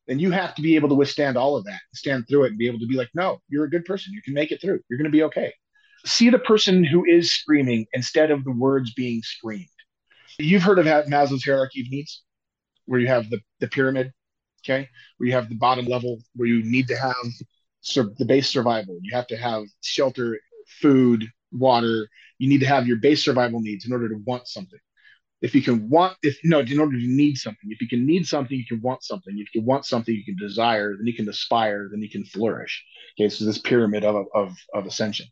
And 0.09 0.19
you 0.19 0.31
have 0.31 0.53
to 0.55 0.61
be 0.61 0.75
able 0.75 0.89
to 0.89 0.95
withstand 0.95 1.37
all 1.37 1.55
of 1.55 1.63
that, 1.63 1.79
stand 1.93 2.25
through 2.27 2.43
it, 2.43 2.49
and 2.49 2.57
be 2.57 2.67
able 2.67 2.79
to 2.79 2.87
be 2.87 2.97
like, 2.97 3.09
no, 3.13 3.39
you're 3.47 3.63
a 3.63 3.69
good 3.69 3.85
person. 3.85 4.11
You 4.13 4.21
can 4.21 4.33
make 4.33 4.51
it 4.51 4.59
through. 4.59 4.81
You're 4.89 4.97
going 4.97 5.09
to 5.09 5.17
be 5.17 5.23
okay. 5.23 5.53
See 6.05 6.29
the 6.29 6.39
person 6.39 6.83
who 6.83 7.05
is 7.05 7.31
screaming 7.31 7.85
instead 7.93 8.29
of 8.29 8.43
the 8.43 8.51
words 8.51 8.93
being 8.93 9.21
screamed. 9.23 9.67
You've 10.37 10.63
heard 10.63 10.79
of 10.79 10.85
Maslow's 10.85 11.45
hierarchy 11.45 11.79
of 11.79 11.89
needs, 11.89 12.23
where 12.87 12.99
you 12.99 13.07
have 13.07 13.29
the, 13.29 13.39
the 13.61 13.69
pyramid, 13.69 14.11
okay, 14.63 14.89
where 15.17 15.27
you 15.27 15.33
have 15.33 15.49
the 15.49 15.55
bottom 15.55 15.85
level 15.85 16.19
where 16.35 16.47
you 16.47 16.63
need 16.63 16.87
to 16.87 16.95
have 16.97 17.15
sur- 17.81 18.13
the 18.17 18.25
base 18.25 18.49
survival. 18.49 18.97
You 19.01 19.15
have 19.15 19.27
to 19.27 19.37
have 19.37 19.63
shelter, 19.81 20.39
food, 20.81 21.27
water. 21.51 22.07
You 22.39 22.49
need 22.49 22.61
to 22.61 22.67
have 22.67 22.87
your 22.87 22.97
base 22.97 23.23
survival 23.23 23.61
needs 23.61 23.85
in 23.85 23.93
order 23.93 24.09
to 24.09 24.15
want 24.25 24.47
something. 24.47 24.79
If 25.41 25.53
you 25.53 25.61
can 25.61 25.89
want, 25.89 26.15
if 26.23 26.37
no, 26.45 26.59
in 26.59 26.79
order 26.79 26.97
to 26.97 27.05
need 27.05 27.35
something, 27.35 27.69
if 27.69 27.81
you 27.81 27.89
can 27.89 28.05
need 28.05 28.25
something, 28.25 28.57
you 28.57 28.65
can 28.65 28.81
want 28.81 29.03
something. 29.03 29.37
If 29.37 29.53
you 29.53 29.61
want 29.61 29.85
something, 29.85 30.15
you 30.15 30.23
can 30.23 30.37
desire, 30.37 30.95
then 30.95 31.05
you 31.05 31.13
can 31.13 31.27
aspire, 31.27 31.89
then 31.91 32.01
you 32.01 32.09
can 32.09 32.23
flourish. 32.23 32.81
Okay, 33.19 33.27
so 33.27 33.43
this 33.43 33.57
pyramid 33.57 34.05
of, 34.05 34.25
of, 34.33 34.55
of 34.73 34.85
ascension. 34.85 35.25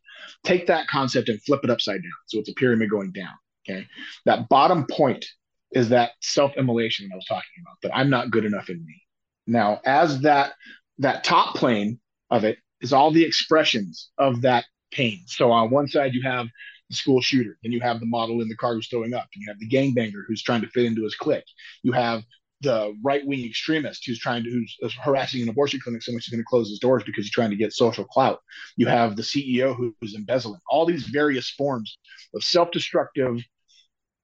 Take 0.43 0.67
that 0.67 0.87
concept 0.87 1.29
and 1.29 1.41
flip 1.41 1.61
it 1.63 1.69
upside 1.69 2.01
down. 2.03 2.11
So 2.27 2.39
it's 2.39 2.49
a 2.49 2.53
pyramid 2.55 2.89
going 2.89 3.13
down. 3.13 3.33
Okay, 3.65 3.87
that 4.25 4.49
bottom 4.49 4.85
point 4.85 5.25
is 5.71 5.87
that 5.89 6.11
self-immolation 6.21 7.07
that 7.07 7.13
I 7.13 7.15
was 7.15 7.25
talking 7.25 7.43
about, 7.61 7.77
that 7.83 7.95
I'm 7.95 8.09
not 8.09 8.31
good 8.31 8.43
enough 8.43 8.69
in 8.69 8.85
me. 8.85 9.00
Now, 9.47 9.81
as 9.85 10.21
that 10.21 10.53
that 10.99 11.23
top 11.23 11.55
plane 11.55 11.99
of 12.29 12.43
it 12.43 12.57
is 12.79 12.93
all 12.93 13.11
the 13.11 13.23
expressions 13.23 14.09
of 14.17 14.41
that 14.41 14.65
pain. 14.91 15.21
So 15.27 15.51
on 15.51 15.69
one 15.69 15.87
side 15.87 16.13
you 16.13 16.21
have 16.23 16.47
the 16.89 16.95
school 16.95 17.21
shooter, 17.21 17.57
then 17.63 17.71
you 17.71 17.79
have 17.81 17.99
the 17.99 18.05
model 18.05 18.41
in 18.41 18.49
the 18.49 18.55
car 18.55 18.73
who's 18.73 18.87
throwing 18.87 19.13
up, 19.13 19.27
and 19.33 19.41
you 19.41 19.47
have 19.49 19.59
the 19.59 19.69
gangbanger 19.69 20.23
who's 20.27 20.43
trying 20.43 20.61
to 20.61 20.67
fit 20.67 20.85
into 20.85 21.03
his 21.03 21.15
clique. 21.15 21.45
You 21.83 21.91
have 21.93 22.23
the 22.61 22.95
right 23.03 23.25
wing 23.25 23.43
extremist 23.45 24.05
who's 24.05 24.19
trying 24.19 24.43
to 24.43 24.49
who's 24.49 24.93
harassing 25.01 25.41
an 25.41 25.49
abortion 25.49 25.79
clinic 25.83 26.03
so 26.03 26.11
much 26.11 26.25
he's 26.25 26.31
going 26.31 26.43
to 26.43 26.47
close 26.47 26.69
his 26.69 26.79
doors 26.79 27.03
because 27.03 27.25
he's 27.25 27.33
trying 27.33 27.49
to 27.49 27.55
get 27.55 27.73
social 27.73 28.05
clout. 28.05 28.39
You 28.77 28.85
have 28.87 29.15
the 29.15 29.23
CEO 29.23 29.75
who's 29.75 30.15
embezzling. 30.15 30.59
All 30.69 30.85
these 30.85 31.07
various 31.07 31.49
forms 31.49 31.97
of 32.35 32.43
self-destructive, 32.43 33.41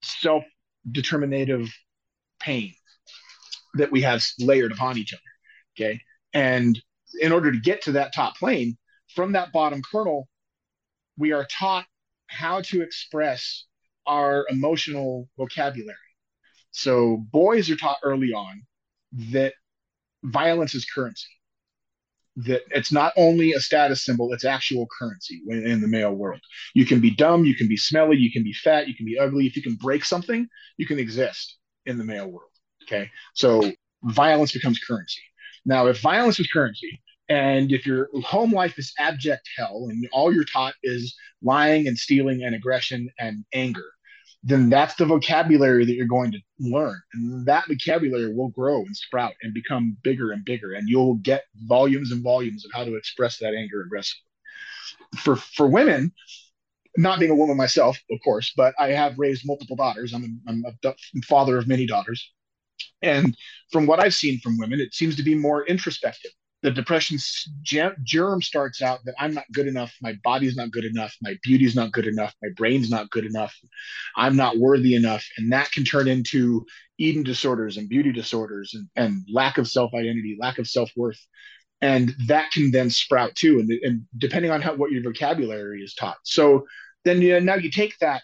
self-determinative 0.02 1.68
pain 2.38 2.74
that 3.74 3.92
we 3.92 4.02
have 4.02 4.24
layered 4.38 4.72
upon 4.72 4.98
each 4.98 5.12
other. 5.12 5.22
Okay. 5.76 6.00
And 6.32 6.78
in 7.20 7.32
order 7.32 7.52
to 7.52 7.58
get 7.58 7.82
to 7.82 7.92
that 7.92 8.14
top 8.14 8.36
plane, 8.36 8.76
from 9.14 9.32
that 9.32 9.52
bottom 9.52 9.82
kernel, 9.90 10.28
we 11.16 11.32
are 11.32 11.46
taught 11.50 11.86
how 12.26 12.60
to 12.60 12.82
express 12.82 13.64
our 14.06 14.46
emotional 14.48 15.28
vocabulary. 15.36 15.96
So 16.70 17.24
boys 17.32 17.70
are 17.70 17.76
taught 17.76 17.98
early 18.02 18.32
on 18.32 18.62
that 19.32 19.54
violence 20.22 20.74
is 20.74 20.84
currency. 20.84 21.28
That 22.36 22.62
it's 22.70 22.92
not 22.92 23.12
only 23.16 23.52
a 23.52 23.60
status 23.60 24.04
symbol, 24.04 24.32
it's 24.32 24.44
actual 24.44 24.86
currency 24.98 25.42
in 25.48 25.80
the 25.80 25.88
male 25.88 26.12
world. 26.12 26.40
You 26.74 26.86
can 26.86 27.00
be 27.00 27.10
dumb, 27.10 27.44
you 27.44 27.56
can 27.56 27.66
be 27.66 27.76
smelly, 27.76 28.16
you 28.16 28.30
can 28.30 28.44
be 28.44 28.52
fat, 28.52 28.86
you 28.86 28.94
can 28.94 29.06
be 29.06 29.18
ugly. 29.18 29.46
If 29.46 29.56
you 29.56 29.62
can 29.62 29.74
break 29.74 30.04
something, 30.04 30.46
you 30.76 30.86
can 30.86 31.00
exist 31.00 31.58
in 31.84 31.98
the 31.98 32.04
male 32.04 32.28
world. 32.28 32.47
Okay. 32.88 33.10
So 33.34 33.70
violence 34.02 34.52
becomes 34.52 34.78
currency. 34.78 35.20
Now, 35.66 35.86
if 35.86 36.00
violence 36.00 36.40
is 36.40 36.46
currency, 36.46 37.00
and 37.28 37.70
if 37.72 37.84
your 37.84 38.08
home 38.24 38.52
life 38.52 38.78
is 38.78 38.92
abject 38.98 39.46
hell 39.56 39.88
and 39.90 40.08
all 40.12 40.32
you're 40.32 40.44
taught 40.44 40.74
is 40.82 41.14
lying 41.42 41.86
and 41.86 41.98
stealing 41.98 42.42
and 42.42 42.54
aggression 42.54 43.10
and 43.18 43.44
anger, 43.52 43.84
then 44.42 44.70
that's 44.70 44.94
the 44.94 45.04
vocabulary 45.04 45.84
that 45.84 45.92
you're 45.92 46.06
going 46.06 46.32
to 46.32 46.38
learn. 46.58 46.98
And 47.12 47.44
that 47.46 47.66
vocabulary 47.68 48.34
will 48.34 48.48
grow 48.48 48.78
and 48.78 48.96
sprout 48.96 49.34
and 49.42 49.52
become 49.52 49.98
bigger 50.02 50.32
and 50.32 50.42
bigger. 50.44 50.72
And 50.72 50.88
you'll 50.88 51.16
get 51.16 51.44
volumes 51.66 52.12
and 52.12 52.22
volumes 52.22 52.64
of 52.64 52.70
how 52.72 52.84
to 52.84 52.94
express 52.94 53.38
that 53.38 53.52
anger 53.54 53.82
aggressively. 53.82 54.22
For 55.16 55.36
for 55.36 55.68
women, 55.68 56.12
not 56.96 57.18
being 57.18 57.30
a 57.30 57.34
woman 57.34 57.56
myself, 57.56 57.98
of 58.10 58.18
course, 58.24 58.52
but 58.56 58.74
I 58.78 58.88
have 58.88 59.18
raised 59.18 59.42
multiple 59.44 59.76
daughters. 59.76 60.14
I'm 60.14 60.40
a, 60.46 60.50
I'm 60.50 60.64
a 60.84 61.22
father 61.26 61.58
of 61.58 61.68
many 61.68 61.86
daughters. 61.86 62.32
And 63.02 63.36
from 63.70 63.86
what 63.86 64.00
I've 64.00 64.14
seen 64.14 64.40
from 64.40 64.58
women, 64.58 64.80
it 64.80 64.94
seems 64.94 65.16
to 65.16 65.22
be 65.22 65.34
more 65.34 65.66
introspective. 65.66 66.32
The 66.62 66.70
depression 66.72 67.18
germ 67.62 68.42
starts 68.42 68.82
out 68.82 68.98
that 69.04 69.14
I'm 69.16 69.32
not 69.32 69.44
good 69.52 69.68
enough, 69.68 69.94
my 70.02 70.14
body's 70.24 70.56
not 70.56 70.72
good 70.72 70.84
enough, 70.84 71.14
my 71.22 71.36
beauty's 71.44 71.76
not 71.76 71.92
good 71.92 72.08
enough, 72.08 72.34
my 72.42 72.48
brain's 72.56 72.90
not 72.90 73.10
good 73.10 73.24
enough, 73.24 73.54
I'm 74.16 74.34
not 74.34 74.58
worthy 74.58 74.96
enough. 74.96 75.24
And 75.36 75.52
that 75.52 75.70
can 75.70 75.84
turn 75.84 76.08
into 76.08 76.66
eating 76.98 77.22
disorders 77.22 77.76
and 77.76 77.88
beauty 77.88 78.10
disorders 78.10 78.74
and, 78.74 78.88
and 78.96 79.22
lack 79.32 79.58
of 79.58 79.68
self 79.68 79.94
identity, 79.94 80.36
lack 80.40 80.58
of 80.58 80.66
self 80.66 80.90
worth. 80.96 81.24
And 81.80 82.12
that 82.26 82.50
can 82.50 82.72
then 82.72 82.90
sprout 82.90 83.36
too. 83.36 83.60
And, 83.60 83.70
and 83.70 84.02
depending 84.16 84.50
on 84.50 84.60
how, 84.60 84.74
what 84.74 84.90
your 84.90 85.04
vocabulary 85.04 85.82
is 85.82 85.94
taught. 85.94 86.18
So 86.24 86.66
then 87.04 87.22
you 87.22 87.40
now 87.40 87.54
you 87.54 87.70
take 87.70 87.96
that 88.00 88.22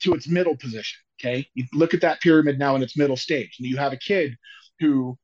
to 0.00 0.14
its 0.14 0.26
middle 0.26 0.56
position 0.56 1.03
Okay. 1.24 1.46
You 1.54 1.64
look 1.72 1.94
at 1.94 2.02
that 2.02 2.20
pyramid 2.20 2.58
now 2.58 2.76
in 2.76 2.82
its 2.82 2.98
middle 2.98 3.16
stage, 3.16 3.56
and 3.58 3.66
you 3.66 3.76
have 3.76 3.92
a 3.92 3.96
kid 3.96 4.36
who 4.80 5.16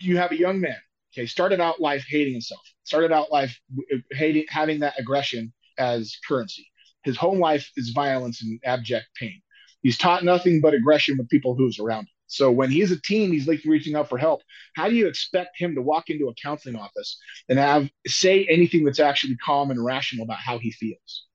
you 0.00 0.16
have 0.16 0.32
a 0.32 0.38
young 0.38 0.60
man. 0.60 0.78
Okay. 1.12 1.26
Started 1.26 1.60
out 1.60 1.80
life 1.80 2.04
hating 2.08 2.32
himself, 2.32 2.62
started 2.84 3.12
out 3.12 3.30
life 3.30 3.58
uh, 3.92 3.98
hating, 4.12 4.46
having 4.48 4.80
that 4.80 4.98
aggression 4.98 5.52
as 5.78 6.16
currency. 6.26 6.66
His 7.02 7.16
home 7.16 7.38
life 7.38 7.70
is 7.76 7.90
violence 7.90 8.42
and 8.42 8.58
abject 8.64 9.06
pain. 9.20 9.40
He's 9.82 9.98
taught 9.98 10.24
nothing 10.24 10.62
but 10.62 10.72
aggression 10.72 11.18
with 11.18 11.28
people 11.28 11.54
who's 11.54 11.78
around 11.78 12.04
him. 12.04 12.08
So 12.26 12.50
when 12.50 12.70
he's 12.70 12.90
a 12.90 13.00
teen, 13.02 13.32
he's 13.32 13.46
like 13.46 13.60
reaching 13.66 13.94
out 13.94 14.08
for 14.08 14.16
help. 14.16 14.40
How 14.74 14.88
do 14.88 14.94
you 14.94 15.06
expect 15.06 15.58
him 15.58 15.74
to 15.74 15.82
walk 15.82 16.08
into 16.08 16.28
a 16.28 16.34
counseling 16.42 16.76
office 16.76 17.18
and 17.50 17.58
have 17.58 17.90
say 18.06 18.46
anything 18.46 18.84
that's 18.84 18.98
actually 18.98 19.36
calm 19.36 19.70
and 19.70 19.84
rational 19.84 20.24
about 20.24 20.38
how 20.38 20.58
he 20.58 20.72
feels? 20.72 21.26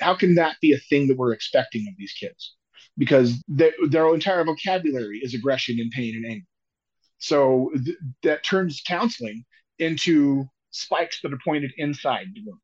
How 0.00 0.14
can 0.14 0.36
that 0.36 0.56
be 0.62 0.72
a 0.72 0.78
thing 0.78 1.08
that 1.08 1.18
we're 1.18 1.34
expecting 1.34 1.86
of 1.86 1.94
these 1.98 2.14
kids? 2.18 2.56
Because 2.98 3.42
they, 3.48 3.72
their 3.88 4.12
entire 4.12 4.44
vocabulary 4.44 5.20
is 5.22 5.34
aggression 5.34 5.78
and 5.80 5.90
pain 5.90 6.14
and 6.16 6.26
anger. 6.26 6.46
So 7.18 7.70
th- 7.84 7.96
that 8.22 8.44
turns 8.44 8.82
counseling 8.86 9.44
into 9.78 10.44
spikes 10.70 11.20
that 11.22 11.32
are 11.32 11.38
pointed 11.44 11.72
inside 11.76 12.26
the 12.34 12.42
room 12.46 12.60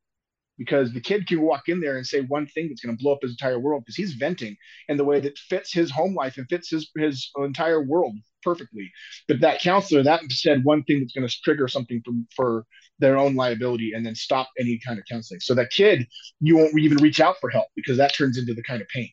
because 0.58 0.92
the 0.92 1.00
kid 1.00 1.26
can 1.26 1.42
walk 1.42 1.68
in 1.68 1.80
there 1.80 1.96
and 1.96 2.06
say 2.06 2.20
one 2.22 2.46
thing 2.46 2.68
that's 2.68 2.80
going 2.80 2.96
to 2.96 3.02
blow 3.02 3.12
up 3.12 3.18
his 3.22 3.32
entire 3.32 3.58
world 3.58 3.82
because 3.84 3.96
he's 3.96 4.14
venting 4.14 4.56
in 4.88 4.96
the 4.96 5.04
way 5.04 5.20
that 5.20 5.38
fits 5.38 5.72
his 5.72 5.90
home 5.90 6.14
life 6.14 6.38
and 6.38 6.48
fits 6.48 6.70
his 6.70 6.90
his 6.96 7.30
entire 7.36 7.82
world 7.82 8.16
perfectly. 8.42 8.90
But 9.28 9.40
that 9.40 9.60
counselor 9.60 10.02
that 10.04 10.22
said 10.30 10.64
one 10.64 10.82
thing 10.84 11.00
that's 11.00 11.12
going 11.12 11.28
to 11.28 11.40
trigger 11.42 11.68
something 11.68 12.00
from 12.04 12.26
for 12.34 12.64
their 12.98 13.18
own 13.18 13.34
liability 13.34 13.92
and 13.94 14.06
then 14.06 14.14
stop 14.14 14.48
any 14.58 14.80
kind 14.84 14.98
of 14.98 15.04
counseling. 15.10 15.40
So 15.40 15.54
that 15.54 15.70
kid, 15.70 16.06
you 16.40 16.56
won't 16.56 16.78
even 16.78 16.98
reach 16.98 17.20
out 17.20 17.36
for 17.40 17.50
help 17.50 17.66
because 17.76 17.98
that 17.98 18.14
turns 18.14 18.38
into 18.38 18.54
the 18.54 18.62
kind 18.62 18.80
of 18.80 18.88
pain. 18.88 19.10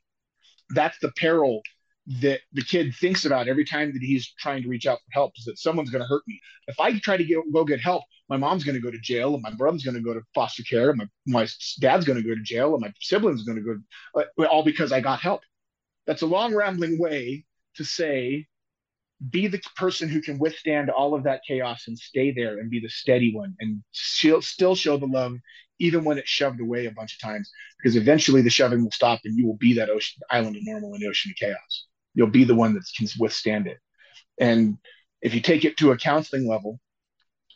That's 0.69 0.97
the 0.99 1.11
peril 1.17 1.61
that 2.21 2.41
the 2.51 2.63
kid 2.63 2.93
thinks 2.95 3.25
about 3.25 3.47
every 3.47 3.63
time 3.63 3.93
that 3.93 4.01
he's 4.01 4.33
trying 4.37 4.61
to 4.61 4.67
reach 4.67 4.85
out 4.85 4.99
for 4.99 5.11
help 5.13 5.31
is 5.37 5.45
that 5.45 5.57
someone's 5.57 5.89
going 5.89 6.01
to 6.01 6.07
hurt 6.07 6.23
me. 6.27 6.39
If 6.67 6.79
I 6.79 6.97
try 6.99 7.15
to 7.15 7.23
get, 7.23 7.39
go 7.53 7.63
get 7.63 7.79
help, 7.79 8.03
my 8.29 8.37
mom's 8.37 8.63
going 8.63 8.75
to 8.75 8.81
go 8.81 8.91
to 8.91 8.99
jail, 8.99 9.33
and 9.33 9.43
my 9.43 9.51
brother's 9.51 9.83
going 9.83 9.95
to 9.95 10.01
go 10.01 10.13
to 10.13 10.21
foster 10.33 10.63
care, 10.63 10.89
and 10.89 10.97
my, 10.97 11.07
my 11.25 11.47
dad's 11.79 12.05
going 12.05 12.21
to 12.21 12.27
go 12.27 12.35
to 12.35 12.41
jail, 12.41 12.73
and 12.73 12.81
my 12.81 12.91
siblings 12.99 13.43
going 13.43 13.57
to 13.57 13.63
go, 13.63 14.21
uh, 14.21 14.45
all 14.47 14.63
because 14.63 14.91
I 14.91 15.01
got 15.01 15.19
help. 15.19 15.41
That's 16.07 16.21
a 16.21 16.27
long, 16.27 16.53
rambling 16.53 16.99
way 16.99 17.45
to 17.75 17.85
say, 17.85 18.47
be 19.29 19.47
the 19.47 19.61
person 19.77 20.09
who 20.09 20.21
can 20.21 20.37
withstand 20.37 20.89
all 20.89 21.13
of 21.13 21.23
that 21.23 21.41
chaos 21.47 21.87
and 21.87 21.97
stay 21.97 22.31
there 22.31 22.59
and 22.59 22.69
be 22.69 22.79
the 22.79 22.89
steady 22.89 23.33
one 23.33 23.55
and 23.59 23.81
still, 23.91 24.41
still 24.41 24.75
show 24.75 24.97
the 24.97 25.05
love 25.05 25.37
even 25.79 26.03
when 26.03 26.17
it's 26.17 26.29
shoved 26.29 26.61
away 26.61 26.85
a 26.85 26.91
bunch 26.91 27.13
of 27.13 27.19
times 27.19 27.49
because 27.77 27.95
eventually 27.95 28.41
the 28.41 28.49
shoving 28.49 28.83
will 28.83 28.91
stop 28.91 29.19
and 29.25 29.37
you 29.37 29.45
will 29.45 29.57
be 29.57 29.73
that 29.73 29.89
ocean 29.89 30.21
island 30.29 30.55
of 30.55 30.61
normal 30.65 30.93
in 30.93 31.01
the 31.01 31.07
ocean 31.07 31.31
of 31.31 31.37
chaos 31.37 31.85
you'll 32.13 32.27
be 32.27 32.43
the 32.43 32.55
one 32.55 32.73
that 32.73 32.83
can 32.95 33.07
withstand 33.19 33.67
it. 33.67 33.79
And 34.39 34.77
if 35.21 35.33
you 35.33 35.41
take 35.41 35.65
it 35.65 35.77
to 35.77 35.91
a 35.91 35.97
counseling 35.97 36.47
level, 36.47 36.79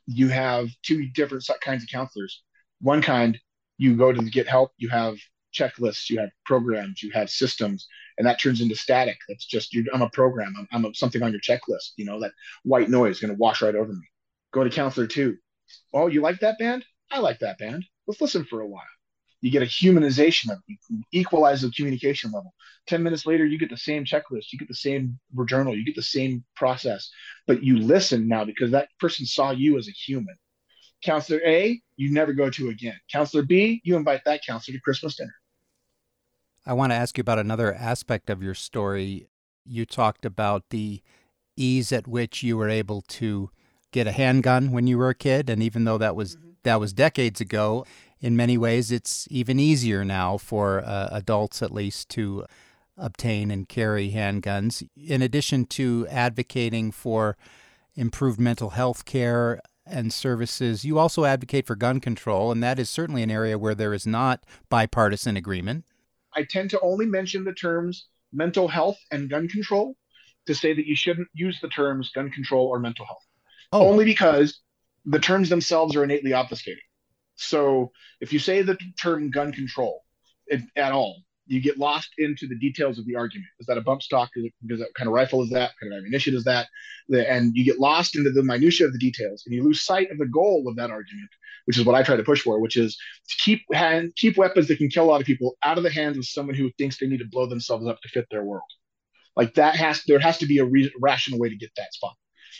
you 0.05 0.29
have 0.29 0.69
two 0.83 1.07
different 1.09 1.47
kinds 1.61 1.83
of 1.83 1.89
counselors. 1.89 2.43
One 2.81 3.01
kind, 3.01 3.37
you 3.77 3.95
go 3.95 4.11
to 4.11 4.21
get 4.23 4.47
help, 4.47 4.71
you 4.77 4.89
have 4.89 5.17
checklists, 5.53 6.09
you 6.09 6.19
have 6.19 6.29
programs, 6.45 7.01
you 7.01 7.11
have 7.11 7.29
systems, 7.29 7.87
and 8.17 8.25
that 8.25 8.39
turns 8.39 8.61
into 8.61 8.75
static. 8.75 9.17
That's 9.27 9.45
just 9.45 9.75
I'm 9.93 10.01
a 10.01 10.09
program. 10.09 10.53
I'm, 10.57 10.67
I'm 10.71 10.85
a, 10.85 10.93
something 10.93 11.21
on 11.21 11.31
your 11.31 11.41
checklist. 11.41 11.91
You 11.97 12.05
know 12.05 12.19
that 12.21 12.31
white 12.63 12.89
noise 12.89 13.15
is 13.15 13.21
going 13.21 13.33
to 13.33 13.39
wash 13.39 13.61
right 13.61 13.75
over 13.75 13.91
me. 13.91 14.07
Go 14.53 14.63
to 14.63 14.69
counselor 14.69 15.07
two. 15.07 15.37
Oh, 15.93 16.07
you 16.07 16.21
like 16.21 16.39
that 16.39 16.57
band? 16.57 16.85
I 17.11 17.19
like 17.19 17.39
that 17.39 17.57
band. 17.57 17.85
Let's 18.07 18.21
listen 18.21 18.45
for 18.45 18.61
a 18.61 18.67
while 18.67 18.83
you 19.41 19.51
get 19.51 19.61
a 19.61 19.65
humanization 19.65 20.51
of 20.51 20.59
it. 20.67 20.77
You 20.89 21.03
equalize 21.11 21.61
the 21.61 21.71
communication 21.71 22.31
level. 22.31 22.53
10 22.87 23.03
minutes 23.03 23.25
later, 23.25 23.45
you 23.45 23.59
get 23.59 23.69
the 23.69 23.77
same 23.77 24.03
checklist, 24.03 24.51
you 24.51 24.59
get 24.59 24.67
the 24.67 24.73
same 24.73 25.19
journal, 25.45 25.75
you 25.75 25.85
get 25.85 25.95
the 25.95 26.01
same 26.01 26.43
process, 26.55 27.09
but 27.45 27.63
you 27.63 27.77
listen 27.77 28.27
now 28.27 28.45
because 28.45 28.71
that 28.71 28.89
person 28.99 29.25
saw 29.25 29.51
you 29.51 29.77
as 29.77 29.87
a 29.87 29.91
human. 29.91 30.35
Counselor 31.03 31.41
A, 31.45 31.79
you 31.95 32.11
never 32.11 32.33
go 32.33 32.49
to 32.49 32.69
again. 32.69 32.97
Counselor 33.11 33.43
B, 33.43 33.81
you 33.83 33.95
invite 33.95 34.21
that 34.25 34.41
counselor 34.45 34.77
to 34.77 34.81
Christmas 34.81 35.15
dinner. 35.15 35.33
I 36.65 36.73
want 36.73 36.91
to 36.91 36.95
ask 36.95 37.17
you 37.17 37.21
about 37.21 37.39
another 37.39 37.73
aspect 37.73 38.29
of 38.29 38.41
your 38.41 38.55
story. 38.55 39.27
You 39.63 39.85
talked 39.85 40.25
about 40.25 40.69
the 40.71 41.01
ease 41.55 41.91
at 41.91 42.07
which 42.07 42.41
you 42.41 42.57
were 42.57 42.69
able 42.69 43.01
to 43.01 43.51
get 43.91 44.07
a 44.07 44.11
handgun 44.11 44.71
when 44.71 44.87
you 44.87 44.97
were 44.97 45.09
a 45.09 45.15
kid, 45.15 45.49
and 45.49 45.61
even 45.61 45.85
though 45.85 45.97
that 45.99 46.15
was 46.15 46.35
mm-hmm. 46.35 46.46
That 46.67 46.79
was 46.79 46.93
decades 46.93 47.41
ago, 47.41 47.85
in 48.19 48.35
many 48.35 48.57
ways, 48.57 48.91
it's 48.91 49.27
even 49.29 49.59
easier 49.59 50.03
now 50.03 50.37
for 50.37 50.83
uh, 50.83 51.09
adults, 51.11 51.61
at 51.61 51.71
least, 51.71 52.09
to 52.09 52.45
obtain 52.97 53.51
and 53.51 53.69
carry 53.69 54.11
handguns. 54.11 54.87
In 54.95 55.21
addition 55.21 55.65
to 55.65 56.07
advocating 56.09 56.91
for 56.91 57.37
improved 57.95 58.39
mental 58.39 58.71
health 58.71 59.05
care 59.05 59.61
and 59.85 60.11
services, 60.11 60.83
you 60.83 60.97
also 60.97 61.25
advocate 61.25 61.67
for 61.67 61.75
gun 61.75 61.99
control, 61.99 62.51
and 62.51 62.61
that 62.63 62.79
is 62.79 62.89
certainly 62.89 63.23
an 63.23 63.31
area 63.31 63.57
where 63.57 63.75
there 63.75 63.93
is 63.93 64.07
not 64.07 64.43
bipartisan 64.69 65.37
agreement. 65.37 65.85
I 66.35 66.43
tend 66.43 66.71
to 66.71 66.79
only 66.81 67.05
mention 67.05 67.43
the 67.43 67.53
terms 67.53 68.07
mental 68.33 68.67
health 68.67 68.97
and 69.11 69.29
gun 69.29 69.47
control 69.47 69.95
to 70.47 70.55
say 70.55 70.73
that 70.73 70.87
you 70.87 70.95
shouldn't 70.95 71.27
use 71.33 71.59
the 71.61 71.69
terms 71.69 72.11
gun 72.13 72.29
control 72.31 72.67
or 72.67 72.79
mental 72.79 73.05
health. 73.05 73.25
Oh. 73.71 73.87
Only 73.87 74.05
because 74.05 74.59
the 75.07 75.19
terms 75.19 75.49
themselves 75.49 75.95
are 75.95 76.03
innately 76.03 76.31
obfuscating. 76.31 76.77
So 77.35 77.91
if 78.19 78.33
you 78.33 78.39
say 78.39 78.61
the 78.61 78.77
term 79.01 79.31
gun 79.31 79.51
control 79.51 80.03
it, 80.47 80.61
at 80.75 80.91
all, 80.91 81.21
you 81.45 81.61
get 81.61 81.77
lost 81.77 82.09
into 82.17 82.45
the 82.45 82.57
details 82.57 82.99
of 82.99 83.05
the 83.05 83.15
argument. 83.15 83.47
Is 83.59 83.67
that 83.67 83.77
a 83.77 83.81
bump 83.81 84.01
stock? 84.01 84.29
Is, 84.35 84.51
that 84.79 84.93
kind 84.95 85.07
of 85.07 85.13
rifle 85.13 85.41
is 85.43 85.49
that? 85.51 85.71
Kind 85.79 85.93
of 85.93 85.97
ammunition 85.97 86.35
is 86.35 86.43
that? 86.43 86.67
And 87.09 87.55
you 87.55 87.63
get 87.63 87.79
lost 87.79 88.17
into 88.17 88.31
the 88.31 88.43
minutia 88.43 88.85
of 88.85 88.91
the 88.91 88.99
details, 88.99 89.43
and 89.45 89.55
you 89.55 89.63
lose 89.63 89.85
sight 89.85 90.11
of 90.11 90.17
the 90.17 90.25
goal 90.25 90.65
of 90.67 90.75
that 90.75 90.91
argument, 90.91 91.29
which 91.65 91.77
is 91.77 91.85
what 91.85 91.95
I 91.95 92.03
try 92.03 92.17
to 92.17 92.23
push 92.23 92.41
for, 92.41 92.59
which 92.59 92.75
is 92.75 92.97
to 93.29 93.35
keep 93.37 93.61
hand, 93.73 94.13
keep 94.17 94.35
weapons 94.35 94.67
that 94.67 94.77
can 94.77 94.89
kill 94.89 95.05
a 95.05 95.11
lot 95.11 95.21
of 95.21 95.27
people 95.27 95.57
out 95.63 95.77
of 95.77 95.85
the 95.85 95.89
hands 95.89 96.17
of 96.17 96.25
someone 96.25 96.55
who 96.55 96.69
thinks 96.77 96.97
they 96.97 97.07
need 97.07 97.19
to 97.19 97.29
blow 97.31 97.47
themselves 97.47 97.87
up 97.87 98.01
to 98.01 98.09
fit 98.09 98.27
their 98.29 98.43
world. 98.43 98.69
Like 99.37 99.53
that 99.53 99.75
has 99.75 100.03
there 100.05 100.19
has 100.19 100.39
to 100.39 100.47
be 100.47 100.57
a 100.57 100.65
re- 100.65 100.91
rational 100.99 101.39
way 101.39 101.47
to 101.47 101.55
get 101.55 101.71
that 101.77 101.93
spot. 101.93 102.15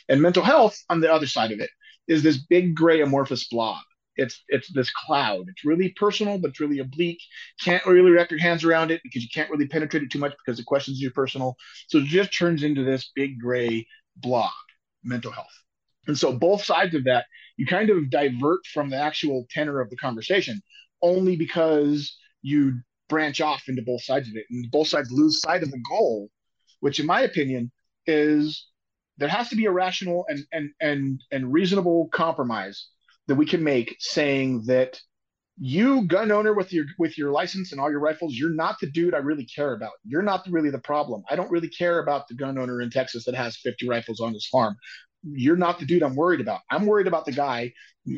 And 0.07 0.21
mental 0.21 0.43
health 0.43 0.77
on 0.89 1.01
the 1.01 1.11
other 1.11 1.27
side 1.27 1.51
of 1.51 1.59
it 1.59 1.69
is 2.07 2.23
this 2.23 2.37
big 2.37 2.75
gray 2.75 3.01
amorphous 3.01 3.47
blob 3.47 3.81
it's 4.17 4.43
it's 4.49 4.71
this 4.73 4.91
cloud. 4.91 5.45
It's 5.47 5.63
really 5.63 5.89
personal, 5.89 6.37
but 6.37 6.49
it's 6.49 6.59
really 6.59 6.79
oblique. 6.79 7.21
Can't 7.63 7.85
really 7.85 8.11
wrap 8.11 8.31
your 8.31 8.39
hands 8.39 8.63
around 8.63 8.91
it 8.91 9.01
because 9.03 9.23
you 9.23 9.29
can't 9.33 9.49
really 9.49 9.67
penetrate 9.67 10.03
it 10.03 10.11
too 10.11 10.19
much 10.19 10.33
because 10.43 10.57
the 10.57 10.63
questions 10.63 11.03
are 11.05 11.11
personal. 11.11 11.55
So 11.87 11.99
it 11.99 12.05
just 12.05 12.37
turns 12.37 12.63
into 12.63 12.83
this 12.83 13.11
big 13.15 13.39
gray 13.39 13.87
blob, 14.17 14.51
mental 15.03 15.31
health. 15.31 15.45
And 16.07 16.17
so 16.17 16.33
both 16.33 16.63
sides 16.63 16.95
of 16.95 17.03
that, 17.05 17.25
you 17.57 17.65
kind 17.65 17.89
of 17.89 18.09
divert 18.09 18.65
from 18.73 18.89
the 18.89 18.97
actual 18.97 19.45
tenor 19.51 19.79
of 19.79 19.89
the 19.89 19.97
conversation 19.97 20.61
only 21.01 21.35
because 21.35 22.17
you 22.41 22.79
branch 23.09 23.39
off 23.39 23.63
into 23.67 23.83
both 23.83 24.03
sides 24.03 24.27
of 24.27 24.35
it. 24.35 24.45
And 24.49 24.69
both 24.71 24.87
sides 24.87 25.11
lose 25.11 25.41
sight 25.41 25.63
of 25.63 25.71
the 25.71 25.83
goal, 25.89 26.29
which 26.79 26.99
in 26.99 27.05
my 27.05 27.21
opinion 27.21 27.71
is 28.07 28.67
there 29.17 29.29
has 29.29 29.49
to 29.49 29.55
be 29.55 29.65
a 29.65 29.71
rational 29.71 30.25
and 30.29 30.45
and 30.51 30.69
and 30.81 31.23
and 31.31 31.51
reasonable 31.51 32.09
compromise 32.11 32.87
that 33.27 33.35
we 33.35 33.45
can 33.45 33.63
make 33.63 33.95
saying 33.99 34.63
that 34.67 34.99
you 35.59 36.03
gun 36.03 36.31
owner 36.31 36.53
with 36.53 36.71
your 36.71 36.85
with 36.99 37.17
your 37.17 37.31
license 37.31 37.71
and 37.71 37.81
all 37.81 37.89
your 37.89 37.99
rifles 37.99 38.35
you're 38.35 38.53
not 38.53 38.75
the 38.79 38.89
dude 38.91 39.15
i 39.15 39.17
really 39.17 39.45
care 39.45 39.73
about. 39.73 39.93
You're 40.05 40.21
not 40.21 40.47
really 40.49 40.69
the 40.69 40.79
problem. 40.79 41.23
I 41.29 41.35
don't 41.35 41.51
really 41.51 41.69
care 41.69 41.99
about 41.99 42.27
the 42.27 42.35
gun 42.35 42.57
owner 42.57 42.81
in 42.81 42.89
texas 42.89 43.25
that 43.25 43.35
has 43.35 43.57
50 43.57 43.87
rifles 43.87 44.19
on 44.19 44.33
his 44.33 44.47
farm. 44.47 44.75
You're 45.23 45.57
not 45.57 45.79
the 45.79 45.85
dude 45.85 46.03
i'm 46.03 46.15
worried 46.15 46.41
about. 46.41 46.61
I'm 46.69 46.85
worried 46.85 47.07
about 47.07 47.25
the 47.25 47.31
guy 47.31 47.73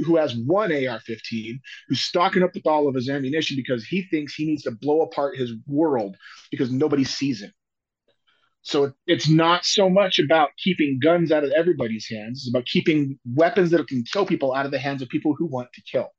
who 0.06 0.18
has 0.18 0.36
one 0.36 0.72
ar-15 0.72 1.60
who's 1.88 2.02
stocking 2.02 2.44
up 2.44 2.54
with 2.54 2.68
all 2.68 2.88
of 2.88 2.96
his 2.96 3.10
ammunition 3.10 3.56
because 3.56 3.86
he 3.86 4.04
thinks 4.04 4.36
he 4.36 4.46
needs 4.46 4.64
to 4.64 4.72
blow 4.72 5.02
apart 5.02 5.38
his 5.38 5.54
world 5.66 6.16
because 6.52 6.72
nobody 6.72 7.04
sees 7.04 7.42
him 7.42 7.52
so 8.62 8.94
it's 9.08 9.30
not 9.30 9.66
so 9.66 9.90
much 9.90 10.20
about 10.20 10.50
keeping 10.58 11.00
guns 11.02 11.32
out 11.32 11.44
of 11.44 11.52
everybody's 11.52 12.08
hands. 12.10 12.40
It's 12.40 12.50
about 12.50 12.66
keeping 12.66 13.18
weapons 13.34 13.72
that 13.72 13.88
can 13.88 14.04
kill 14.04 14.26
people 14.26 14.54
out 14.54 14.66
of 14.66 14.72
the 14.72 14.80
hands 14.80 15.02
of 15.02 15.10
people 15.10 15.34
who 15.38 15.46
want 15.46 15.70
to 15.74 15.82
kill. 15.90 16.10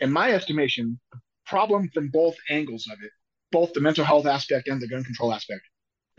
In 0.00 0.12
my 0.12 0.32
estimation, 0.32 1.00
the 1.12 1.18
problem 1.46 1.88
from 1.94 2.08
both 2.08 2.36
angles 2.50 2.86
of 2.90 2.98
it, 3.02 3.10
both 3.50 3.72
the 3.72 3.80
mental 3.80 4.04
health 4.04 4.26
aspect 4.26 4.68
and 4.68 4.80
the 4.80 4.88
gun 4.88 5.04
control 5.04 5.32
aspect, 5.32 5.62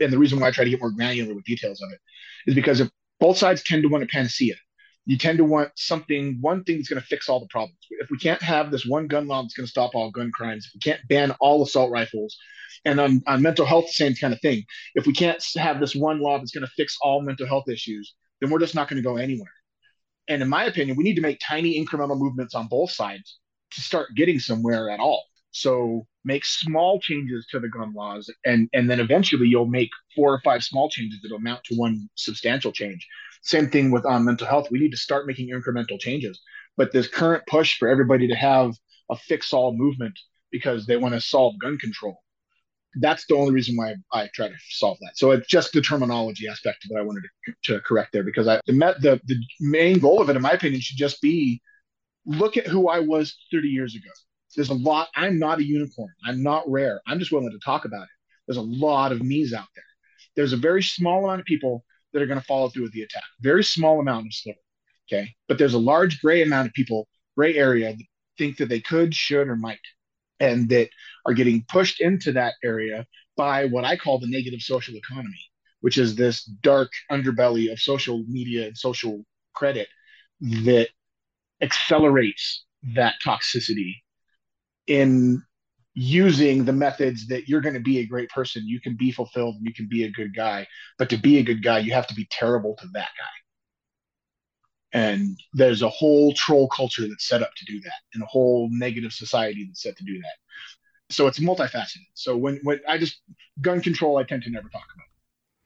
and 0.00 0.12
the 0.12 0.18
reason 0.18 0.40
why 0.40 0.48
I 0.48 0.50
try 0.50 0.64
to 0.64 0.70
get 0.70 0.80
more 0.80 0.90
granular 0.90 1.34
with 1.34 1.44
details 1.44 1.80
of 1.80 1.90
it, 1.92 2.00
is 2.46 2.54
because 2.54 2.80
if 2.80 2.90
both 3.20 3.38
sides 3.38 3.62
tend 3.62 3.82
to 3.82 3.88
want 3.88 4.04
a 4.04 4.06
panacea, 4.06 4.54
you 5.06 5.16
tend 5.16 5.38
to 5.38 5.44
want 5.44 5.70
something, 5.76 6.36
one 6.40 6.64
thing 6.64 6.76
that's 6.76 6.88
going 6.88 7.00
to 7.00 7.06
fix 7.06 7.28
all 7.28 7.40
the 7.40 7.46
problems. 7.46 7.78
If 7.90 8.10
we 8.10 8.18
can't 8.18 8.42
have 8.42 8.70
this 8.70 8.84
one 8.84 9.06
gun 9.06 9.28
law 9.28 9.40
that's 9.40 9.54
going 9.54 9.66
to 9.66 9.70
stop 9.70 9.94
all 9.94 10.10
gun 10.10 10.32
crimes, 10.32 10.66
if 10.66 10.74
we 10.74 10.80
can't 10.80 11.00
ban 11.08 11.30
all 11.40 11.62
assault 11.62 11.92
rifles, 11.92 12.36
and 12.84 13.00
on, 13.00 13.22
on 13.26 13.40
mental 13.40 13.64
health, 13.64 13.88
same 13.88 14.14
kind 14.14 14.34
of 14.34 14.40
thing. 14.40 14.64
If 14.94 15.06
we 15.06 15.12
can't 15.12 15.42
have 15.56 15.80
this 15.80 15.94
one 15.94 16.20
law 16.20 16.38
that's 16.38 16.50
going 16.50 16.66
to 16.66 16.72
fix 16.76 16.98
all 17.00 17.22
mental 17.22 17.46
health 17.46 17.68
issues, 17.68 18.14
then 18.40 18.50
we're 18.50 18.58
just 18.58 18.74
not 18.74 18.88
going 18.88 19.00
to 19.00 19.08
go 19.08 19.16
anywhere. 19.16 19.52
And 20.28 20.42
in 20.42 20.48
my 20.48 20.64
opinion, 20.64 20.96
we 20.96 21.04
need 21.04 21.14
to 21.14 21.22
make 21.22 21.38
tiny 21.40 21.82
incremental 21.82 22.18
movements 22.18 22.54
on 22.54 22.66
both 22.66 22.90
sides 22.90 23.38
to 23.72 23.80
start 23.80 24.14
getting 24.16 24.40
somewhere 24.40 24.90
at 24.90 25.00
all. 25.00 25.22
So 25.52 26.06
make 26.24 26.44
small 26.44 27.00
changes 27.00 27.46
to 27.52 27.60
the 27.60 27.68
gun 27.68 27.94
laws, 27.94 28.30
and 28.44 28.68
and 28.74 28.90
then 28.90 29.00
eventually 29.00 29.48
you'll 29.48 29.66
make 29.66 29.88
four 30.14 30.34
or 30.34 30.40
five 30.44 30.62
small 30.62 30.90
changes 30.90 31.20
that 31.22 31.34
amount 31.34 31.64
to 31.64 31.76
one 31.76 32.08
substantial 32.14 32.72
change. 32.72 33.06
Same 33.46 33.68
thing 33.70 33.90
with 33.90 34.04
um, 34.06 34.24
mental 34.24 34.46
health. 34.46 34.70
We 34.70 34.78
need 34.78 34.90
to 34.90 34.96
start 34.96 35.26
making 35.26 35.50
incremental 35.50 35.98
changes. 36.00 36.40
But 36.76 36.92
this 36.92 37.08
current 37.08 37.44
push 37.46 37.78
for 37.78 37.88
everybody 37.88 38.28
to 38.28 38.34
have 38.34 38.74
a 39.10 39.16
fix 39.16 39.52
all 39.52 39.76
movement 39.76 40.18
because 40.50 40.86
they 40.86 40.96
want 40.96 41.14
to 41.14 41.20
solve 41.20 41.58
gun 41.58 41.78
control. 41.78 42.18
That's 42.98 43.26
the 43.26 43.36
only 43.36 43.52
reason 43.52 43.76
why 43.76 43.94
I 44.12 44.28
try 44.34 44.48
to 44.48 44.54
solve 44.70 44.98
that. 45.00 45.16
So 45.16 45.30
it's 45.30 45.48
just 45.48 45.72
the 45.72 45.82
terminology 45.82 46.48
aspect 46.48 46.86
that 46.88 46.98
I 46.98 47.02
wanted 47.02 47.24
to, 47.46 47.74
to 47.74 47.80
correct 47.82 48.12
there 48.12 48.22
because 48.22 48.48
I 48.48 48.60
the, 48.66 48.72
the 48.72 49.20
the 49.26 49.36
main 49.60 49.98
goal 49.98 50.20
of 50.20 50.30
it, 50.30 50.36
in 50.36 50.42
my 50.42 50.52
opinion, 50.52 50.80
should 50.80 50.96
just 50.96 51.20
be 51.20 51.60
look 52.24 52.56
at 52.56 52.66
who 52.66 52.88
I 52.88 53.00
was 53.00 53.36
30 53.52 53.68
years 53.68 53.94
ago 53.94 54.10
there's 54.56 54.70
a 54.70 54.74
lot. 54.74 55.08
I'm 55.14 55.38
not 55.38 55.58
a 55.58 55.64
unicorn. 55.64 56.12
I'm 56.24 56.42
not 56.42 56.68
rare. 56.68 57.00
I'm 57.06 57.18
just 57.18 57.30
willing 57.30 57.50
to 57.50 57.58
talk 57.64 57.84
about 57.84 58.04
it. 58.04 58.08
There's 58.46 58.56
a 58.56 58.62
lot 58.62 59.12
of 59.12 59.22
me's 59.22 59.52
out 59.52 59.66
there. 59.74 59.84
There's 60.34 60.52
a 60.52 60.56
very 60.56 60.82
small 60.82 61.24
amount 61.24 61.40
of 61.40 61.46
people 61.46 61.84
that 62.16 62.22
are 62.22 62.26
going 62.26 62.40
to 62.40 62.46
follow 62.46 62.70
through 62.70 62.84
with 62.84 62.92
the 62.92 63.02
attack. 63.02 63.24
Very 63.42 63.62
small 63.62 64.00
amount 64.00 64.26
of 64.26 64.32
sliver. 64.32 64.58
Okay. 65.06 65.34
But 65.48 65.58
there's 65.58 65.74
a 65.74 65.78
large 65.78 66.18
gray 66.22 66.42
amount 66.42 66.68
of 66.68 66.72
people, 66.72 67.06
gray 67.36 67.56
area 67.56 67.92
that 67.92 68.04
think 68.38 68.56
that 68.56 68.70
they 68.70 68.80
could, 68.80 69.14
should, 69.14 69.48
or 69.48 69.56
might, 69.56 69.78
and 70.40 70.66
that 70.70 70.88
are 71.26 71.34
getting 71.34 71.62
pushed 71.68 72.00
into 72.00 72.32
that 72.32 72.54
area 72.64 73.06
by 73.36 73.66
what 73.66 73.84
I 73.84 73.96
call 73.96 74.18
the 74.18 74.30
negative 74.30 74.62
social 74.62 74.94
economy, 74.96 75.44
which 75.82 75.98
is 75.98 76.16
this 76.16 76.42
dark 76.42 76.90
underbelly 77.12 77.70
of 77.70 77.78
social 77.78 78.24
media 78.26 78.66
and 78.66 78.76
social 78.76 79.22
credit 79.52 79.88
that 80.40 80.88
accelerates 81.60 82.64
that 82.94 83.16
toxicity 83.24 83.96
in 84.86 85.42
using 85.96 86.66
the 86.66 86.72
methods 86.74 87.26
that 87.26 87.48
you're 87.48 87.62
going 87.62 87.74
to 87.74 87.80
be 87.80 87.98
a 88.00 88.06
great 88.06 88.28
person, 88.28 88.62
you 88.66 88.80
can 88.80 88.94
be 88.96 89.10
fulfilled, 89.10 89.56
and 89.56 89.66
you 89.66 89.72
can 89.72 89.88
be 89.88 90.04
a 90.04 90.10
good 90.10 90.36
guy. 90.36 90.66
But 90.98 91.08
to 91.10 91.16
be 91.16 91.38
a 91.38 91.42
good 91.42 91.64
guy, 91.64 91.78
you 91.78 91.94
have 91.94 92.06
to 92.08 92.14
be 92.14 92.28
terrible 92.30 92.76
to 92.76 92.86
that 92.92 93.08
guy. 93.18 93.34
And 94.92 95.40
there's 95.54 95.82
a 95.82 95.88
whole 95.88 96.32
troll 96.34 96.68
culture 96.68 97.08
that's 97.08 97.26
set 97.26 97.42
up 97.42 97.50
to 97.56 97.64
do 97.64 97.80
that, 97.80 98.00
and 98.14 98.22
a 98.22 98.26
whole 98.26 98.68
negative 98.70 99.12
society 99.12 99.64
that's 99.66 99.82
set 99.82 99.96
to 99.96 100.04
do 100.04 100.18
that. 100.18 100.36
So 101.08 101.26
it's 101.26 101.38
multifaceted. 101.38 102.06
So 102.14 102.36
when 102.36 102.60
when 102.62 102.80
I 102.86 102.98
just 102.98 103.20
gun 103.62 103.80
control, 103.80 104.18
I 104.18 104.24
tend 104.24 104.42
to 104.42 104.50
never 104.50 104.68
talk 104.68 104.84
about. 104.94 105.06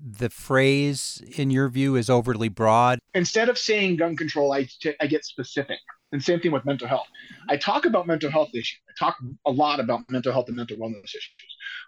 The 0.00 0.30
phrase, 0.30 1.22
in 1.36 1.50
your 1.50 1.68
view, 1.68 1.96
is 1.96 2.08
overly 2.08 2.48
broad. 2.48 3.00
Instead 3.14 3.48
of 3.48 3.58
saying 3.58 3.96
gun 3.96 4.16
control, 4.16 4.52
I, 4.52 4.66
t- 4.80 4.94
I 4.98 5.06
get 5.06 5.26
specific. 5.26 5.78
And 6.12 6.22
same 6.22 6.40
thing 6.40 6.50
with 6.50 6.64
mental 6.64 6.88
health. 6.88 7.06
I 7.48 7.56
talk 7.56 7.84
about 7.84 8.06
mental 8.06 8.30
health 8.30 8.50
issues. 8.52 8.80
I 8.88 8.92
talk 8.98 9.16
a 9.46 9.50
lot 9.50 9.78
about 9.78 10.00
mental 10.10 10.32
health 10.32 10.48
and 10.48 10.56
mental 10.56 10.76
wellness 10.76 11.04
issues. 11.04 11.30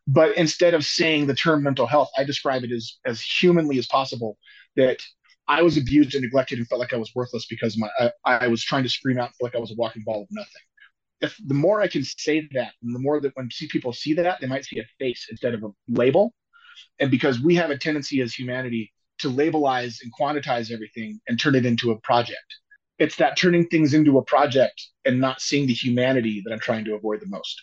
But 0.06 0.36
instead 0.36 0.74
of 0.74 0.84
saying 0.84 1.26
the 1.26 1.34
term 1.34 1.62
mental 1.62 1.86
health, 1.86 2.10
I 2.16 2.24
describe 2.24 2.62
it 2.62 2.70
as 2.70 2.98
as 3.04 3.20
humanly 3.20 3.78
as 3.78 3.86
possible 3.86 4.38
that 4.76 5.00
I 5.48 5.62
was 5.62 5.76
abused 5.76 6.14
and 6.14 6.22
neglected 6.22 6.58
and 6.58 6.68
felt 6.68 6.80
like 6.80 6.92
I 6.92 6.98
was 6.98 7.12
worthless 7.14 7.46
because 7.46 7.76
my 7.76 7.88
I, 7.98 8.10
I 8.24 8.46
was 8.48 8.62
trying 8.62 8.84
to 8.84 8.88
scream 8.88 9.18
out 9.18 9.34
feel 9.34 9.46
like 9.46 9.56
I 9.56 9.60
was 9.60 9.72
a 9.72 9.76
walking 9.76 10.04
ball 10.04 10.22
of 10.22 10.28
nothing. 10.30 10.62
If 11.20 11.36
the 11.46 11.54
more 11.54 11.80
I 11.80 11.88
can 11.88 12.04
say 12.04 12.48
that, 12.52 12.72
and 12.82 12.94
the 12.94 12.98
more 13.00 13.20
that 13.20 13.32
when 13.34 13.50
see 13.50 13.68
people 13.68 13.92
see 13.92 14.14
that, 14.14 14.40
they 14.40 14.46
might 14.46 14.64
see 14.64 14.78
a 14.80 14.84
face 14.98 15.26
instead 15.30 15.54
of 15.54 15.64
a 15.64 15.70
label. 15.88 16.32
And 17.00 17.10
because 17.10 17.40
we 17.40 17.54
have 17.56 17.70
a 17.70 17.78
tendency 17.78 18.20
as 18.20 18.34
humanity 18.34 18.92
to 19.18 19.30
labelize 19.30 19.98
and 20.02 20.12
quantize 20.18 20.72
everything 20.72 21.20
and 21.28 21.38
turn 21.38 21.54
it 21.54 21.66
into 21.66 21.92
a 21.92 22.00
project 22.00 22.38
it's 22.98 23.16
that 23.16 23.36
turning 23.36 23.66
things 23.66 23.94
into 23.94 24.18
a 24.18 24.22
project 24.22 24.88
and 25.04 25.20
not 25.20 25.40
seeing 25.40 25.66
the 25.66 25.74
humanity 25.74 26.42
that 26.44 26.52
I'm 26.52 26.60
trying 26.60 26.84
to 26.84 26.94
avoid 26.94 27.20
the 27.20 27.26
most. 27.26 27.60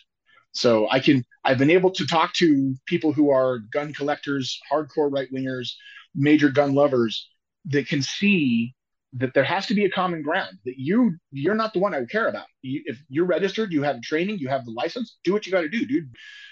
So 0.52 0.88
I 0.90 1.00
can 1.00 1.24
I've 1.44 1.58
been 1.58 1.70
able 1.70 1.90
to 1.92 2.06
talk 2.06 2.34
to 2.34 2.74
people 2.86 3.12
who 3.12 3.30
are 3.30 3.60
gun 3.72 3.92
collectors, 3.92 4.58
hardcore 4.70 5.12
right 5.12 5.28
wingers, 5.32 5.70
major 6.14 6.50
gun 6.50 6.74
lovers 6.74 7.28
that 7.66 7.86
can 7.86 8.02
see 8.02 8.74
that 9.12 9.34
there 9.34 9.44
has 9.44 9.66
to 9.66 9.74
be 9.74 9.84
a 9.84 9.90
common 9.90 10.22
ground 10.22 10.56
that 10.64 10.74
you 10.76 11.16
you're 11.32 11.54
not 11.54 11.72
the 11.72 11.78
one 11.78 11.94
I 11.94 12.04
care 12.04 12.28
about. 12.28 12.46
You, 12.62 12.82
if 12.84 13.00
you're 13.08 13.26
registered, 13.26 13.72
you 13.72 13.82
have 13.82 14.00
training, 14.02 14.38
you 14.38 14.48
have 14.48 14.64
the 14.64 14.72
license, 14.72 15.18
do 15.24 15.32
what 15.32 15.46
you 15.46 15.52
got 15.52 15.62
to 15.62 15.68
do, 15.68 15.86
dude. 15.86 16.10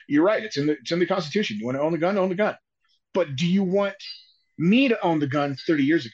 You're 0.09 0.25
right. 0.25 0.43
It's 0.43 0.57
in 0.57 0.67
the 0.67 0.73
it's 0.73 0.93
in 0.93 0.99
the 0.99 1.07
Constitution. 1.07 1.59
You 1.59 1.67
want 1.67 1.77
to 1.77 1.83
own 1.83 1.93
the 1.93 1.99
gun, 1.99 2.19
own 2.19 2.29
the 2.29 2.35
gun. 2.35 2.57
But 3.15 3.37
do 3.37 3.47
you 3.47 3.63
want 3.63 3.97
me 4.59 4.89
to 4.89 5.05
own 5.05 5.19
the 5.19 5.27
gun 5.27 5.57
30 5.67 5.85
years 5.85 6.07
ago? 6.07 6.13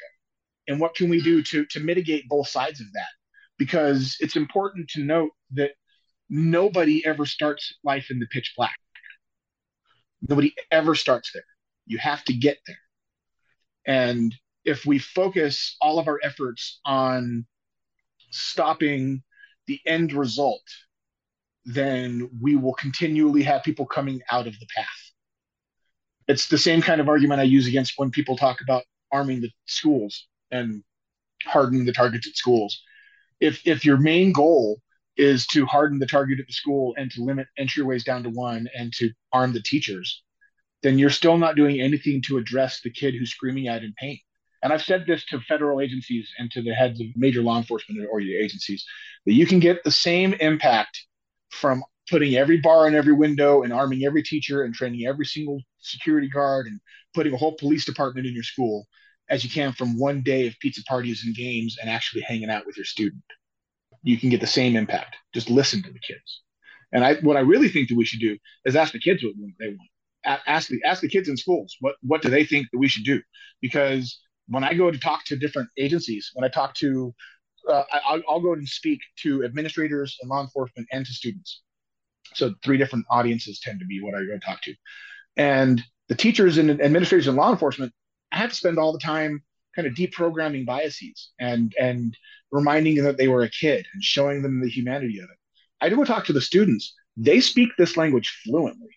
And 0.68 0.80
what 0.80 0.94
can 0.94 1.08
we 1.08 1.20
do 1.20 1.42
to 1.42 1.64
to 1.66 1.80
mitigate 1.80 2.28
both 2.28 2.48
sides 2.48 2.80
of 2.80 2.92
that? 2.92 3.08
Because 3.58 4.16
it's 4.20 4.36
important 4.36 4.88
to 4.90 5.04
note 5.04 5.30
that 5.52 5.72
nobody 6.28 7.04
ever 7.06 7.26
starts 7.26 7.74
life 7.84 8.10
in 8.10 8.18
the 8.18 8.26
pitch 8.26 8.54
black. 8.56 8.76
Nobody 10.28 10.54
ever 10.70 10.94
starts 10.94 11.30
there. 11.32 11.44
You 11.86 11.98
have 11.98 12.24
to 12.24 12.32
get 12.32 12.58
there. 12.66 12.78
And 13.86 14.34
if 14.64 14.86
we 14.86 14.98
focus 14.98 15.76
all 15.80 15.98
of 15.98 16.08
our 16.08 16.18
efforts 16.22 16.80
on 16.86 17.46
stopping 18.30 19.22
the 19.66 19.80
end 19.86 20.12
result 20.12 20.62
then 21.64 22.28
we 22.40 22.56
will 22.56 22.74
continually 22.74 23.42
have 23.42 23.62
people 23.62 23.86
coming 23.86 24.20
out 24.30 24.46
of 24.46 24.58
the 24.60 24.66
path. 24.76 24.86
It's 26.28 26.48
the 26.48 26.58
same 26.58 26.82
kind 26.82 27.00
of 27.00 27.08
argument 27.08 27.40
i 27.40 27.44
use 27.44 27.66
against 27.66 27.94
when 27.96 28.10
people 28.10 28.36
talk 28.36 28.60
about 28.60 28.84
arming 29.12 29.40
the 29.40 29.50
schools 29.66 30.26
and 30.54 30.82
hardening 31.44 31.84
the 31.84 31.92
targets 31.92 32.26
at 32.26 32.36
schools. 32.36 32.80
If 33.40 33.66
if 33.66 33.84
your 33.84 33.98
main 33.98 34.32
goal 34.32 34.80
is 35.16 35.46
to 35.48 35.66
harden 35.66 35.98
the 35.98 36.06
target 36.06 36.40
at 36.40 36.46
the 36.46 36.52
school 36.52 36.94
and 36.96 37.10
to 37.12 37.22
limit 37.22 37.46
entryways 37.58 38.04
down 38.04 38.22
to 38.24 38.30
one 38.30 38.68
and 38.76 38.92
to 38.94 39.10
arm 39.32 39.52
the 39.52 39.62
teachers, 39.62 40.22
then 40.82 40.98
you're 40.98 41.10
still 41.10 41.38
not 41.38 41.56
doing 41.56 41.80
anything 41.80 42.20
to 42.22 42.38
address 42.38 42.80
the 42.82 42.90
kid 42.90 43.14
who's 43.14 43.30
screaming 43.30 43.68
out 43.68 43.84
in 43.84 43.94
pain. 43.98 44.18
And 44.62 44.72
I've 44.72 44.82
said 44.82 45.04
this 45.06 45.24
to 45.26 45.40
federal 45.40 45.80
agencies 45.80 46.30
and 46.38 46.50
to 46.52 46.62
the 46.62 46.72
heads 46.72 47.00
of 47.00 47.06
major 47.14 47.42
law 47.42 47.58
enforcement 47.58 48.08
or 48.10 48.20
agencies 48.20 48.84
that 49.26 49.34
you 49.34 49.46
can 49.46 49.60
get 49.60 49.84
the 49.84 49.90
same 49.90 50.34
impact 50.34 51.06
from 51.50 51.84
putting 52.10 52.34
every 52.34 52.58
bar 52.60 52.88
in 52.88 52.94
every 52.94 53.12
window 53.12 53.62
and 53.62 53.72
arming 53.72 54.04
every 54.04 54.22
teacher 54.22 54.62
and 54.64 54.74
training 54.74 55.06
every 55.06 55.26
single 55.26 55.60
security 55.80 56.28
guard 56.28 56.66
and 56.66 56.80
putting 57.14 57.32
a 57.34 57.36
whole 57.36 57.56
police 57.58 57.84
department 57.84 58.26
in 58.26 58.34
your 58.34 58.42
school 58.42 58.86
as 59.30 59.44
you 59.44 59.50
can 59.50 59.72
from 59.72 59.98
one 59.98 60.22
day 60.22 60.46
of 60.46 60.54
pizza 60.60 60.82
parties 60.84 61.22
and 61.24 61.34
games 61.34 61.76
and 61.80 61.90
actually 61.90 62.22
hanging 62.22 62.50
out 62.50 62.66
with 62.66 62.76
your 62.76 62.84
student. 62.84 63.22
You 64.02 64.18
can 64.18 64.28
get 64.28 64.40
the 64.40 64.46
same 64.46 64.76
impact. 64.76 65.16
Just 65.32 65.48
listen 65.48 65.82
to 65.82 65.90
the 65.90 65.98
kids. 65.98 66.42
And 66.92 67.04
I, 67.04 67.14
what 67.16 67.36
I 67.36 67.40
really 67.40 67.68
think 67.68 67.88
that 67.88 67.96
we 67.96 68.04
should 68.04 68.20
do 68.20 68.36
is 68.64 68.76
ask 68.76 68.92
the 68.92 69.00
kids 69.00 69.24
what 69.24 69.34
they 69.58 69.68
want. 69.68 69.90
Ask 70.46 70.68
the 70.68 70.82
ask 70.84 71.02
the 71.02 71.08
kids 71.08 71.28
in 71.28 71.36
schools 71.36 71.76
what 71.80 71.96
what 72.00 72.22
do 72.22 72.30
they 72.30 72.46
think 72.46 72.68
that 72.72 72.78
we 72.78 72.88
should 72.88 73.04
do? 73.04 73.20
Because 73.60 74.18
when 74.48 74.64
I 74.64 74.72
go 74.72 74.90
to 74.90 74.98
talk 74.98 75.24
to 75.26 75.36
different 75.36 75.68
agencies, 75.76 76.30
when 76.32 76.44
I 76.44 76.48
talk 76.48 76.74
to, 76.76 77.14
uh, 77.68 77.82
I, 77.92 78.22
will 78.26 78.40
go 78.40 78.54
and 78.54 78.66
speak 78.66 79.00
to 79.22 79.44
administrators 79.44 80.16
and 80.22 80.30
law 80.30 80.40
enforcement 80.40 80.88
and 80.92 81.04
to 81.04 81.12
students. 81.12 81.62
So 82.34 82.54
three 82.64 82.78
different 82.78 83.04
audiences 83.10 83.60
tend 83.60 83.80
to 83.80 83.86
be 83.86 84.00
what 84.00 84.14
I 84.14 84.24
go 84.24 84.38
talk 84.38 84.62
to, 84.62 84.74
and 85.36 85.82
the 86.08 86.14
teachers 86.14 86.56
and 86.56 86.70
administrators 86.70 87.26
and 87.26 87.36
law 87.36 87.50
enforcement 87.50 87.92
I 88.34 88.38
had 88.38 88.50
to 88.50 88.56
spend 88.56 88.78
all 88.78 88.92
the 88.92 88.98
time 88.98 89.42
kind 89.76 89.86
of 89.86 89.94
deprogramming 89.94 90.66
biases 90.66 91.30
and 91.38 91.72
and 91.80 92.16
reminding 92.50 92.96
them 92.96 93.04
that 93.04 93.16
they 93.16 93.28
were 93.28 93.42
a 93.42 93.50
kid 93.50 93.86
and 93.94 94.02
showing 94.02 94.42
them 94.42 94.60
the 94.60 94.68
humanity 94.68 95.18
of 95.20 95.30
it. 95.30 95.38
I 95.80 95.88
do 95.88 96.04
talk 96.04 96.24
to 96.26 96.32
the 96.32 96.40
students. 96.40 96.94
They 97.16 97.40
speak 97.40 97.70
this 97.78 97.96
language 97.96 98.40
fluently. 98.44 98.90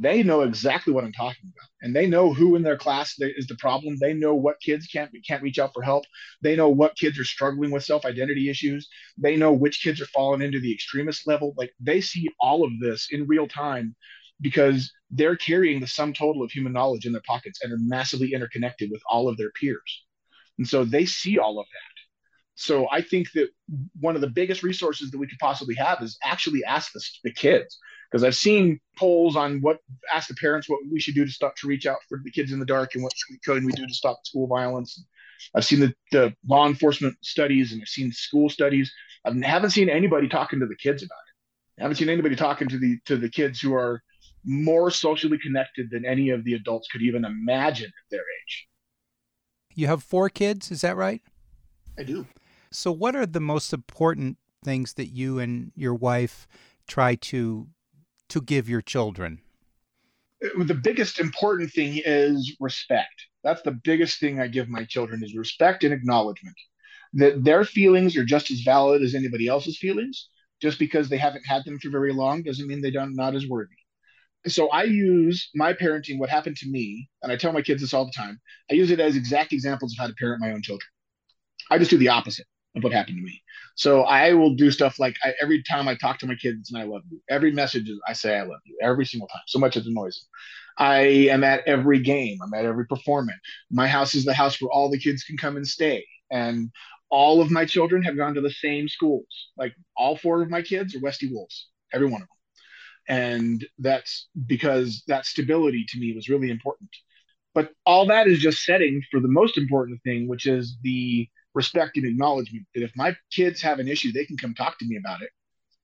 They 0.00 0.22
know 0.22 0.42
exactly 0.42 0.92
what 0.92 1.04
I'm 1.04 1.12
talking 1.12 1.52
about, 1.52 1.68
and 1.82 1.94
they 1.94 2.06
know 2.06 2.32
who 2.32 2.54
in 2.54 2.62
their 2.62 2.76
class 2.78 3.14
is 3.18 3.48
the 3.48 3.56
problem. 3.56 3.96
They 4.00 4.14
know 4.14 4.34
what 4.34 4.60
kids 4.60 4.86
can't 4.86 5.10
can't 5.26 5.42
reach 5.42 5.58
out 5.58 5.74
for 5.74 5.82
help. 5.82 6.04
They 6.40 6.56
know 6.56 6.68
what 6.68 6.96
kids 6.96 7.18
are 7.18 7.24
struggling 7.24 7.70
with 7.70 7.84
self 7.84 8.06
identity 8.06 8.48
issues. 8.48 8.88
They 9.18 9.36
know 9.36 9.52
which 9.52 9.82
kids 9.82 10.00
are 10.00 10.06
falling 10.06 10.40
into 10.40 10.60
the 10.60 10.72
extremist 10.72 11.26
level. 11.26 11.52
Like 11.58 11.72
they 11.80 12.00
see 12.00 12.28
all 12.40 12.64
of 12.64 12.70
this 12.80 13.08
in 13.10 13.26
real 13.26 13.48
time 13.48 13.96
because 14.40 14.92
they're 15.10 15.36
carrying 15.36 15.80
the 15.80 15.86
sum 15.86 16.12
total 16.12 16.42
of 16.42 16.50
human 16.50 16.72
knowledge 16.72 17.06
in 17.06 17.12
their 17.12 17.22
pockets 17.26 17.60
and 17.62 17.72
are 17.72 17.78
massively 17.80 18.32
interconnected 18.32 18.90
with 18.90 19.02
all 19.10 19.28
of 19.28 19.36
their 19.36 19.50
peers. 19.52 20.04
And 20.58 20.66
so 20.66 20.84
they 20.84 21.06
see 21.06 21.38
all 21.38 21.58
of 21.58 21.66
that. 21.66 21.98
So 22.60 22.88
I 22.90 23.02
think 23.02 23.30
that 23.32 23.48
one 24.00 24.16
of 24.16 24.20
the 24.20 24.28
biggest 24.30 24.64
resources 24.64 25.10
that 25.10 25.18
we 25.18 25.28
could 25.28 25.38
possibly 25.38 25.76
have 25.76 26.02
is 26.02 26.18
actually 26.24 26.64
ask 26.64 26.92
the, 26.92 27.00
the 27.22 27.32
kids. 27.32 27.78
Because 28.10 28.24
I've 28.24 28.34
seen 28.34 28.80
polls 28.96 29.36
on 29.36 29.60
what 29.60 29.78
ask 30.12 30.28
the 30.28 30.34
parents 30.34 30.68
what 30.68 30.80
we 30.90 30.98
should 30.98 31.14
do 31.14 31.24
to 31.24 31.30
stop 31.30 31.54
to 31.56 31.68
reach 31.68 31.86
out 31.86 31.98
for 32.08 32.18
the 32.24 32.30
kids 32.30 32.52
in 32.52 32.58
the 32.58 32.66
dark 32.66 32.94
and 32.94 33.02
what 33.04 33.12
could 33.44 33.64
we 33.64 33.72
do 33.72 33.86
to 33.86 33.94
stop 33.94 34.18
school 34.24 34.46
violence. 34.46 35.04
I've 35.54 35.64
seen 35.64 35.80
the, 35.80 35.94
the 36.10 36.34
law 36.46 36.66
enforcement 36.66 37.16
studies 37.22 37.72
and 37.72 37.82
I've 37.82 37.88
seen 37.88 38.10
school 38.12 38.48
studies. 38.48 38.92
I 39.24 39.32
haven't 39.46 39.70
seen 39.70 39.88
anybody 39.88 40.26
talking 40.26 40.58
to 40.60 40.66
the 40.66 40.76
kids 40.76 41.02
about 41.02 41.16
it. 41.16 41.80
I 41.80 41.84
haven't 41.84 41.96
seen 41.96 42.08
anybody 42.08 42.34
talking 42.34 42.68
to 42.68 42.78
the 42.78 42.98
to 43.04 43.16
the 43.16 43.28
kids 43.28 43.60
who 43.60 43.74
are 43.74 44.02
more 44.44 44.90
socially 44.90 45.38
connected 45.38 45.90
than 45.90 46.04
any 46.04 46.30
of 46.30 46.44
the 46.44 46.54
adults 46.54 46.88
could 46.88 47.02
even 47.02 47.24
imagine 47.24 47.86
at 47.86 48.10
their 48.10 48.20
age. 48.20 48.68
You 49.74 49.86
have 49.86 50.02
four 50.02 50.28
kids, 50.28 50.70
is 50.70 50.80
that 50.80 50.96
right? 50.96 51.22
I 51.98 52.02
do. 52.02 52.26
So, 52.70 52.92
what 52.92 53.16
are 53.16 53.26
the 53.26 53.40
most 53.40 53.72
important 53.72 54.38
things 54.64 54.94
that 54.94 55.06
you 55.06 55.38
and 55.38 55.72
your 55.74 55.94
wife 55.94 56.46
try 56.86 57.14
to 57.14 57.68
to 58.28 58.40
give 58.40 58.68
your 58.68 58.82
children? 58.82 59.40
Uh, 60.44 60.64
the 60.64 60.74
biggest 60.74 61.18
important 61.18 61.72
thing 61.72 62.00
is 62.04 62.56
respect. 62.60 63.26
That's 63.42 63.62
the 63.62 63.78
biggest 63.84 64.20
thing 64.20 64.40
I 64.40 64.46
give 64.48 64.68
my 64.68 64.84
children 64.84 65.22
is 65.24 65.34
respect 65.34 65.84
and 65.84 65.92
acknowledgement. 65.92 66.56
That 67.14 67.42
their 67.42 67.64
feelings 67.64 68.16
are 68.16 68.24
just 68.24 68.50
as 68.50 68.60
valid 68.60 69.02
as 69.02 69.14
anybody 69.14 69.48
else's 69.48 69.78
feelings. 69.78 70.28
Just 70.60 70.78
because 70.78 71.08
they 71.08 71.18
haven't 71.18 71.46
had 71.46 71.64
them 71.64 71.78
for 71.78 71.88
very 71.88 72.12
long 72.12 72.42
doesn't 72.42 72.66
mean 72.66 72.82
they 72.82 72.90
don't 72.90 73.14
not 73.14 73.34
as 73.34 73.46
worthy. 73.46 73.76
So 74.48 74.68
I 74.68 74.84
use 74.84 75.50
my 75.54 75.72
parenting, 75.72 76.18
what 76.18 76.30
happened 76.30 76.56
to 76.58 76.68
me, 76.68 77.08
and 77.22 77.32
I 77.32 77.36
tell 77.36 77.52
my 77.52 77.62
kids 77.62 77.80
this 77.80 77.94
all 77.94 78.04
the 78.04 78.12
time. 78.16 78.40
I 78.70 78.74
use 78.74 78.90
it 78.90 79.00
as 79.00 79.16
exact 79.16 79.52
examples 79.52 79.92
of 79.92 79.98
how 79.98 80.06
to 80.06 80.14
parent 80.14 80.40
my 80.40 80.52
own 80.52 80.62
children. 80.62 80.88
I 81.70 81.78
just 81.78 81.90
do 81.90 81.98
the 81.98 82.08
opposite 82.08 82.46
of 82.76 82.84
what 82.84 82.92
happened 82.92 83.16
to 83.18 83.22
me. 83.22 83.42
So 83.74 84.02
I 84.02 84.32
will 84.32 84.54
do 84.54 84.70
stuff 84.70 84.98
like 84.98 85.16
I, 85.22 85.32
every 85.40 85.62
time 85.62 85.88
I 85.88 85.94
talk 85.94 86.18
to 86.18 86.26
my 86.26 86.34
kids 86.34 86.72
and 86.72 86.80
I 86.80 86.84
love 86.84 87.02
you. 87.10 87.20
Every 87.28 87.52
message 87.52 87.90
I 88.06 88.12
say 88.12 88.36
I 88.36 88.42
love 88.42 88.60
you 88.64 88.76
every 88.82 89.04
single 89.04 89.28
time. 89.28 89.42
So 89.46 89.58
much 89.58 89.76
it 89.76 89.86
annoys 89.86 90.16
them. 90.16 90.28
I 90.78 90.98
am 91.30 91.44
at 91.44 91.66
every 91.66 92.00
game. 92.00 92.38
I'm 92.42 92.54
at 92.54 92.64
every 92.64 92.86
performance. 92.86 93.38
My 93.70 93.88
house 93.88 94.14
is 94.14 94.24
the 94.24 94.34
house 94.34 94.60
where 94.60 94.70
all 94.70 94.90
the 94.90 94.98
kids 94.98 95.24
can 95.24 95.36
come 95.36 95.56
and 95.56 95.66
stay. 95.66 96.04
And 96.30 96.70
all 97.10 97.40
of 97.40 97.50
my 97.50 97.64
children 97.64 98.02
have 98.02 98.16
gone 98.16 98.34
to 98.34 98.40
the 98.40 98.50
same 98.50 98.88
schools. 98.88 99.26
Like 99.56 99.74
all 99.96 100.16
four 100.16 100.42
of 100.42 100.50
my 100.50 100.62
kids 100.62 100.94
are 100.94 101.00
Westy 101.00 101.28
Wolves, 101.32 101.68
every 101.92 102.06
one 102.06 102.22
of 102.22 102.28
them. 102.28 102.37
And 103.08 103.66
that's 103.78 104.28
because 104.46 105.02
that 105.08 105.24
stability 105.24 105.86
to 105.88 105.98
me 105.98 106.14
was 106.14 106.28
really 106.28 106.50
important. 106.50 106.90
But 107.54 107.70
all 107.86 108.06
that 108.06 108.28
is 108.28 108.38
just 108.38 108.64
setting 108.64 109.02
for 109.10 109.20
the 109.20 109.28
most 109.28 109.56
important 109.56 110.02
thing, 110.02 110.28
which 110.28 110.46
is 110.46 110.76
the 110.82 111.28
respect 111.54 111.96
and 111.96 112.06
acknowledgement 112.06 112.66
that 112.74 112.84
if 112.84 112.92
my 112.94 113.16
kids 113.32 113.62
have 113.62 113.78
an 113.78 113.88
issue, 113.88 114.12
they 114.12 114.26
can 114.26 114.36
come 114.36 114.54
talk 114.54 114.78
to 114.78 114.86
me 114.86 114.96
about 114.96 115.22
it. 115.22 115.30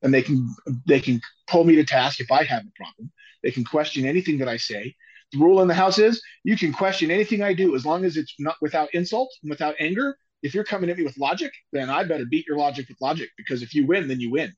And 0.03 0.13
they 0.13 0.21
can 0.23 0.55
they 0.87 1.01
can 1.01 1.21
pull 1.47 1.65
me 1.65 1.77
to 1.77 1.85
task 1.85 2.21
if 2.21 2.31
I 2.31 2.45
have 2.45 2.63
a 2.63 2.73
problem. 2.77 3.11
They 3.43 3.51
can 3.51 3.65
question 3.65 4.05
anything 4.05 4.39
that 4.39 4.49
I 4.49 4.59
say. 4.59 4.95
The 5.33 5.39
rule 5.39 5.63
in 5.63 5.69
the 5.69 5.75
house 5.75 5.99
is 5.99 6.23
you 6.45 6.59
can 6.59 6.73
question 6.73 7.11
anything 7.11 7.43
I 7.43 7.55
do 7.55 7.75
as 7.75 7.87
long 7.87 8.05
as 8.05 8.19
it's 8.19 8.35
not 8.39 8.57
without 8.61 8.95
insult 8.95 9.33
and 9.43 9.49
without 9.49 9.75
anger. 9.81 10.17
If 10.43 10.55
you're 10.55 10.63
coming 10.63 10.91
at 10.91 10.99
me 10.99 11.05
with 11.05 11.17
logic, 11.17 11.53
then 11.73 11.89
I 11.89 12.05
better 12.05 12.27
beat 12.27 12.47
your 12.47 12.59
logic 12.59 12.87
with 12.89 13.01
logic 13.01 13.31
because 13.39 13.63
if 13.63 13.75
you 13.75 13.87
win, 13.87 14.09
then 14.09 14.21
you 14.21 14.31
win. 14.31 14.53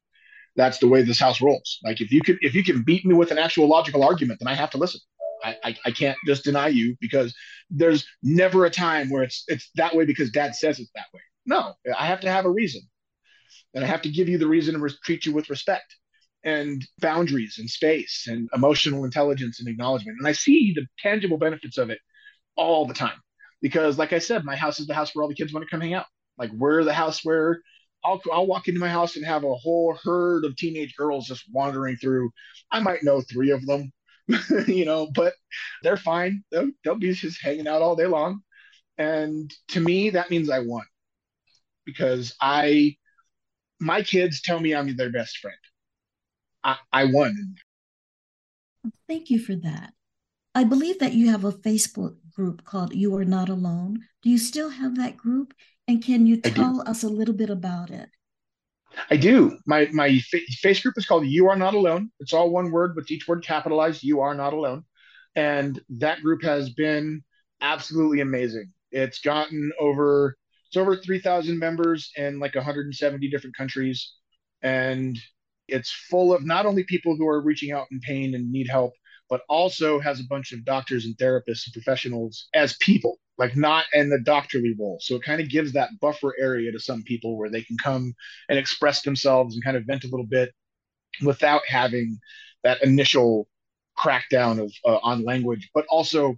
That's 0.56 0.78
the 0.78 0.88
way 0.88 1.02
this 1.02 1.20
house 1.20 1.40
rolls. 1.40 1.78
Like 1.84 2.00
if 2.00 2.10
you 2.10 2.22
can 2.22 2.38
if 2.40 2.54
you 2.54 2.64
can 2.64 2.82
beat 2.82 3.04
me 3.04 3.14
with 3.14 3.30
an 3.30 3.38
actual 3.38 3.68
logical 3.68 4.02
argument, 4.02 4.40
then 4.40 4.48
I 4.48 4.54
have 4.54 4.70
to 4.70 4.78
listen. 4.78 5.00
I, 5.44 5.56
I, 5.62 5.76
I 5.86 5.90
can't 5.90 6.16
just 6.26 6.44
deny 6.44 6.68
you 6.68 6.96
because 7.00 7.34
there's 7.70 8.06
never 8.22 8.64
a 8.64 8.70
time 8.70 9.10
where 9.10 9.22
it's 9.22 9.44
it's 9.48 9.70
that 9.76 9.94
way 9.94 10.04
because 10.04 10.30
dad 10.30 10.54
says 10.54 10.78
it's 10.78 10.90
that 10.94 11.06
way. 11.12 11.20
No, 11.44 11.74
I 11.96 12.06
have 12.06 12.20
to 12.20 12.30
have 12.30 12.46
a 12.46 12.50
reason. 12.50 12.82
And 13.74 13.84
I 13.84 13.86
have 13.86 14.02
to 14.02 14.08
give 14.08 14.28
you 14.28 14.38
the 14.38 14.46
reason 14.46 14.80
to 14.80 14.94
treat 15.04 15.26
you 15.26 15.32
with 15.32 15.50
respect 15.50 15.94
and 16.44 16.82
boundaries 17.00 17.56
and 17.58 17.68
space 17.68 18.26
and 18.26 18.48
emotional 18.54 19.04
intelligence 19.04 19.60
and 19.60 19.68
acknowledgement. 19.68 20.16
And 20.18 20.26
I 20.26 20.32
see 20.32 20.72
the 20.74 20.86
tangible 20.98 21.36
benefits 21.36 21.76
of 21.76 21.90
it 21.90 21.98
all 22.56 22.86
the 22.86 22.94
time. 22.94 23.18
Because 23.60 23.98
like 23.98 24.12
I 24.12 24.18
said, 24.18 24.44
my 24.44 24.56
house 24.56 24.80
is 24.80 24.86
the 24.86 24.94
house 24.94 25.14
where 25.14 25.22
all 25.22 25.28
the 25.28 25.34
kids 25.34 25.52
want 25.52 25.66
to 25.66 25.70
come 25.70 25.80
hang 25.80 25.94
out. 25.94 26.06
Like 26.38 26.50
we're 26.52 26.84
the 26.84 26.94
house 26.94 27.24
where 27.24 27.60
I'll, 28.06 28.22
I'll 28.32 28.46
walk 28.46 28.68
into 28.68 28.80
my 28.80 28.88
house 28.88 29.16
and 29.16 29.26
have 29.26 29.42
a 29.42 29.54
whole 29.54 29.98
herd 30.02 30.44
of 30.44 30.56
teenage 30.56 30.94
girls 30.96 31.26
just 31.26 31.44
wandering 31.52 31.96
through. 31.96 32.30
I 32.70 32.78
might 32.78 33.02
know 33.02 33.20
three 33.20 33.50
of 33.50 33.66
them, 33.66 33.92
you 34.68 34.84
know, 34.84 35.08
but 35.12 35.34
they're 35.82 35.96
fine. 35.96 36.44
They'll, 36.52 36.70
they'll 36.84 36.94
be 36.94 37.12
just 37.12 37.42
hanging 37.42 37.66
out 37.66 37.82
all 37.82 37.96
day 37.96 38.06
long. 38.06 38.42
And 38.96 39.52
to 39.68 39.80
me, 39.80 40.10
that 40.10 40.30
means 40.30 40.48
I 40.48 40.60
won 40.60 40.84
because 41.84 42.34
I, 42.40 42.96
my 43.80 44.02
kids 44.02 44.40
tell 44.40 44.60
me 44.60 44.74
I'm 44.74 44.96
their 44.96 45.10
best 45.10 45.38
friend. 45.38 45.56
I, 46.62 46.76
I 46.92 47.04
won. 47.06 47.56
Thank 49.08 49.30
you 49.30 49.40
for 49.40 49.56
that. 49.56 49.92
I 50.54 50.64
believe 50.64 51.00
that 51.00 51.12
you 51.12 51.30
have 51.30 51.44
a 51.44 51.52
Facebook 51.52 52.16
group 52.36 52.64
called 52.64 52.94
You 52.94 53.16
Are 53.16 53.24
Not 53.24 53.48
Alone. 53.48 54.00
Do 54.22 54.30
you 54.30 54.38
still 54.38 54.68
have 54.68 54.96
that 54.96 55.16
group? 55.16 55.54
And 55.88 56.04
can 56.04 56.26
you 56.26 56.36
tell 56.40 56.82
us 56.86 57.02
a 57.02 57.08
little 57.08 57.34
bit 57.34 57.50
about 57.50 57.90
it? 57.90 58.10
I 59.10 59.16
do. 59.16 59.58
My 59.66 59.88
my 59.92 60.18
face 60.18 60.80
group 60.80 60.94
is 60.96 61.06
called 61.06 61.26
"You 61.26 61.48
Are 61.48 61.56
Not 61.56 61.74
Alone." 61.74 62.10
It's 62.20 62.32
all 62.32 62.50
one 62.50 62.70
word 62.70 62.94
with 62.94 63.10
each 63.10 63.26
word 63.26 63.44
capitalized. 63.44 64.02
You 64.02 64.20
are 64.20 64.34
not 64.34 64.52
alone, 64.52 64.84
and 65.34 65.80
that 65.98 66.22
group 66.22 66.42
has 66.42 66.70
been 66.70 67.22
absolutely 67.60 68.20
amazing. 68.20 68.72
It's 68.90 69.20
gotten 69.20 69.72
over 69.78 70.36
it's 70.68 70.76
over 70.76 70.96
three 70.96 71.20
thousand 71.20 71.58
members 71.58 72.10
in 72.16 72.38
like 72.38 72.54
170 72.54 73.28
different 73.30 73.56
countries, 73.56 74.12
and 74.62 75.18
it's 75.68 75.92
full 76.10 76.32
of 76.32 76.44
not 76.44 76.66
only 76.66 76.84
people 76.84 77.16
who 77.16 77.26
are 77.28 77.40
reaching 77.40 77.72
out 77.72 77.86
in 77.90 78.00
pain 78.00 78.34
and 78.34 78.50
need 78.50 78.68
help, 78.68 78.92
but 79.28 79.42
also 79.48 79.98
has 79.98 80.20
a 80.20 80.26
bunch 80.28 80.52
of 80.52 80.64
doctors 80.64 81.04
and 81.04 81.16
therapists 81.16 81.66
and 81.66 81.72
professionals 81.72 82.48
as 82.54 82.76
people 82.80 83.18
like 83.38 83.56
not 83.56 83.84
in 83.92 84.08
the 84.08 84.20
doctorly 84.20 84.74
role. 84.78 84.98
So 85.00 85.16
it 85.16 85.22
kind 85.22 85.40
of 85.40 85.48
gives 85.48 85.72
that 85.72 85.90
buffer 86.00 86.34
area 86.38 86.72
to 86.72 86.80
some 86.80 87.02
people 87.02 87.36
where 87.36 87.50
they 87.50 87.62
can 87.62 87.76
come 87.76 88.14
and 88.48 88.58
express 88.58 89.02
themselves 89.02 89.54
and 89.54 89.64
kind 89.64 89.76
of 89.76 89.84
vent 89.84 90.04
a 90.04 90.08
little 90.08 90.26
bit 90.26 90.52
without 91.22 91.62
having 91.66 92.18
that 92.64 92.82
initial 92.82 93.48
crackdown 93.98 94.62
of 94.62 94.72
uh, 94.84 94.98
on 95.02 95.24
language, 95.24 95.70
but 95.74 95.86
also 95.88 96.36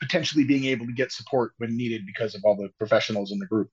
potentially 0.00 0.44
being 0.44 0.64
able 0.64 0.86
to 0.86 0.92
get 0.92 1.12
support 1.12 1.52
when 1.58 1.76
needed 1.76 2.06
because 2.06 2.34
of 2.34 2.42
all 2.44 2.56
the 2.56 2.70
professionals 2.78 3.32
in 3.32 3.38
the 3.38 3.46
group. 3.46 3.68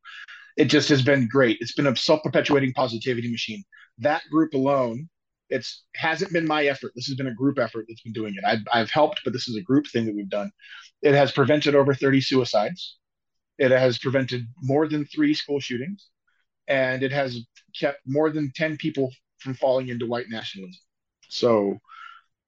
It 0.57 0.65
just 0.65 0.89
has 0.89 1.01
been 1.01 1.27
great. 1.27 1.57
It's 1.61 1.73
been 1.73 1.87
a 1.87 1.95
self-perpetuating 1.95 2.73
positivity 2.73 3.29
machine. 3.29 3.63
That 3.99 4.23
group 4.31 4.53
alone 4.53 5.07
it's 5.49 5.83
hasn't 5.95 6.33
been 6.33 6.47
my 6.47 6.65
effort. 6.65 6.91
This 6.95 7.07
has 7.07 7.15
been 7.15 7.27
a 7.27 7.33
group 7.33 7.59
effort 7.59 7.85
that's 7.87 8.01
been 8.01 8.13
doing 8.13 8.35
it. 8.35 8.43
I've, 8.45 8.65
I've 8.73 8.91
helped, 8.91 9.21
but 9.23 9.33
this 9.33 9.47
is 9.47 9.55
a 9.55 9.61
group 9.61 9.87
thing 9.87 10.05
that 10.05 10.15
we've 10.15 10.29
done. 10.29 10.51
It 11.01 11.13
has 11.13 11.31
prevented 11.31 11.75
over 11.75 11.93
30 11.93 12.21
suicides. 12.21 12.97
It 13.57 13.71
has 13.71 13.97
prevented 13.97 14.45
more 14.61 14.87
than 14.87 15.05
three 15.05 15.33
school 15.33 15.59
shootings, 15.59 16.07
and 16.67 17.01
it 17.01 17.11
has 17.11 17.39
kept 17.79 17.99
more 18.05 18.29
than 18.29 18.51
10 18.55 18.77
people 18.77 19.11
from 19.39 19.53
falling 19.53 19.89
into 19.89 20.05
white 20.05 20.29
nationalism. 20.29 20.79
So 21.29 21.79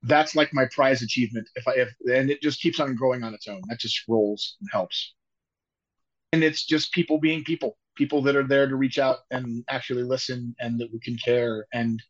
that's 0.03 0.35
like 0.35 0.53
my 0.53 0.65
prize 0.73 1.01
achievement. 1.01 1.47
If 1.55 1.67
I 1.67 1.71
if 1.73 1.89
and 2.13 2.29
it 2.29 2.41
just 2.41 2.61
keeps 2.61 2.79
on 2.79 2.95
growing 2.95 3.23
on 3.23 3.33
its 3.33 3.47
own. 3.47 3.61
That 3.67 3.79
just 3.79 4.07
rolls 4.07 4.55
and 4.59 4.69
helps. 4.71 5.13
And 6.31 6.43
it's 6.43 6.65
just 6.65 6.93
people 6.93 7.19
being 7.19 7.43
people, 7.43 7.77
people 7.95 8.21
that 8.23 8.35
are 8.35 8.47
there 8.47 8.67
to 8.67 8.75
reach 8.75 8.99
out 8.99 9.19
and 9.31 9.63
actually 9.67 10.03
listen 10.03 10.55
and 10.59 10.79
that 10.79 10.91
we 10.93 10.99
can 10.99 11.17
care 11.17 11.65
and 11.73 12.01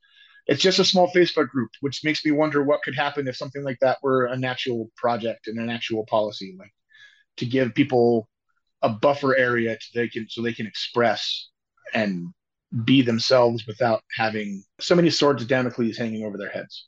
it's 0.50 0.64
just 0.64 0.80
a 0.80 0.84
small 0.84 1.12
Facebook 1.12 1.50
group, 1.50 1.70
which 1.82 2.04
makes 2.04 2.26
me 2.26 2.32
wonder 2.32 2.64
what 2.64 2.82
could 2.82 2.95
happen 2.95 3.28
if 3.28 3.38
something 3.38 3.64
like 3.64 3.78
that 3.82 4.00
were 4.02 4.26
an 4.26 4.43
actual 4.43 4.89
project 4.97 5.47
and 5.47 5.60
an 5.60 5.70
actual 5.70 6.08
policy, 6.08 6.56
like 6.58 6.74
to 7.38 7.45
give 7.45 7.76
people 7.76 8.28
a 8.82 8.89
buffer 8.89 9.38
area 9.38 9.78
to 9.78 9.86
they 9.93 10.08
can 10.08 10.28
so 10.28 10.41
they 10.41 10.54
can 10.54 10.66
express 10.66 11.50
and 11.93 12.30
be 12.84 13.04
themselves 13.04 13.68
without 13.68 14.02
having 14.18 14.64
so 14.80 14.95
many 14.95 15.12
swords 15.12 15.43
of 15.43 15.47
Damocles 15.47 15.97
hanging 15.97 16.26
over 16.26 16.38
their 16.38 16.50
heads. 16.50 16.88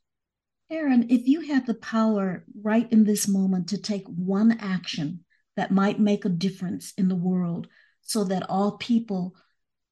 Aaron, 0.71 1.05
if 1.11 1.27
you 1.27 1.41
had 1.41 1.67
the 1.67 1.75
power 1.75 2.43
right 2.63 2.91
in 2.91 3.03
this 3.03 3.27
moment 3.27 3.69
to 3.69 3.77
take 3.77 4.07
one 4.07 4.57
action 4.59 5.23
that 5.55 5.69
might 5.69 5.99
make 5.99 6.25
a 6.25 6.29
difference 6.29 6.93
in 6.97 7.09
the 7.09 7.15
world 7.15 7.67
so 8.01 8.23
that 8.23 8.49
all 8.49 8.77
people 8.77 9.35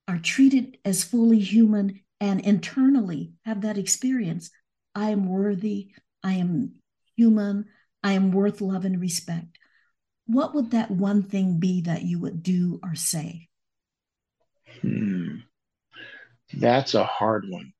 are 0.07 0.17
treated 0.17 0.79
as 0.85 1.03
fully 1.03 1.37
human 1.37 1.99
and 2.19 2.41
internally 2.41 3.33
have 3.45 3.61
that 3.61 3.77
experience 3.77 4.49
I 4.95 5.11
am 5.11 5.27
worthy, 5.27 5.91
I 6.23 6.33
am 6.33 6.75
human, 7.15 7.65
I 8.03 8.13
am 8.13 8.31
worth 8.31 8.61
love 8.61 8.85
and 8.85 8.99
respect. 8.99 9.57
What 10.25 10.53
would 10.55 10.71
that 10.71 10.91
one 10.91 11.23
thing 11.23 11.59
be 11.59 11.81
that 11.81 12.03
you 12.03 12.19
would 12.19 12.43
do 12.43 12.79
or 12.83 12.95
say? 12.95 13.47
Hmm. 14.81 15.37
That's 16.53 16.93
a 16.93 17.03
hard 17.03 17.45
one. 17.47 17.71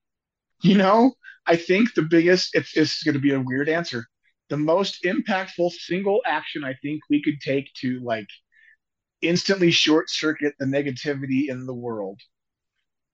You 0.61 0.77
know, 0.77 1.13
I 1.45 1.55
think 1.55 1.93
the 1.93 2.03
biggest, 2.03 2.51
it's, 2.53 2.75
it's 2.75 3.03
going 3.03 3.13
to 3.13 3.21
be 3.21 3.33
a 3.33 3.39
weird 3.39 3.69
answer. 3.69 4.05
The 4.49 4.57
most 4.57 5.03
impactful 5.03 5.71
single 5.71 6.21
action 6.25 6.63
I 6.63 6.75
think 6.81 7.01
we 7.09 7.21
could 7.21 7.39
take 7.41 7.71
to 7.81 7.99
like 8.03 8.27
instantly 9.21 9.71
short 9.71 10.09
circuit 10.09 10.55
the 10.59 10.65
negativity 10.65 11.49
in 11.49 11.65
the 11.65 11.73
world 11.73 12.19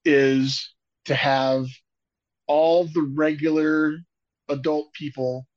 is 0.03 0.74
to 1.05 1.15
have 1.15 1.67
all 2.47 2.85
the 2.85 3.11
regular 3.15 3.95
adult 4.49 4.93
people 4.93 5.47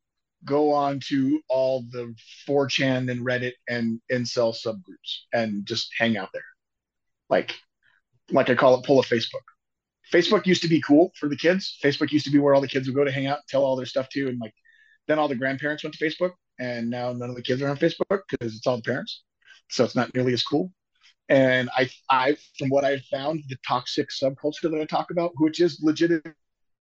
go 0.44 0.72
on 0.72 1.00
to 1.08 1.40
all 1.48 1.84
the 1.90 2.14
4chan 2.48 3.10
and 3.10 3.26
Reddit 3.26 3.54
and 3.68 4.00
incel 4.10 4.54
subgroups 4.54 5.24
and 5.32 5.66
just 5.66 5.90
hang 5.98 6.16
out 6.16 6.30
there. 6.32 6.44
Like, 7.28 7.54
like 8.30 8.48
I 8.48 8.54
call 8.54 8.78
it, 8.78 8.86
pull 8.86 9.00
a 9.00 9.02
Facebook. 9.02 9.42
Facebook 10.12 10.46
used 10.46 10.62
to 10.62 10.68
be 10.68 10.80
cool 10.80 11.12
for 11.18 11.28
the 11.28 11.36
kids. 11.36 11.78
Facebook 11.82 12.12
used 12.12 12.24
to 12.24 12.30
be 12.30 12.38
where 12.38 12.54
all 12.54 12.60
the 12.60 12.68
kids 12.68 12.86
would 12.86 12.96
go 12.96 13.04
to 13.04 13.12
hang 13.12 13.26
out, 13.26 13.40
tell 13.48 13.64
all 13.64 13.76
their 13.76 13.84
stuff 13.84 14.08
to, 14.10 14.28
and 14.28 14.38
like, 14.40 14.54
then 15.06 15.18
all 15.18 15.28
the 15.28 15.34
grandparents 15.34 15.82
went 15.82 15.94
to 15.94 16.04
Facebook, 16.04 16.32
and 16.58 16.88
now 16.88 17.12
none 17.12 17.30
of 17.30 17.36
the 17.36 17.42
kids 17.42 17.60
are 17.62 17.68
on 17.68 17.76
Facebook 17.76 18.20
because 18.30 18.54
it's 18.54 18.66
all 18.66 18.76
the 18.76 18.82
parents. 18.82 19.22
So 19.70 19.84
it's 19.84 19.96
not 19.96 20.14
nearly 20.14 20.32
as 20.32 20.42
cool. 20.42 20.72
And 21.28 21.68
I, 21.76 21.90
I, 22.10 22.36
from 22.58 22.70
what 22.70 22.84
I've 22.84 23.04
found, 23.04 23.42
the 23.48 23.56
toxic 23.66 24.08
subculture 24.10 24.70
that 24.70 24.80
I 24.80 24.84
talk 24.84 25.10
about, 25.10 25.32
which 25.36 25.60
is 25.60 25.78
legitimately 25.82 26.32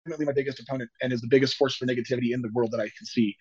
my 0.06 0.32
biggest 0.32 0.60
opponent 0.60 0.90
and 1.02 1.12
is 1.12 1.20
the 1.20 1.28
biggest 1.28 1.56
force 1.56 1.76
for 1.76 1.86
negativity 1.86 2.32
in 2.32 2.40
the 2.40 2.50
world 2.54 2.70
that 2.72 2.80
I 2.80 2.90
can 2.96 3.06
see. 3.06 3.36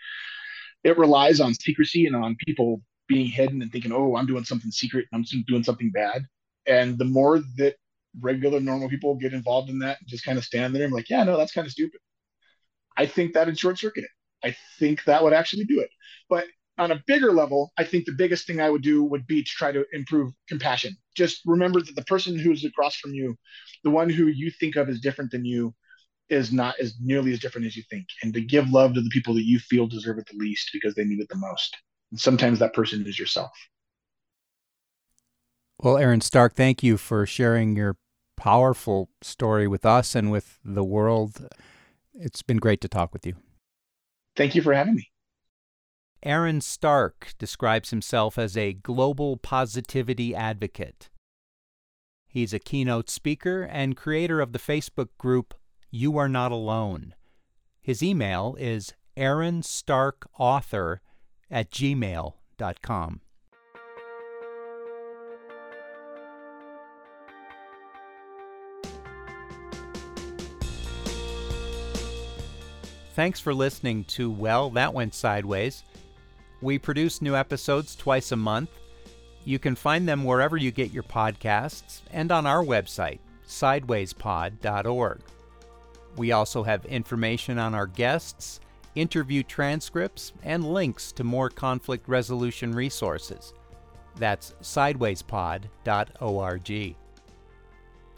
It 0.84 0.98
relies 0.98 1.39
on 1.39 1.54
secrecy 1.54 2.08
and 2.08 2.16
on 2.16 2.36
people 2.46 2.82
being 3.08 3.28
hidden 3.28 3.62
and 3.62 3.72
thinking, 3.72 3.92
oh, 3.92 4.16
I'm 4.16 4.26
doing 4.26 4.44
something 4.44 4.72
secret, 4.72 5.06
and 5.12 5.26
I'm 5.34 5.44
doing 5.48 5.64
something 5.64 5.92
bad. 5.92 6.26
And 6.66 6.98
the 6.98 7.06
more 7.06 7.39
that 7.58 7.76
regular, 8.20 8.60
normal 8.60 8.89
people 8.89 9.16
get 9.16 9.34
involved 9.34 9.70
in 9.70 9.80
that 9.80 10.00
and 10.00 10.08
just 10.08 10.26
kind 10.26 10.38
of 10.38 10.44
stand 10.44 10.76
there 10.76 10.84
and 10.84 10.92
be 10.92 10.96
like, 10.96 11.10
yeah, 11.10 11.24
no, 11.24 11.38
that's 11.38 11.54
kind 11.54 11.66
of 11.66 11.72
stupid. 11.72 12.00
I 12.98 13.06
think 13.06 13.34
that 13.34 13.48
would 13.48 13.58
short 13.58 13.80
circuit 13.80 14.04
it. 14.04 14.10
I 14.44 14.56
think 14.80 15.04
that 15.06 15.24
would 15.24 15.34
actually 15.34 15.66
do 15.66 15.80
it. 15.80 15.89
But 16.30 16.46
on 16.78 16.91
a 16.91 17.03
bigger 17.07 17.32
level, 17.32 17.72
I 17.78 17.84
think 17.84 18.05
the 18.05 18.13
biggest 18.13 18.47
thing 18.47 18.59
I 18.59 18.69
would 18.69 18.82
do 18.82 19.03
would 19.03 19.28
be 19.28 19.43
to 19.43 19.49
try 19.49 19.72
to 19.72 19.86
improve 19.93 20.34
compassion. 20.47 20.95
Just 21.15 21.41
remember 21.45 21.82
that 21.82 21.95
the 21.95 22.03
person 22.05 22.38
who's 22.38 22.65
across 22.65 22.95
from 22.95 23.13
you, 23.13 23.36
the 23.84 23.89
one 23.89 24.09
who 24.09 24.28
you 24.28 24.51
think 24.51 24.76
of 24.76 24.89
as 24.89 24.99
different 24.99 25.32
than 25.32 25.45
you, 25.45 25.74
is 26.30 26.53
not 26.53 26.80
as 26.80 26.95
nearly 27.01 27.34
as 27.34 27.39
different 27.39 27.67
as 27.67 27.76
you 27.76 27.84
think. 27.89 28.05
And 28.24 28.34
to 28.34 28.41
give 28.41 28.69
love 28.69 28.93
to 28.93 29.01
the 29.01 29.09
people 29.09 29.34
that 29.34 29.45
you 29.45 29.59
feel 29.59 29.86
deserve 29.86 30.17
it 30.17 30.28
the 30.32 30.38
least 30.38 30.69
because 30.72 30.95
they 30.95 31.03
need 31.03 31.19
it 31.19 31.28
the 31.30 31.36
most. 31.36 31.76
And 32.11 32.19
sometimes 32.19 32.59
that 32.59 32.74
person 32.74 33.05
is 33.05 33.19
yourself. 33.19 33.51
Well, 35.80 35.97
Aaron 35.97 36.22
Stark, 36.22 36.53
thank 36.53 36.84
you 36.84 36.97
for 36.97 37.26
sharing 37.26 37.76
your 37.76 37.97
powerful 38.38 39.09
story 39.22 39.67
with 39.67 39.86
us 39.86 40.15
and 40.15 40.32
with 40.32 40.59
the 40.63 40.84
world. 40.84 41.49
It's 42.13 42.41
been 42.41 42.57
great 42.57 42.82
to 42.82 42.88
talk 42.88 43.13
with 43.13 43.26
you. 43.26 43.36
Thank 44.36 44.55
you 44.55 44.61
for 44.61 44.74
having 44.74 44.95
me. 44.95 45.11
Aaron 46.24 46.61
Stark 46.61 47.34
describes 47.39 47.89
himself 47.89 48.38
as 48.38 48.55
a 48.55 48.74
global 48.74 49.38
positivity 49.38 50.36
advocate. 50.36 51.09
He's 52.28 52.53
a 52.53 52.59
keynote 52.59 53.09
speaker 53.09 53.63
and 53.63 53.97
creator 53.97 54.39
of 54.39 54.53
the 54.53 54.59
Facebook 54.59 55.09
group 55.17 55.55
You 55.89 56.17
Are 56.17 56.30
Not 56.30 56.51
Alone. 56.51 57.15
His 57.82 58.03
email 58.03 58.55
is 58.59 58.93
aaronstarkauthor 59.17 60.99
at 61.49 61.72
gmail.com. 61.72 63.22
Thanks 73.13 73.39
for 73.39 73.53
listening 73.55 74.03
to 74.05 74.30
Well, 74.30 74.69
That 74.69 74.93
Went 74.93 75.15
Sideways. 75.15 75.84
We 76.62 76.78
produce 76.78 77.22
new 77.22 77.36
episodes 77.36 77.95
twice 77.95 78.32
a 78.32 78.36
month. 78.36 78.70
You 79.45 79.57
can 79.57 79.76
find 79.76 80.07
them 80.07 80.24
wherever 80.24 80.57
you 80.57 80.72
get 80.72 80.91
your 80.91 81.03
podcasts 81.03 82.01
and 82.12 82.32
on 82.32 82.45
our 82.45 82.64
website, 82.64 83.20
sidewayspod.org. 83.47 85.22
We 86.18 86.32
also 86.32 86.64
have 86.64 86.86
information 86.86 87.57
on 87.57 87.74
our 87.74 87.88
guests, 87.88 88.59
interview 88.93 89.43
transcripts, 89.43 90.34
and 90.43 90.72
links 90.72 91.12
to 91.14 91.24
more 91.24 91.49
conflict 91.49 92.07
resolution 92.07 92.74
resources. 92.74 93.53
That's 94.18 94.53
sidewayspod.org. 94.62 96.95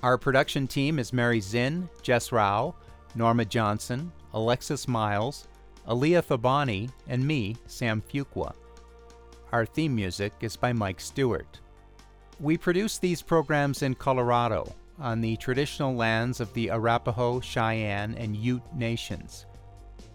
Our 0.02 0.18
production 0.18 0.68
team 0.68 1.00
is 1.00 1.14
Mary 1.14 1.40
Zinn, 1.40 1.88
Jess 2.02 2.34
Rao, 2.34 2.76
Norma 3.16 3.46
Johnson, 3.46 4.12
Alexis 4.34 4.88
Miles, 4.88 5.48
Aaliyah 5.88 6.24
Thabani, 6.24 6.90
and 7.08 7.26
me, 7.26 7.56
Sam 7.68 8.02
Fuqua. 8.02 8.54
Our 9.52 9.66
theme 9.66 9.96
music 9.96 10.34
is 10.42 10.56
by 10.56 10.74
Mike 10.74 11.00
Stewart. 11.00 11.60
We 12.40 12.58
produce 12.58 12.98
these 12.98 13.22
programs 13.22 13.82
in 13.84 13.96
Colorado, 13.96 14.74
on 15.00 15.22
the 15.22 15.36
traditional 15.38 15.96
lands 15.96 16.40
of 16.40 16.54
the 16.54 16.70
Arapaho, 16.70 17.40
Cheyenne, 17.40 18.16
and 18.16 18.36
Ute 18.36 18.64
nations. 18.76 19.46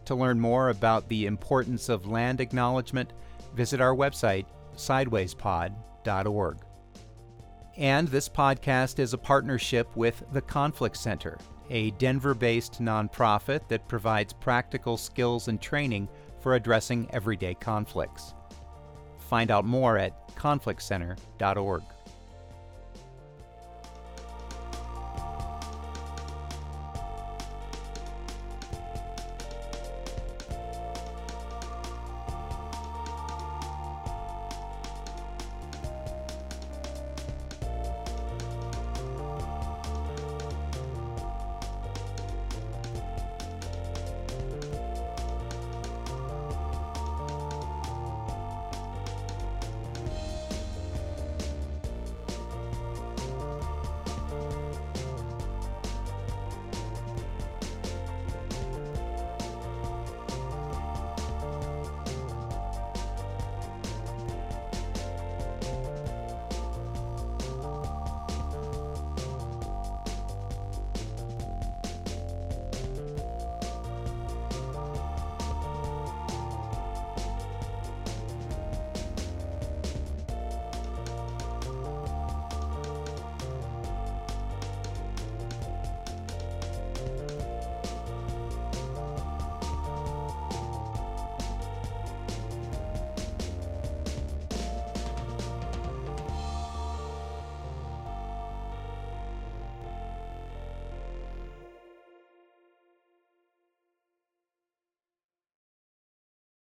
To 0.07 0.14
learn 0.14 0.41
more 0.41 0.71
about 0.71 1.09
the 1.09 1.27
importance 1.27 1.89
of 1.89 2.07
land 2.07 2.41
acknowledgement, 2.41 3.12
visit 3.55 3.81
our 3.81 3.95
website, 3.95 4.47
sidewayspod.org. 4.75 6.59
And 7.77 8.09
this 8.09 8.29
podcast 8.29 8.99
is 8.99 9.12
a 9.12 9.19
partnership 9.19 9.95
with 9.97 10.25
the 10.33 10.41
Conflict 10.41 10.97
Center, 10.97 11.39
a 11.71 11.91
Denver 11.93 12.35
based 12.35 12.81
nonprofit 12.81 13.69
that 13.69 13.89
provides 13.89 14.33
practical 14.33 14.97
skills 14.97 15.49
and 15.49 15.61
training 15.61 16.09
for 16.41 16.55
addressing 16.55 17.09
everyday 17.12 17.55
conflicts. 17.55 18.35
Find 19.29 19.51
out 19.51 19.64
more 19.64 19.99
at 19.99 20.29
conflictcenter.org. 20.37 21.83